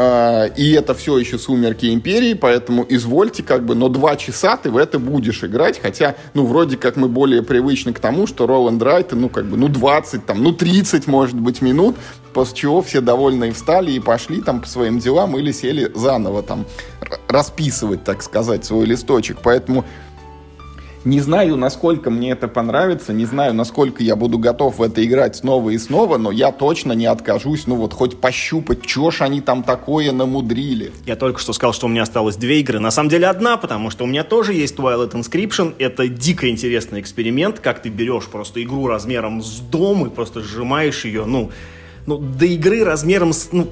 а, 0.00 0.44
и 0.44 0.72
это 0.72 0.94
все 0.94 1.18
еще 1.18 1.38
«Сумерки 1.38 1.92
Империи», 1.92 2.34
поэтому 2.34 2.86
извольте 2.88 3.42
как 3.42 3.66
бы, 3.66 3.74
но 3.74 3.88
два 3.88 4.14
часа 4.14 4.56
ты 4.56 4.70
в 4.70 4.76
это 4.76 5.00
будешь 5.00 5.42
играть, 5.42 5.80
хотя, 5.82 6.14
ну, 6.34 6.46
вроде 6.46 6.76
как 6.76 6.94
мы 6.94 7.08
более 7.08 7.42
привычны 7.42 7.92
к 7.92 7.98
тому, 7.98 8.28
что 8.28 8.44
and 8.44 8.78
Ride, 8.78 9.16
ну, 9.16 9.28
как 9.28 9.46
бы, 9.46 9.56
ну, 9.56 9.66
20, 9.66 10.24
там, 10.24 10.44
ну, 10.44 10.52
30, 10.52 11.08
может 11.08 11.34
быть, 11.34 11.62
минут, 11.62 11.96
после 12.32 12.56
чего 12.56 12.80
все 12.80 13.00
довольные 13.00 13.52
встали 13.52 13.90
и 13.90 13.98
пошли 13.98 14.40
там 14.40 14.60
по 14.60 14.68
своим 14.68 15.00
делам 15.00 15.36
или 15.36 15.50
сели 15.50 15.90
заново 15.92 16.44
там 16.44 16.64
расписывать, 17.26 18.04
так 18.04 18.22
сказать, 18.22 18.64
свой 18.64 18.86
листочек, 18.86 19.38
поэтому 19.42 19.84
не 21.08 21.20
знаю, 21.20 21.56
насколько 21.56 22.10
мне 22.10 22.32
это 22.32 22.48
понравится, 22.48 23.12
не 23.12 23.24
знаю, 23.24 23.54
насколько 23.54 24.02
я 24.02 24.14
буду 24.14 24.38
готов 24.38 24.78
в 24.78 24.82
это 24.82 25.04
играть 25.04 25.36
снова 25.36 25.70
и 25.70 25.78
снова, 25.78 26.18
но 26.18 26.30
я 26.30 26.52
точно 26.52 26.92
не 26.92 27.06
откажусь, 27.06 27.66
ну 27.66 27.76
вот 27.76 27.94
хоть 27.94 28.20
пощупать, 28.20 28.86
что 28.86 29.10
ж 29.10 29.22
они 29.22 29.40
там 29.40 29.62
такое 29.62 30.12
намудрили. 30.12 30.92
Я 31.06 31.16
только 31.16 31.40
что 31.40 31.54
сказал, 31.54 31.72
что 31.72 31.86
у 31.86 31.88
меня 31.88 32.02
осталось 32.02 32.36
две 32.36 32.60
игры. 32.60 32.78
На 32.78 32.90
самом 32.90 33.08
деле 33.08 33.26
одна, 33.26 33.56
потому 33.56 33.90
что 33.90 34.04
у 34.04 34.06
меня 34.06 34.22
тоже 34.22 34.52
есть 34.52 34.76
Twilight 34.76 35.12
Inscription. 35.12 35.74
Это 35.78 36.08
дико 36.08 36.48
интересный 36.48 37.00
эксперимент, 37.00 37.60
как 37.60 37.80
ты 37.80 37.88
берешь 37.88 38.26
просто 38.26 38.62
игру 38.62 38.86
размером 38.86 39.42
с 39.42 39.60
дом 39.60 40.06
и 40.06 40.10
просто 40.10 40.42
сжимаешь 40.42 41.06
ее, 41.06 41.24
ну, 41.24 41.50
ну, 42.04 42.18
до 42.18 42.44
игры 42.44 42.84
размером 42.84 43.32
с, 43.32 43.48
ну, 43.52 43.68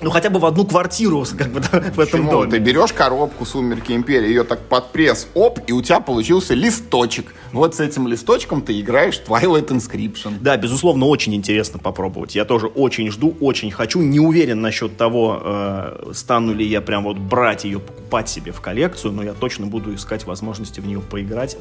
ну, 0.00 0.10
хотя 0.10 0.30
бы 0.30 0.38
в 0.38 0.46
одну 0.46 0.64
квартиру, 0.64 1.24
как 1.38 1.52
бы, 1.52 1.60
да, 1.60 1.80
в 1.80 2.00
этом 2.00 2.28
доме. 2.28 2.50
Ты 2.50 2.58
берешь 2.58 2.92
коробку 2.92 3.44
«Сумерки 3.44 3.92
Империи», 3.92 4.28
ее 4.28 4.44
так 4.44 4.60
под 4.60 4.92
пресс, 4.92 5.28
оп, 5.34 5.58
и 5.66 5.72
у 5.72 5.82
тебя 5.82 6.00
получился 6.00 6.54
листочек. 6.54 7.34
Вот 7.52 7.74
с 7.74 7.80
этим 7.80 8.06
листочком 8.06 8.62
ты 8.62 8.78
играешь 8.80 9.20
Twilight 9.26 9.68
Inscription. 9.68 10.34
Да, 10.40 10.56
безусловно, 10.56 11.06
очень 11.06 11.34
интересно 11.34 11.78
попробовать. 11.78 12.34
Я 12.34 12.44
тоже 12.44 12.66
очень 12.66 13.10
жду, 13.10 13.36
очень 13.40 13.70
хочу. 13.70 14.00
Не 14.00 14.20
уверен 14.20 14.60
насчет 14.60 14.96
того, 14.96 15.40
э, 15.42 16.10
стану 16.12 16.54
ли 16.54 16.66
я 16.66 16.80
прям 16.80 17.04
вот 17.04 17.16
брать 17.16 17.64
ее, 17.64 17.80
покупать 17.80 18.28
себе 18.28 18.52
в 18.52 18.60
коллекцию, 18.60 19.12
но 19.12 19.22
я 19.22 19.32
точно 19.32 19.66
буду 19.66 19.94
искать 19.94 20.26
возможности 20.26 20.80
в 20.80 20.86
нее 20.86 21.00
поиграть. 21.00 21.56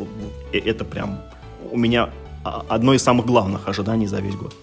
Э, 0.53 0.57
это 0.59 0.85
прям 0.85 1.21
у 1.71 1.77
меня 1.77 2.09
а, 2.43 2.65
одно 2.69 2.93
из 2.93 3.03
самых 3.03 3.25
главных 3.25 3.67
ожиданий 3.67 4.07
за 4.07 4.19
весь 4.19 4.35
год. 4.35 4.53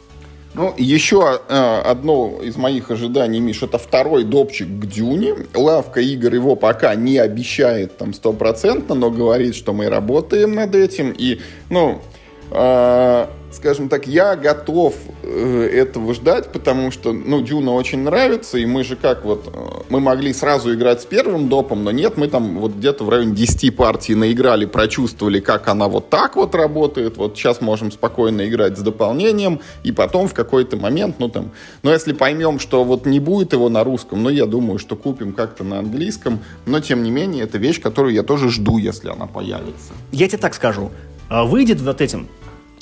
Ну, 0.55 0.73
еще 0.77 1.41
э, 1.49 1.81
одно 1.85 2.41
из 2.41 2.57
моих 2.57 2.93
ожиданий, 2.93 3.41
Миш, 3.41 3.65
это 3.65 3.77
второй 3.77 4.23
допчик 4.23 4.69
к 4.69 4.87
Дюне. 4.87 5.35
Лавка 5.53 6.01
игр 6.01 6.33
его 6.33 6.55
пока 6.55 6.95
не 6.95 7.19
обещает 7.19 7.97
там 7.99 8.15
стопроцентно, 8.15 8.95
но 8.95 9.11
говорит, 9.11 9.57
что 9.57 9.73
мы 9.73 9.89
работаем 9.89 10.55
над 10.55 10.77
этим. 10.77 11.11
И, 11.11 11.41
ну, 11.71 12.01
скажем 13.55 13.89
так, 13.89 14.07
я 14.07 14.37
готов 14.37 14.95
э, 15.23 15.71
этого 15.73 16.13
ждать, 16.15 16.53
потому 16.53 16.91
что, 16.91 17.13
ну, 17.13 17.41
Дюна 17.41 17.73
очень 17.73 18.01
нравится, 18.01 18.59
и 18.59 18.67
мы 18.67 18.85
же 18.85 18.97
как 18.97 19.25
вот, 19.25 19.49
э, 19.53 19.83
мы 19.89 20.01
могли 20.01 20.33
сразу 20.33 20.75
играть 20.75 21.03
с 21.03 21.05
первым 21.05 21.49
допом, 21.49 21.85
но 21.85 21.91
нет, 21.91 22.17
мы 22.17 22.29
там 22.29 22.59
вот 22.59 22.73
где-то 22.73 23.05
в 23.05 23.09
районе 23.09 23.35
10 23.35 23.75
партий 23.77 24.15
наиграли, 24.15 24.67
прочувствовали, 24.67 25.41
как 25.41 25.69
она 25.69 25.89
вот 25.89 26.11
так 26.11 26.37
вот 26.37 26.55
работает, 26.55 27.17
вот 27.17 27.37
сейчас 27.37 27.61
можем 27.61 27.93
спокойно 27.93 28.47
играть 28.47 28.77
с 28.77 28.83
дополнением, 28.83 29.61
и 29.83 29.93
потом 29.93 30.29
в 30.29 30.35
какой-то 30.35 30.77
момент, 30.77 31.17
ну 31.19 31.29
там, 31.29 31.53
но 31.83 31.93
если 31.93 32.13
поймем, 32.13 32.59
что 32.59 32.85
вот 32.85 33.07
не 33.07 33.21
будет 33.21 33.53
его 33.53 33.69
на 33.69 33.85
русском, 33.85 34.23
ну, 34.23 34.29
я 34.31 34.47
думаю, 34.47 34.79
что 34.79 34.97
купим 34.97 35.33
как-то 35.33 35.65
на 35.65 35.79
английском, 35.79 36.41
но, 36.67 36.81
тем 36.81 37.03
не 37.03 37.11
менее, 37.11 37.45
это 37.45 37.59
вещь, 37.59 37.81
которую 37.81 38.15
я 38.15 38.23
тоже 38.23 38.51
жду, 38.51 38.79
если 38.79 39.09
она 39.09 39.27
появится. 39.27 39.93
Я 40.13 40.29
тебе 40.29 40.39
так 40.39 40.55
скажу, 40.55 40.91
а 40.91 41.14
выйдет 41.31 41.81
вот 41.81 42.01
этим 42.01 42.29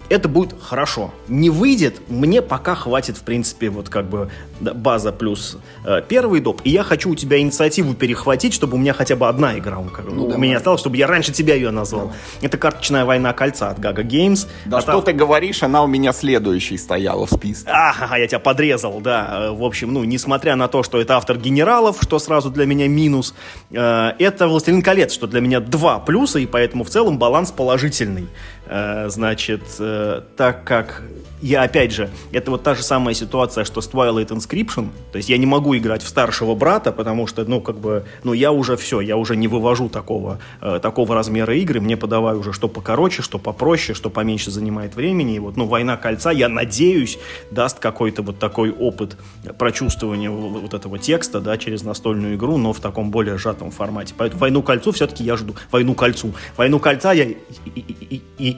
это 0.08 0.28
будет 0.28 0.54
хорошо. 0.60 1.12
Не 1.28 1.50
выйдет, 1.50 2.02
мне 2.08 2.42
пока 2.42 2.74
хватит, 2.74 3.16
в 3.16 3.22
принципе, 3.22 3.70
вот 3.70 3.88
как 3.88 4.08
бы 4.08 4.30
база 4.60 5.12
плюс 5.12 5.58
э, 5.84 6.02
первый 6.06 6.40
доп. 6.40 6.60
И 6.64 6.70
я 6.70 6.82
хочу 6.82 7.10
у 7.10 7.14
тебя 7.14 7.38
инициативу 7.38 7.94
перехватить, 7.94 8.54
чтобы 8.54 8.76
у 8.76 8.78
меня 8.78 8.92
хотя 8.92 9.16
бы 9.16 9.28
одна 9.28 9.58
игра 9.58 9.78
у, 9.78 9.84
ну, 10.10 10.26
у 10.26 10.38
меня 10.38 10.58
осталась, 10.58 10.80
чтобы 10.80 10.96
я 10.96 11.06
раньше 11.06 11.32
тебя 11.32 11.54
ее 11.54 11.70
назвал. 11.70 12.06
Давай. 12.06 12.16
Это 12.42 12.58
карточная 12.58 13.04
война 13.04 13.32
кольца 13.32 13.70
от 13.70 13.78
Gaga 13.78 14.04
Games. 14.06 14.46
Да 14.66 14.78
а 14.78 14.80
что 14.80 14.92
там... 14.92 15.02
ты 15.02 15.12
говоришь, 15.12 15.62
она 15.62 15.82
у 15.82 15.86
меня 15.86 16.12
следующей 16.12 16.78
стояла 16.78 17.26
в 17.26 17.30
списке. 17.30 17.70
Ага, 17.70 18.16
я 18.16 18.26
тебя 18.26 18.38
подрезал, 18.38 19.00
да. 19.00 19.48
Э, 19.48 19.50
в 19.50 19.64
общем, 19.64 19.92
ну, 19.92 20.04
несмотря 20.04 20.56
на 20.56 20.68
то, 20.68 20.82
что 20.82 21.00
это 21.00 21.16
автор 21.16 21.38
генералов, 21.38 21.98
что 22.00 22.18
сразу 22.18 22.50
для 22.50 22.66
меня 22.66 22.88
минус, 22.88 23.34
э, 23.70 24.12
это 24.18 24.48
Властелин 24.48 24.82
колец, 24.82 25.12
что 25.12 25.26
для 25.26 25.40
меня 25.40 25.60
два 25.60 25.98
плюса, 25.98 26.38
и 26.38 26.46
поэтому 26.46 26.84
в 26.84 26.90
целом 26.90 27.18
баланс 27.18 27.50
положительный. 27.50 28.28
Э, 28.66 29.08
значит, 29.08 29.62
э, 29.78 30.22
так 30.36 30.64
как 30.64 31.02
я, 31.42 31.62
опять 31.62 31.92
же, 31.92 32.08
это 32.30 32.52
вот 32.52 32.62
та 32.62 32.74
же 32.74 32.82
самая 32.82 33.14
ситуация, 33.14 33.64
что 33.64 33.80
с 33.80 33.90
Twilight 33.90 34.28
Inscription, 34.28 34.90
то 35.10 35.16
есть 35.16 35.28
я 35.28 35.36
не 35.36 35.44
могу 35.44 35.76
играть 35.76 36.02
в 36.02 36.08
старшего 36.08 36.54
брата, 36.54 36.92
потому 36.92 37.26
что, 37.26 37.44
ну, 37.44 37.60
как 37.60 37.78
бы, 37.78 38.06
ну, 38.22 38.32
я 38.32 38.52
уже 38.52 38.76
все, 38.76 39.00
я 39.00 39.16
уже 39.16 39.34
не 39.36 39.48
вывожу 39.48 39.88
такого, 39.88 40.38
э, 40.60 40.78
такого 40.80 41.14
размера 41.16 41.54
игры, 41.56 41.80
мне 41.80 41.96
подавай 41.96 42.36
уже 42.36 42.52
что 42.52 42.68
покороче, 42.68 43.22
что 43.22 43.38
попроще, 43.38 43.94
что 43.94 44.08
поменьше 44.08 44.52
занимает 44.52 44.94
времени, 44.94 45.34
и 45.34 45.38
вот, 45.40 45.56
ну, 45.56 45.66
«Война 45.66 45.96
кольца», 45.96 46.30
я 46.30 46.48
надеюсь, 46.48 47.18
даст 47.50 47.80
какой-то 47.80 48.22
вот 48.22 48.38
такой 48.38 48.70
опыт 48.70 49.16
прочувствования 49.58 50.30
вот 50.30 50.74
этого 50.74 50.98
текста, 50.98 51.40
да, 51.40 51.58
через 51.58 51.82
настольную 51.82 52.36
игру, 52.36 52.56
но 52.56 52.72
в 52.72 52.78
таком 52.78 53.10
более 53.10 53.36
сжатом 53.36 53.72
формате. 53.72 54.14
Поэтому 54.16 54.40
«Войну 54.40 54.62
кольцу» 54.62 54.92
все-таки 54.92 55.24
я 55.24 55.36
жду, 55.36 55.56
«Войну 55.72 55.94
кольцу», 55.94 56.32
«Войну 56.56 56.78
кольца» 56.78 57.12
я 57.12 57.24
и, 57.24 57.36
и, 57.74 58.22
и, 58.38 58.56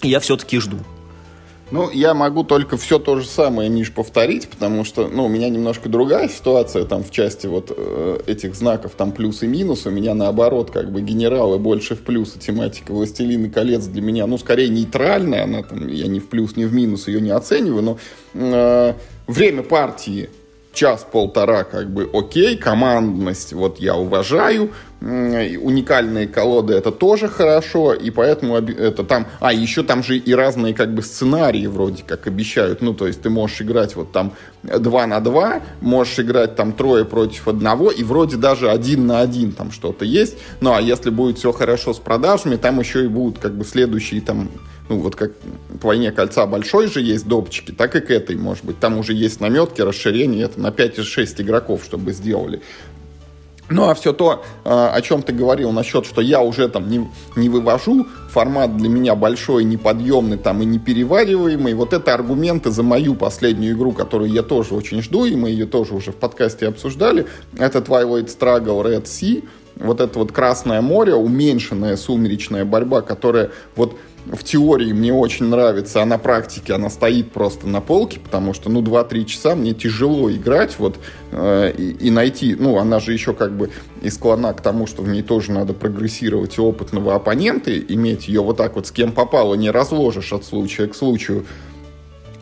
и 0.00 0.08
я 0.08 0.20
все-таки 0.20 0.58
жду. 0.58 0.78
Ну, 1.70 1.90
я 1.90 2.12
могу 2.14 2.44
только 2.44 2.76
все 2.76 2.98
то 2.98 3.18
же 3.18 3.26
самое, 3.26 3.70
Миш, 3.70 3.92
повторить, 3.92 4.48
потому 4.48 4.84
что, 4.84 5.08
ну, 5.08 5.24
у 5.24 5.28
меня 5.28 5.48
немножко 5.48 5.88
другая 5.88 6.28
ситуация. 6.28 6.84
Там 6.84 7.02
в 7.02 7.10
части 7.10 7.46
вот 7.46 7.72
э, 7.74 8.20
этих 8.26 8.54
знаков, 8.54 8.92
там 8.96 9.12
плюс 9.12 9.42
и 9.42 9.46
минус. 9.46 9.86
У 9.86 9.90
меня 9.90 10.14
наоборот, 10.14 10.70
как 10.70 10.92
бы 10.92 11.00
генералы 11.00 11.58
больше 11.58 11.96
в 11.96 12.02
плюс, 12.02 12.36
и 12.36 12.38
тематика 12.38 12.92
«Властелин 12.92 13.50
колец» 13.50 13.86
для 13.86 14.02
меня, 14.02 14.26
ну, 14.26 14.36
скорее 14.38 14.68
нейтральная, 14.68 15.44
она 15.44 15.62
там, 15.62 15.88
я 15.88 16.06
ни 16.06 16.18
в 16.18 16.28
плюс, 16.28 16.56
ни 16.56 16.64
в 16.64 16.74
минус 16.74 17.08
ее 17.08 17.20
не 17.20 17.30
оцениваю, 17.30 17.82
но 17.82 17.98
э, 18.34 18.94
время 19.26 19.62
партии 19.62 20.28
час-полтора 20.74 21.64
как 21.64 21.90
бы 21.90 22.10
окей, 22.12 22.56
командность 22.56 23.52
вот 23.52 23.78
я 23.78 23.96
уважаю, 23.96 24.72
уникальные 25.04 26.26
колоды 26.26 26.74
это 26.74 26.90
тоже 26.90 27.28
хорошо, 27.28 27.92
и 27.92 28.10
поэтому 28.10 28.56
это 28.56 29.04
там... 29.04 29.26
А, 29.40 29.52
еще 29.52 29.82
там 29.82 30.02
же 30.02 30.16
и 30.16 30.34
разные 30.34 30.72
как 30.72 30.94
бы 30.94 31.02
сценарии 31.02 31.66
вроде 31.66 32.02
как 32.06 32.26
обещают. 32.26 32.80
Ну, 32.80 32.94
то 32.94 33.06
есть 33.06 33.20
ты 33.20 33.28
можешь 33.28 33.60
играть 33.60 33.96
вот 33.96 34.12
там 34.12 34.32
2 34.62 35.06
на 35.06 35.20
2, 35.20 35.60
можешь 35.82 36.18
играть 36.20 36.56
там 36.56 36.72
трое 36.72 37.04
против 37.04 37.48
одного, 37.48 37.90
и 37.90 38.02
вроде 38.02 38.36
даже 38.36 38.70
один 38.70 39.06
на 39.06 39.20
один 39.20 39.52
там 39.52 39.72
что-то 39.72 40.06
есть. 40.06 40.38
Ну, 40.60 40.72
а 40.72 40.80
если 40.80 41.10
будет 41.10 41.38
все 41.38 41.52
хорошо 41.52 41.92
с 41.92 41.98
продажами, 41.98 42.56
там 42.56 42.80
еще 42.80 43.04
и 43.04 43.08
будут 43.08 43.38
как 43.38 43.54
бы 43.54 43.64
следующие 43.64 44.22
там 44.22 44.48
ну, 44.88 44.98
вот 44.98 45.16
как 45.16 45.32
к 45.80 45.84
«Войне 45.84 46.12
кольца» 46.12 46.46
большой 46.46 46.88
же 46.88 47.00
есть 47.00 47.26
допчики, 47.26 47.72
так 47.72 47.96
и 47.96 48.00
к 48.00 48.10
этой, 48.10 48.36
может 48.36 48.64
быть. 48.64 48.78
Там 48.78 48.98
уже 48.98 49.14
есть 49.14 49.40
наметки, 49.40 49.80
расширение, 49.80 50.44
это 50.44 50.60
на 50.60 50.70
5 50.70 50.98
из 50.98 51.06
6 51.06 51.40
игроков, 51.40 51.82
чтобы 51.84 52.12
сделали. 52.12 52.60
Ну, 53.70 53.88
а 53.88 53.94
все 53.94 54.12
то, 54.12 54.44
а, 54.64 54.90
о 54.90 55.00
чем 55.00 55.22
ты 55.22 55.32
говорил 55.32 55.72
насчет, 55.72 56.04
что 56.04 56.20
я 56.20 56.42
уже 56.42 56.68
там 56.68 56.88
не, 56.88 57.08
не 57.34 57.48
вывожу, 57.48 58.06
формат 58.28 58.76
для 58.76 58.90
меня 58.90 59.14
большой, 59.14 59.64
неподъемный 59.64 60.36
там 60.36 60.60
и 60.60 60.66
неперевариваемый, 60.66 61.72
вот 61.72 61.94
это 61.94 62.12
аргументы 62.12 62.70
за 62.70 62.82
мою 62.82 63.14
последнюю 63.14 63.74
игру, 63.74 63.92
которую 63.92 64.30
я 64.30 64.42
тоже 64.42 64.74
очень 64.74 65.00
жду, 65.00 65.24
и 65.24 65.34
мы 65.34 65.48
ее 65.48 65.64
тоже 65.64 65.94
уже 65.94 66.12
в 66.12 66.16
подкасте 66.16 66.68
обсуждали, 66.68 67.26
это 67.56 67.78
Twilight 67.78 68.26
Struggle 68.26 68.82
Red 68.84 69.04
Sea, 69.04 69.44
вот 69.76 70.00
это 70.00 70.18
вот 70.18 70.30
Красное 70.30 70.80
море, 70.82 71.14
уменьшенная 71.14 71.96
сумеречная 71.96 72.64
борьба, 72.64 73.00
которая 73.00 73.50
вот 73.76 73.96
в 74.26 74.42
теории 74.42 74.92
мне 74.92 75.12
очень 75.12 75.46
нравится, 75.46 76.02
а 76.02 76.06
на 76.06 76.18
практике 76.18 76.74
она 76.74 76.88
стоит 76.88 77.30
просто 77.32 77.66
на 77.66 77.80
полке, 77.80 78.20
потому 78.20 78.54
что, 78.54 78.70
ну, 78.70 78.80
2-3 78.82 79.24
часа 79.24 79.54
мне 79.54 79.74
тяжело 79.74 80.30
играть, 80.30 80.78
вот, 80.78 80.96
э, 81.32 81.72
и, 81.76 81.90
и 82.06 82.10
найти, 82.10 82.54
ну, 82.54 82.78
она 82.78 83.00
же 83.00 83.12
еще 83.12 83.34
как 83.34 83.56
бы 83.56 83.70
и 84.02 84.10
склонна 84.10 84.52
к 84.54 84.60
тому, 84.62 84.86
что 84.86 85.02
в 85.02 85.08
ней 85.08 85.22
тоже 85.22 85.52
надо 85.52 85.74
прогрессировать 85.74 86.56
и 86.56 86.60
опытного 86.60 87.14
оппонента, 87.14 87.76
иметь 87.78 88.28
ее 88.28 88.42
вот 88.42 88.56
так 88.56 88.76
вот 88.76 88.86
с 88.86 88.92
кем 88.92 89.12
попало, 89.12 89.54
не 89.54 89.70
разложишь 89.70 90.32
от 90.32 90.44
случая 90.44 90.86
к 90.86 90.94
случаю. 90.94 91.44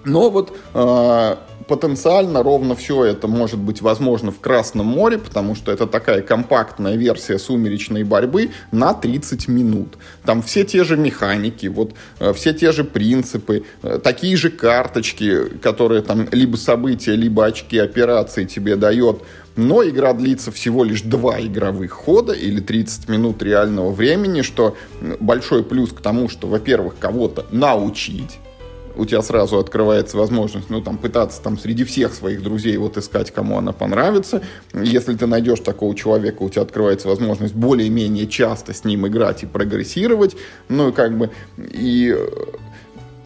Но 0.04 0.30
вот 0.30 0.56
э, 0.74 1.36
потенциально 1.72 2.42
ровно 2.42 2.76
все 2.76 3.02
это 3.02 3.28
может 3.28 3.58
быть 3.58 3.80
возможно 3.80 4.30
в 4.30 4.40
Красном 4.40 4.84
море, 4.84 5.16
потому 5.16 5.54
что 5.54 5.72
это 5.72 5.86
такая 5.86 6.20
компактная 6.20 6.96
версия 6.96 7.38
сумеречной 7.38 8.04
борьбы 8.04 8.50
на 8.72 8.92
30 8.92 9.48
минут. 9.48 9.96
Там 10.22 10.42
все 10.42 10.64
те 10.64 10.84
же 10.84 10.98
механики, 10.98 11.68
вот 11.68 11.94
э, 12.20 12.34
все 12.34 12.52
те 12.52 12.72
же 12.72 12.84
принципы, 12.84 13.64
э, 13.82 13.98
такие 14.04 14.36
же 14.36 14.50
карточки, 14.50 15.48
которые 15.62 16.02
там 16.02 16.28
либо 16.30 16.56
события, 16.56 17.16
либо 17.16 17.46
очки 17.46 17.78
операции 17.78 18.44
тебе 18.44 18.76
дает 18.76 19.22
но 19.54 19.86
игра 19.86 20.14
длится 20.14 20.50
всего 20.50 20.82
лишь 20.82 21.02
два 21.02 21.38
игровых 21.38 21.92
хода 21.92 22.32
или 22.32 22.60
30 22.60 23.10
минут 23.10 23.42
реального 23.42 23.92
времени, 23.92 24.40
что 24.40 24.76
большой 25.20 25.62
плюс 25.62 25.92
к 25.92 26.00
тому, 26.00 26.30
что, 26.30 26.46
во-первых, 26.46 26.94
кого-то 26.98 27.44
научить, 27.50 28.38
у 28.96 29.04
тебя 29.04 29.22
сразу 29.22 29.58
открывается 29.58 30.16
возможность, 30.16 30.70
ну, 30.70 30.80
там, 30.80 30.98
пытаться 30.98 31.40
там 31.42 31.58
среди 31.58 31.84
всех 31.84 32.14
своих 32.14 32.42
друзей 32.42 32.76
вот 32.76 32.96
искать, 32.96 33.30
кому 33.30 33.58
она 33.58 33.72
понравится. 33.72 34.42
Если 34.72 35.14
ты 35.14 35.26
найдешь 35.26 35.60
такого 35.60 35.94
человека, 35.94 36.42
у 36.42 36.50
тебя 36.50 36.62
открывается 36.62 37.08
возможность 37.08 37.54
более-менее 37.54 38.26
часто 38.26 38.72
с 38.72 38.84
ним 38.84 39.06
играть 39.06 39.42
и 39.42 39.46
прогрессировать. 39.46 40.36
Ну, 40.68 40.90
и 40.90 40.92
как 40.92 41.16
бы, 41.16 41.30
и 41.56 42.16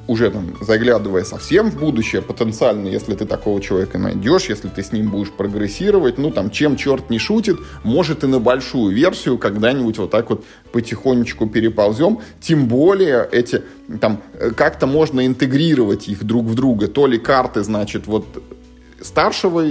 уже 0.06 0.30
там 0.30 0.54
заглядывая 0.60 1.24
совсем 1.24 1.70
в 1.70 1.78
будущее, 1.78 2.22
потенциально, 2.22 2.88
если 2.88 3.14
ты 3.14 3.26
такого 3.26 3.60
человека 3.60 3.98
найдешь, 3.98 4.44
если 4.44 4.68
ты 4.68 4.82
с 4.82 4.92
ним 4.92 5.10
будешь 5.10 5.30
прогрессировать, 5.30 6.18
ну 6.18 6.30
там 6.30 6.50
чем 6.50 6.76
черт 6.76 7.10
не 7.10 7.18
шутит, 7.18 7.58
может 7.82 8.24
и 8.24 8.26
на 8.26 8.38
большую 8.38 8.94
версию 8.94 9.38
когда-нибудь 9.38 9.98
вот 9.98 10.10
так 10.10 10.30
вот 10.30 10.44
потихонечку 10.72 11.46
переползем, 11.46 12.20
тем 12.40 12.66
более 12.68 13.28
эти 13.30 13.62
там 14.00 14.22
как-то 14.56 14.86
можно 14.86 15.26
интегрировать 15.26 16.08
их 16.08 16.24
друг 16.24 16.46
в 16.46 16.54
друга, 16.54 16.88
то 16.88 17.06
ли 17.06 17.18
карты, 17.18 17.62
значит, 17.62 18.06
вот 18.06 18.26
старшего 19.00 19.64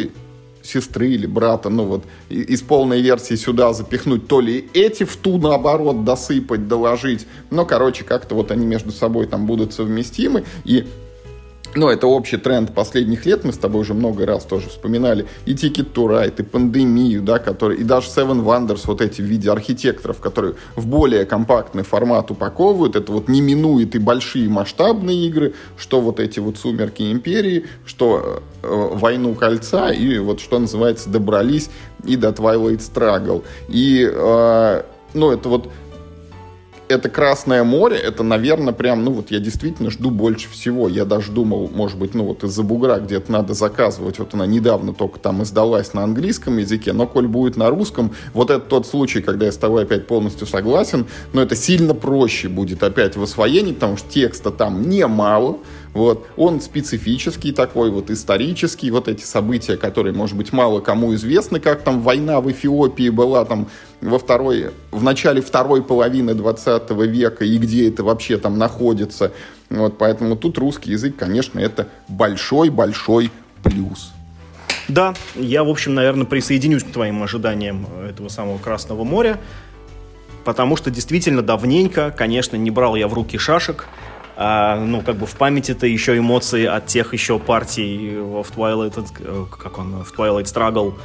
сестры 0.65 1.09
или 1.09 1.25
брата, 1.25 1.69
ну 1.69 1.85
вот, 1.85 2.05
из 2.29 2.61
полной 2.61 3.01
версии 3.01 3.35
сюда 3.35 3.73
запихнуть, 3.73 4.27
то 4.27 4.41
ли 4.41 4.67
эти 4.73 5.03
в 5.03 5.15
ту, 5.15 5.37
наоборот, 5.37 6.03
досыпать, 6.03 6.67
доложить. 6.67 7.25
Но, 7.51 7.65
короче, 7.65 8.03
как-то 8.03 8.35
вот 8.35 8.51
они 8.51 8.65
между 8.65 8.91
собой 8.91 9.27
там 9.27 9.45
будут 9.45 9.73
совместимы. 9.73 10.43
И 10.63 10.85
ну, 11.75 11.89
это 11.89 12.07
общий 12.07 12.37
тренд 12.37 12.73
последних 12.73 13.25
лет, 13.25 13.43
мы 13.43 13.51
с 13.51 13.57
тобой 13.57 13.81
уже 13.81 13.93
много 13.93 14.25
раз 14.25 14.45
тоже 14.45 14.69
вспоминали, 14.69 15.25
и 15.45 15.53
Ticket 15.53 15.93
to 15.93 16.07
Ride, 16.07 16.35
и 16.39 16.43
пандемию, 16.43 17.21
да, 17.21 17.39
который, 17.39 17.77
и 17.77 17.83
даже 17.83 18.07
Seven 18.07 18.43
Wonders, 18.43 18.81
вот 18.85 19.01
эти 19.01 19.21
в 19.21 19.25
виде 19.25 19.51
архитекторов, 19.51 20.19
которые 20.19 20.55
в 20.75 20.87
более 20.87 21.25
компактный 21.25 21.83
формат 21.83 22.31
упаковывают, 22.31 22.95
это 22.95 23.11
вот 23.11 23.27
не 23.27 23.41
минует 23.41 23.95
и 23.95 23.99
большие 23.99 24.49
масштабные 24.49 25.27
игры, 25.27 25.53
что 25.77 26.01
вот 26.01 26.19
эти 26.19 26.39
вот 26.39 26.57
«Сумерки 26.57 27.11
Империи», 27.11 27.65
что 27.85 28.41
э, 28.63 28.89
«Войну 28.93 29.35
кольца», 29.35 29.91
и 29.91 30.17
вот 30.19 30.39
что 30.39 30.59
называется 30.59 31.09
«Добрались» 31.09 31.69
и 32.05 32.15
до 32.15 32.29
Twilight 32.29 32.79
Struggle. 32.79 33.43
И, 33.67 34.09
э, 34.09 34.81
ну, 35.13 35.31
это 35.31 35.49
вот 35.49 35.69
это 36.87 37.09
Красное 37.09 37.63
море, 37.63 37.97
это, 37.97 38.23
наверное, 38.23 38.73
прям, 38.73 39.03
ну 39.03 39.11
вот 39.11 39.31
я 39.31 39.39
действительно 39.39 39.89
жду 39.89 40.11
больше 40.11 40.49
всего. 40.49 40.87
Я 40.87 41.05
даже 41.05 41.31
думал, 41.31 41.69
может 41.73 41.97
быть, 41.97 42.13
ну 42.13 42.25
вот 42.25 42.43
из-за 42.43 42.63
бугра 42.63 42.99
где-то 42.99 43.31
надо 43.31 43.53
заказывать. 43.53 44.19
Вот 44.19 44.33
она 44.33 44.45
недавно 44.45 44.93
только 44.93 45.19
там 45.19 45.43
издалась 45.43 45.93
на 45.93 46.03
английском 46.03 46.57
языке, 46.57 46.93
но 46.93 47.07
коль 47.07 47.27
будет 47.27 47.57
на 47.57 47.69
русском, 47.69 48.11
вот 48.33 48.49
это 48.49 48.61
тот 48.61 48.87
случай, 48.87 49.21
когда 49.21 49.45
я 49.45 49.51
с 49.51 49.57
тобой 49.57 49.83
опять 49.83 50.07
полностью 50.07 50.47
согласен, 50.47 51.07
но 51.33 51.41
это 51.41 51.55
сильно 51.55 51.93
проще 51.93 52.49
будет 52.49 52.83
опять 52.83 53.15
в 53.15 53.23
освоении, 53.23 53.73
потому 53.73 53.97
что 53.97 54.09
текста 54.09 54.51
там 54.51 54.89
немало, 54.89 55.57
вот. 55.95 56.27
Он 56.35 56.59
специфический 56.59 57.53
такой, 57.53 57.89
вот 57.89 58.11
исторический, 58.11 58.91
вот 58.91 59.07
эти 59.07 59.23
события, 59.23 59.77
которые, 59.77 60.13
может 60.13 60.35
быть, 60.35 60.51
мало 60.51 60.81
кому 60.81 61.15
известны, 61.15 61.61
как 61.61 61.83
там 61.83 62.01
война 62.01 62.41
в 62.41 62.51
Эфиопии 62.51 63.07
была 63.07 63.45
там 63.45 63.69
во 64.01 64.19
второй, 64.19 64.71
в 64.91 65.01
начале 65.01 65.41
второй 65.41 65.81
половины 65.81 66.33
20 66.33 66.91
века 66.91 67.45
и 67.45 67.57
где 67.57 67.87
это 67.87 68.03
вообще 68.03 68.37
там 68.37 68.57
находится. 68.57 69.31
Вот, 69.69 69.97
поэтому 69.97 70.35
тут 70.35 70.57
русский 70.57 70.91
язык, 70.91 71.15
конечно, 71.15 71.61
это 71.61 71.87
большой-большой 72.09 73.31
плюс. 73.63 74.11
Да, 74.89 75.13
я, 75.35 75.63
в 75.63 75.69
общем, 75.69 75.95
наверное, 75.95 76.25
присоединюсь 76.25 76.83
к 76.83 76.91
твоим 76.91 77.23
ожиданиям 77.23 77.87
этого 78.05 78.27
самого 78.27 78.57
Красного 78.57 79.05
моря, 79.05 79.39
потому 80.43 80.75
что 80.75 80.91
действительно 80.91 81.41
давненько, 81.41 82.11
конечно, 82.11 82.57
не 82.57 82.69
брал 82.69 82.97
я 82.97 83.07
в 83.07 83.13
руки 83.13 83.37
шашек, 83.37 83.87
а, 84.35 84.77
ну, 84.77 85.01
как 85.01 85.15
бы 85.15 85.25
в 85.25 85.35
памяти-то 85.35 85.87
еще 85.87 86.17
эмоции 86.17 86.65
от 86.65 86.87
тех 86.87 87.13
еще 87.13 87.39
партий 87.39 88.17
в 88.17 88.45
Twilight, 88.55 89.07
э, 89.19 89.45
как 89.57 89.77
он, 89.77 90.03
в 90.03 90.13
Twilight 90.13 90.43
Struggle 90.43 90.95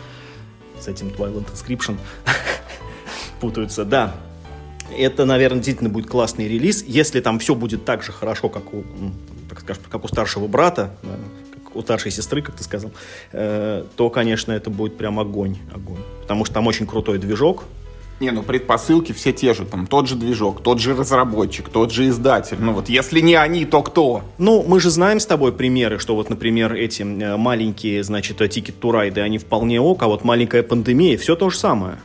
с 0.81 0.89
этим 0.89 1.09
Twilight 1.09 1.47
Inscription 1.53 1.97
путаются, 3.41 3.85
да. 3.85 4.14
Это, 4.97 5.24
наверное, 5.24 5.59
действительно 5.59 5.91
будет 5.91 6.09
классный 6.09 6.49
релиз. 6.49 6.83
Если 6.83 7.20
там 7.20 7.39
все 7.39 7.55
будет 7.55 7.85
так 7.85 8.03
же 8.03 8.11
хорошо, 8.11 8.49
как 8.49 8.74
у, 8.74 8.83
так 9.49 9.61
скажем, 9.61 9.85
как 9.89 10.05
у 10.05 10.09
старшего 10.09 10.49
брата, 10.49 10.97
да, 11.03 11.11
как 11.55 11.76
у 11.76 11.83
старшей 11.83 12.11
сестры, 12.11 12.43
как 12.43 12.57
ты 12.57 12.64
сказал, 12.64 12.91
э, 13.31 13.85
то, 13.95 14.11
конечно, 14.11 14.51
это 14.51 14.70
будет 14.70 14.99
прям 14.99 15.20
огонь, 15.20 15.59
огонь. 15.72 16.03
Потому 16.22 16.45
что 16.45 16.55
там 16.55 16.66
очень 16.66 16.87
крутой 16.87 17.18
движок, 17.18 17.64
не, 18.21 18.31
ну 18.31 18.43
предпосылки 18.43 19.12
все 19.12 19.33
те 19.33 19.55
же, 19.55 19.64
там 19.64 19.87
тот 19.87 20.07
же 20.07 20.14
движок, 20.14 20.62
тот 20.62 20.79
же 20.79 20.95
разработчик, 20.95 21.68
тот 21.68 21.91
же 21.91 22.09
издатель. 22.09 22.59
Ну 22.61 22.73
вот 22.73 22.89
если 22.89 23.21
не 23.21 23.35
они, 23.35 23.64
то 23.64 23.83
кто? 23.83 24.23
Ну, 24.39 24.62
мы 24.66 24.79
же 24.79 24.91
знаем 24.91 25.21
с 25.21 25.27
тобой 25.27 25.53
примеры, 25.53 25.99
что 25.99 26.14
вот, 26.14 26.29
например, 26.29 26.75
эти 26.75 27.03
э, 27.03 27.37
маленькие, 27.37 28.05
значит, 28.05 28.41
Ticket 28.41 28.75
to 28.81 28.93
Ride, 28.93 29.21
они 29.21 29.39
вполне 29.39 29.81
ок, 29.81 30.03
а 30.03 30.09
вот 30.09 30.23
маленькая 30.23 30.62
пандемия, 30.62 31.16
все 31.16 31.35
то 31.35 31.51
же 31.51 31.57
самое 31.57 31.99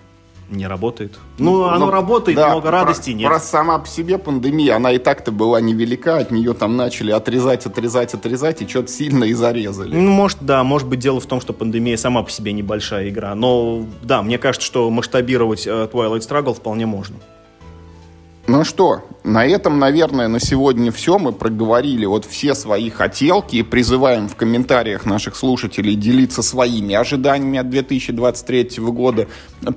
не 0.56 0.68
работает. 0.68 1.18
Ну, 1.38 1.58
ну 1.58 1.64
оно 1.66 1.86
ну, 1.86 1.91
работает, 1.91 2.38
да, 2.38 2.49
много 2.49 2.72
радости 2.72 3.12
про, 3.12 3.18
нет. 3.18 3.30
Про 3.30 3.39
сама 3.39 3.80
по 3.80 3.88
себе 3.88 4.18
пандемия, 4.18 4.76
она 4.76 4.91
и 4.91 4.97
так-то 4.97 5.32
была 5.32 5.62
невелика, 5.62 6.18
от 6.18 6.32
нее 6.32 6.53
там 6.53 6.76
начали 6.78 7.12
отрезать, 7.12 7.66
отрезать, 7.66 8.14
отрезать, 8.14 8.62
и 8.62 8.68
что-то 8.68 8.89
сильно 8.91 9.26
и 9.26 9.34
зарезали. 9.34 9.95
Ну, 9.95 10.12
может, 10.12 10.39
да, 10.41 10.64
может 10.64 10.88
быть, 10.88 10.99
дело 10.99 11.20
в 11.20 11.26
том, 11.26 11.41
что 11.41 11.53
пандемия 11.53 11.97
сама 11.97 12.24
по 12.24 12.32
себе 12.32 12.53
небольшая 12.53 13.10
игра. 13.10 13.36
Но, 13.36 13.86
да, 14.01 14.22
мне 14.22 14.38
кажется, 14.38 14.66
что 14.66 14.89
масштабировать 14.89 15.68
э, 15.68 15.89
Twilight 15.91 16.20
Struggle 16.20 16.53
вполне 16.53 16.86
можно. 16.86 17.18
Ну 18.48 18.64
что, 18.64 19.02
на 19.24 19.43
этом, 19.43 19.80
наверное, 19.80 20.28
на 20.28 20.39
сегодня 20.39 20.91
все. 20.91 21.18
Мы 21.18 21.32
проговорили 21.32 22.06
вот 22.06 22.26
все 22.26 22.54
свои 22.54 22.91
хотелки 22.91 23.56
и 23.56 23.64
призываем 23.64 24.30
в 24.30 24.36
комментариях 24.36 25.08
наших 25.08 25.36
слушателей 25.36 25.96
делиться 25.96 26.43
своими 26.43 26.93
ожиданиями 26.93 27.58
от 27.58 27.68
2023 27.72 28.70
года. 28.78 29.28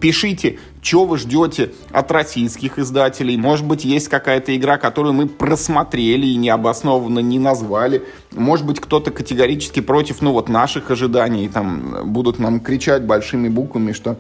Пишите, 0.03 0.59
что 0.83 1.07
вы 1.07 1.17
ждете 1.17 1.73
от 1.93 2.13
российских 2.13 2.79
издателей. 2.79 3.39
Может 3.39 3.65
быть, 3.65 3.87
есть 3.87 4.09
какая-то 4.09 4.55
игра, 4.55 4.77
которую 4.77 5.15
мы 5.15 5.29
просмотрели 5.29 6.27
и 6.27 6.37
необоснованно 6.37 7.21
не 7.21 7.39
назвали. 7.39 8.05
Может 8.33 8.67
быть, 8.67 8.81
кто-то 8.81 9.11
категорически 9.11 9.81
против, 9.81 10.21
ну 10.21 10.33
вот, 10.33 10.51
наших 10.51 10.91
ожиданий. 10.91 11.49
Там 11.49 12.13
будут 12.13 12.39
нам 12.39 12.61
кричать 12.61 13.03
большими 13.05 13.49
буквами, 13.49 13.93
что 13.93 14.19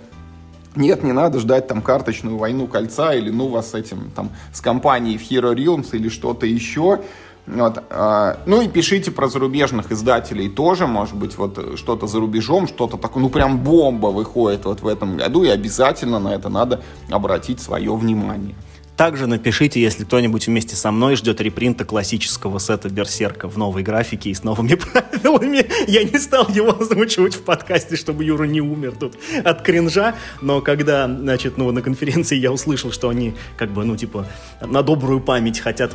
Нет, 0.76 1.02
не 1.02 1.12
надо 1.12 1.38
ждать 1.38 1.66
там 1.66 1.82
карточную 1.82 2.36
войну 2.36 2.66
кольца 2.66 3.14
или 3.14 3.30
ну 3.30 3.48
вас 3.48 3.70
с 3.70 3.74
этим 3.74 4.10
там 4.14 4.30
с 4.52 4.60
компанией 4.60 5.18
в 5.18 5.22
Hero 5.22 5.54
Realms 5.54 5.88
или 5.92 6.08
что-то 6.08 6.46
еще. 6.46 7.00
Вот, 7.46 7.82
а, 7.88 8.40
ну 8.44 8.60
и 8.60 8.68
пишите 8.68 9.10
про 9.10 9.26
зарубежных 9.28 9.90
издателей 9.90 10.50
тоже, 10.50 10.86
может 10.86 11.14
быть, 11.14 11.38
вот 11.38 11.78
что-то 11.78 12.06
за 12.06 12.20
рубежом, 12.20 12.68
что-то 12.68 12.98
такое, 12.98 13.22
ну 13.22 13.30
прям 13.30 13.58
бомба 13.58 14.08
выходит 14.08 14.66
вот 14.66 14.82
в 14.82 14.86
этом 14.86 15.16
году, 15.16 15.44
и 15.44 15.48
обязательно 15.48 16.18
на 16.18 16.34
это 16.34 16.50
надо 16.50 16.82
обратить 17.08 17.60
свое 17.60 17.94
внимание. 17.96 18.54
Также 18.98 19.28
напишите, 19.28 19.80
если 19.80 20.02
кто-нибудь 20.02 20.48
вместе 20.48 20.74
со 20.74 20.90
мной 20.90 21.14
ждет 21.14 21.40
репринта 21.40 21.84
классического 21.84 22.58
сета 22.58 22.88
Берсерка 22.88 23.48
в 23.48 23.56
новой 23.56 23.84
графике 23.84 24.30
и 24.30 24.34
с 24.34 24.42
новыми 24.42 24.74
правилами. 25.22 25.64
Я 25.86 26.02
не 26.02 26.18
стал 26.18 26.48
его 26.48 26.76
озвучивать 26.80 27.36
в 27.36 27.42
подкасте, 27.42 27.94
чтобы 27.94 28.24
Юра 28.24 28.42
не 28.42 28.60
умер 28.60 28.96
тут 28.98 29.16
от 29.44 29.62
кринжа, 29.62 30.16
но 30.42 30.60
когда, 30.62 31.06
значит, 31.06 31.58
ну, 31.58 31.70
на 31.70 31.80
конференции 31.80 32.36
я 32.36 32.50
услышал, 32.50 32.90
что 32.90 33.08
они, 33.08 33.36
как 33.56 33.70
бы, 33.70 33.84
ну, 33.84 33.96
типа, 33.96 34.26
на 34.60 34.82
добрую 34.82 35.20
память 35.20 35.60
хотят 35.60 35.94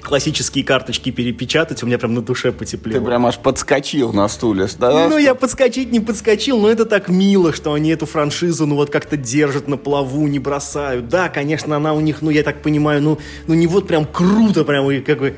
классические 0.00 0.64
карточки 0.64 1.10
перепечатать, 1.10 1.82
у 1.82 1.86
меня 1.86 1.98
прям 1.98 2.14
на 2.14 2.22
душе 2.22 2.52
потеплело. 2.52 2.98
Ты 2.98 3.04
прям 3.04 3.26
аж 3.26 3.38
подскочил 3.38 4.12
на 4.12 4.28
стуле, 4.28 4.68
да? 4.78 5.08
Ну, 5.08 5.18
я 5.18 5.34
подскочить 5.34 5.92
не 5.92 6.00
подскочил, 6.00 6.58
но 6.58 6.68
это 6.68 6.84
так 6.84 7.08
мило, 7.08 7.52
что 7.52 7.72
они 7.72 7.90
эту 7.90 8.06
франшизу, 8.06 8.66
ну, 8.66 8.76
вот 8.76 8.90
как-то 8.90 9.16
держат 9.16 9.68
на 9.68 9.76
плаву, 9.76 10.26
не 10.26 10.38
бросают. 10.38 11.08
Да, 11.08 11.28
конечно, 11.28 11.76
она 11.76 11.94
у 11.94 12.00
них, 12.00 12.22
ну, 12.22 12.30
я 12.30 12.42
так 12.42 12.62
понимаю, 12.62 13.02
ну, 13.02 13.18
ну 13.46 13.54
не 13.54 13.66
вот 13.66 13.86
прям 13.86 14.04
круто, 14.04 14.64
прям, 14.64 15.02
как 15.02 15.18
бы, 15.18 15.34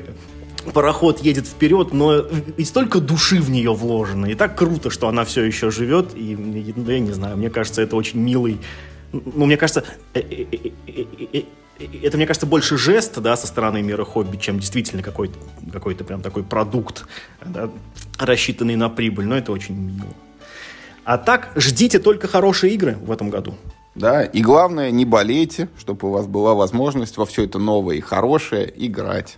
пароход 0.71 1.19
едет 1.19 1.47
вперед, 1.47 1.93
но 1.93 2.19
и 2.57 2.63
столько 2.63 2.99
души 2.99 3.41
в 3.41 3.49
нее 3.49 3.73
вложено. 3.73 4.27
И 4.27 4.35
так 4.35 4.57
круто, 4.57 4.89
что 4.89 5.07
она 5.07 5.25
все 5.25 5.43
еще 5.43 5.71
живет. 5.71 6.11
И 6.15 6.35
ну, 6.35 6.89
я 6.89 6.99
не 6.99 7.11
знаю, 7.11 7.37
мне 7.37 7.49
кажется, 7.49 7.81
это 7.81 7.95
очень 7.95 8.19
милый. 8.19 8.59
Ну, 9.11 9.45
мне 9.45 9.57
кажется, 9.57 9.83
э, 10.13 10.21
э, 10.21 10.71
э, 11.33 11.43
это, 11.79 12.17
мне 12.17 12.25
кажется, 12.25 12.45
больше 12.45 12.77
жест, 12.77 13.19
да, 13.19 13.35
со 13.35 13.47
стороны 13.47 13.81
мира 13.81 14.05
хобби, 14.05 14.37
чем 14.37 14.59
действительно 14.59 15.01
какой-то 15.01 15.37
какой 15.71 15.95
прям 15.95 16.21
такой 16.21 16.43
продукт, 16.43 17.05
да, 17.43 17.69
рассчитанный 18.19 18.75
на 18.75 18.89
прибыль, 18.89 19.25
но 19.25 19.37
это 19.37 19.51
очень 19.51 19.75
мило. 19.75 20.13
А 21.03 21.17
так, 21.17 21.51
ждите 21.55 21.99
только 21.99 22.27
хорошие 22.27 22.73
игры 22.73 22.95
в 22.95 23.11
этом 23.11 23.29
году. 23.29 23.55
Да, 23.95 24.23
и 24.23 24.41
главное, 24.41 24.89
не 24.89 25.05
болейте, 25.05 25.69
чтобы 25.77 26.07
у 26.07 26.11
вас 26.11 26.25
была 26.25 26.55
возможность 26.55 27.17
во 27.17 27.25
все 27.25 27.43
это 27.43 27.59
новое 27.59 27.97
и 27.97 28.01
хорошее 28.01 28.71
играть. 28.75 29.37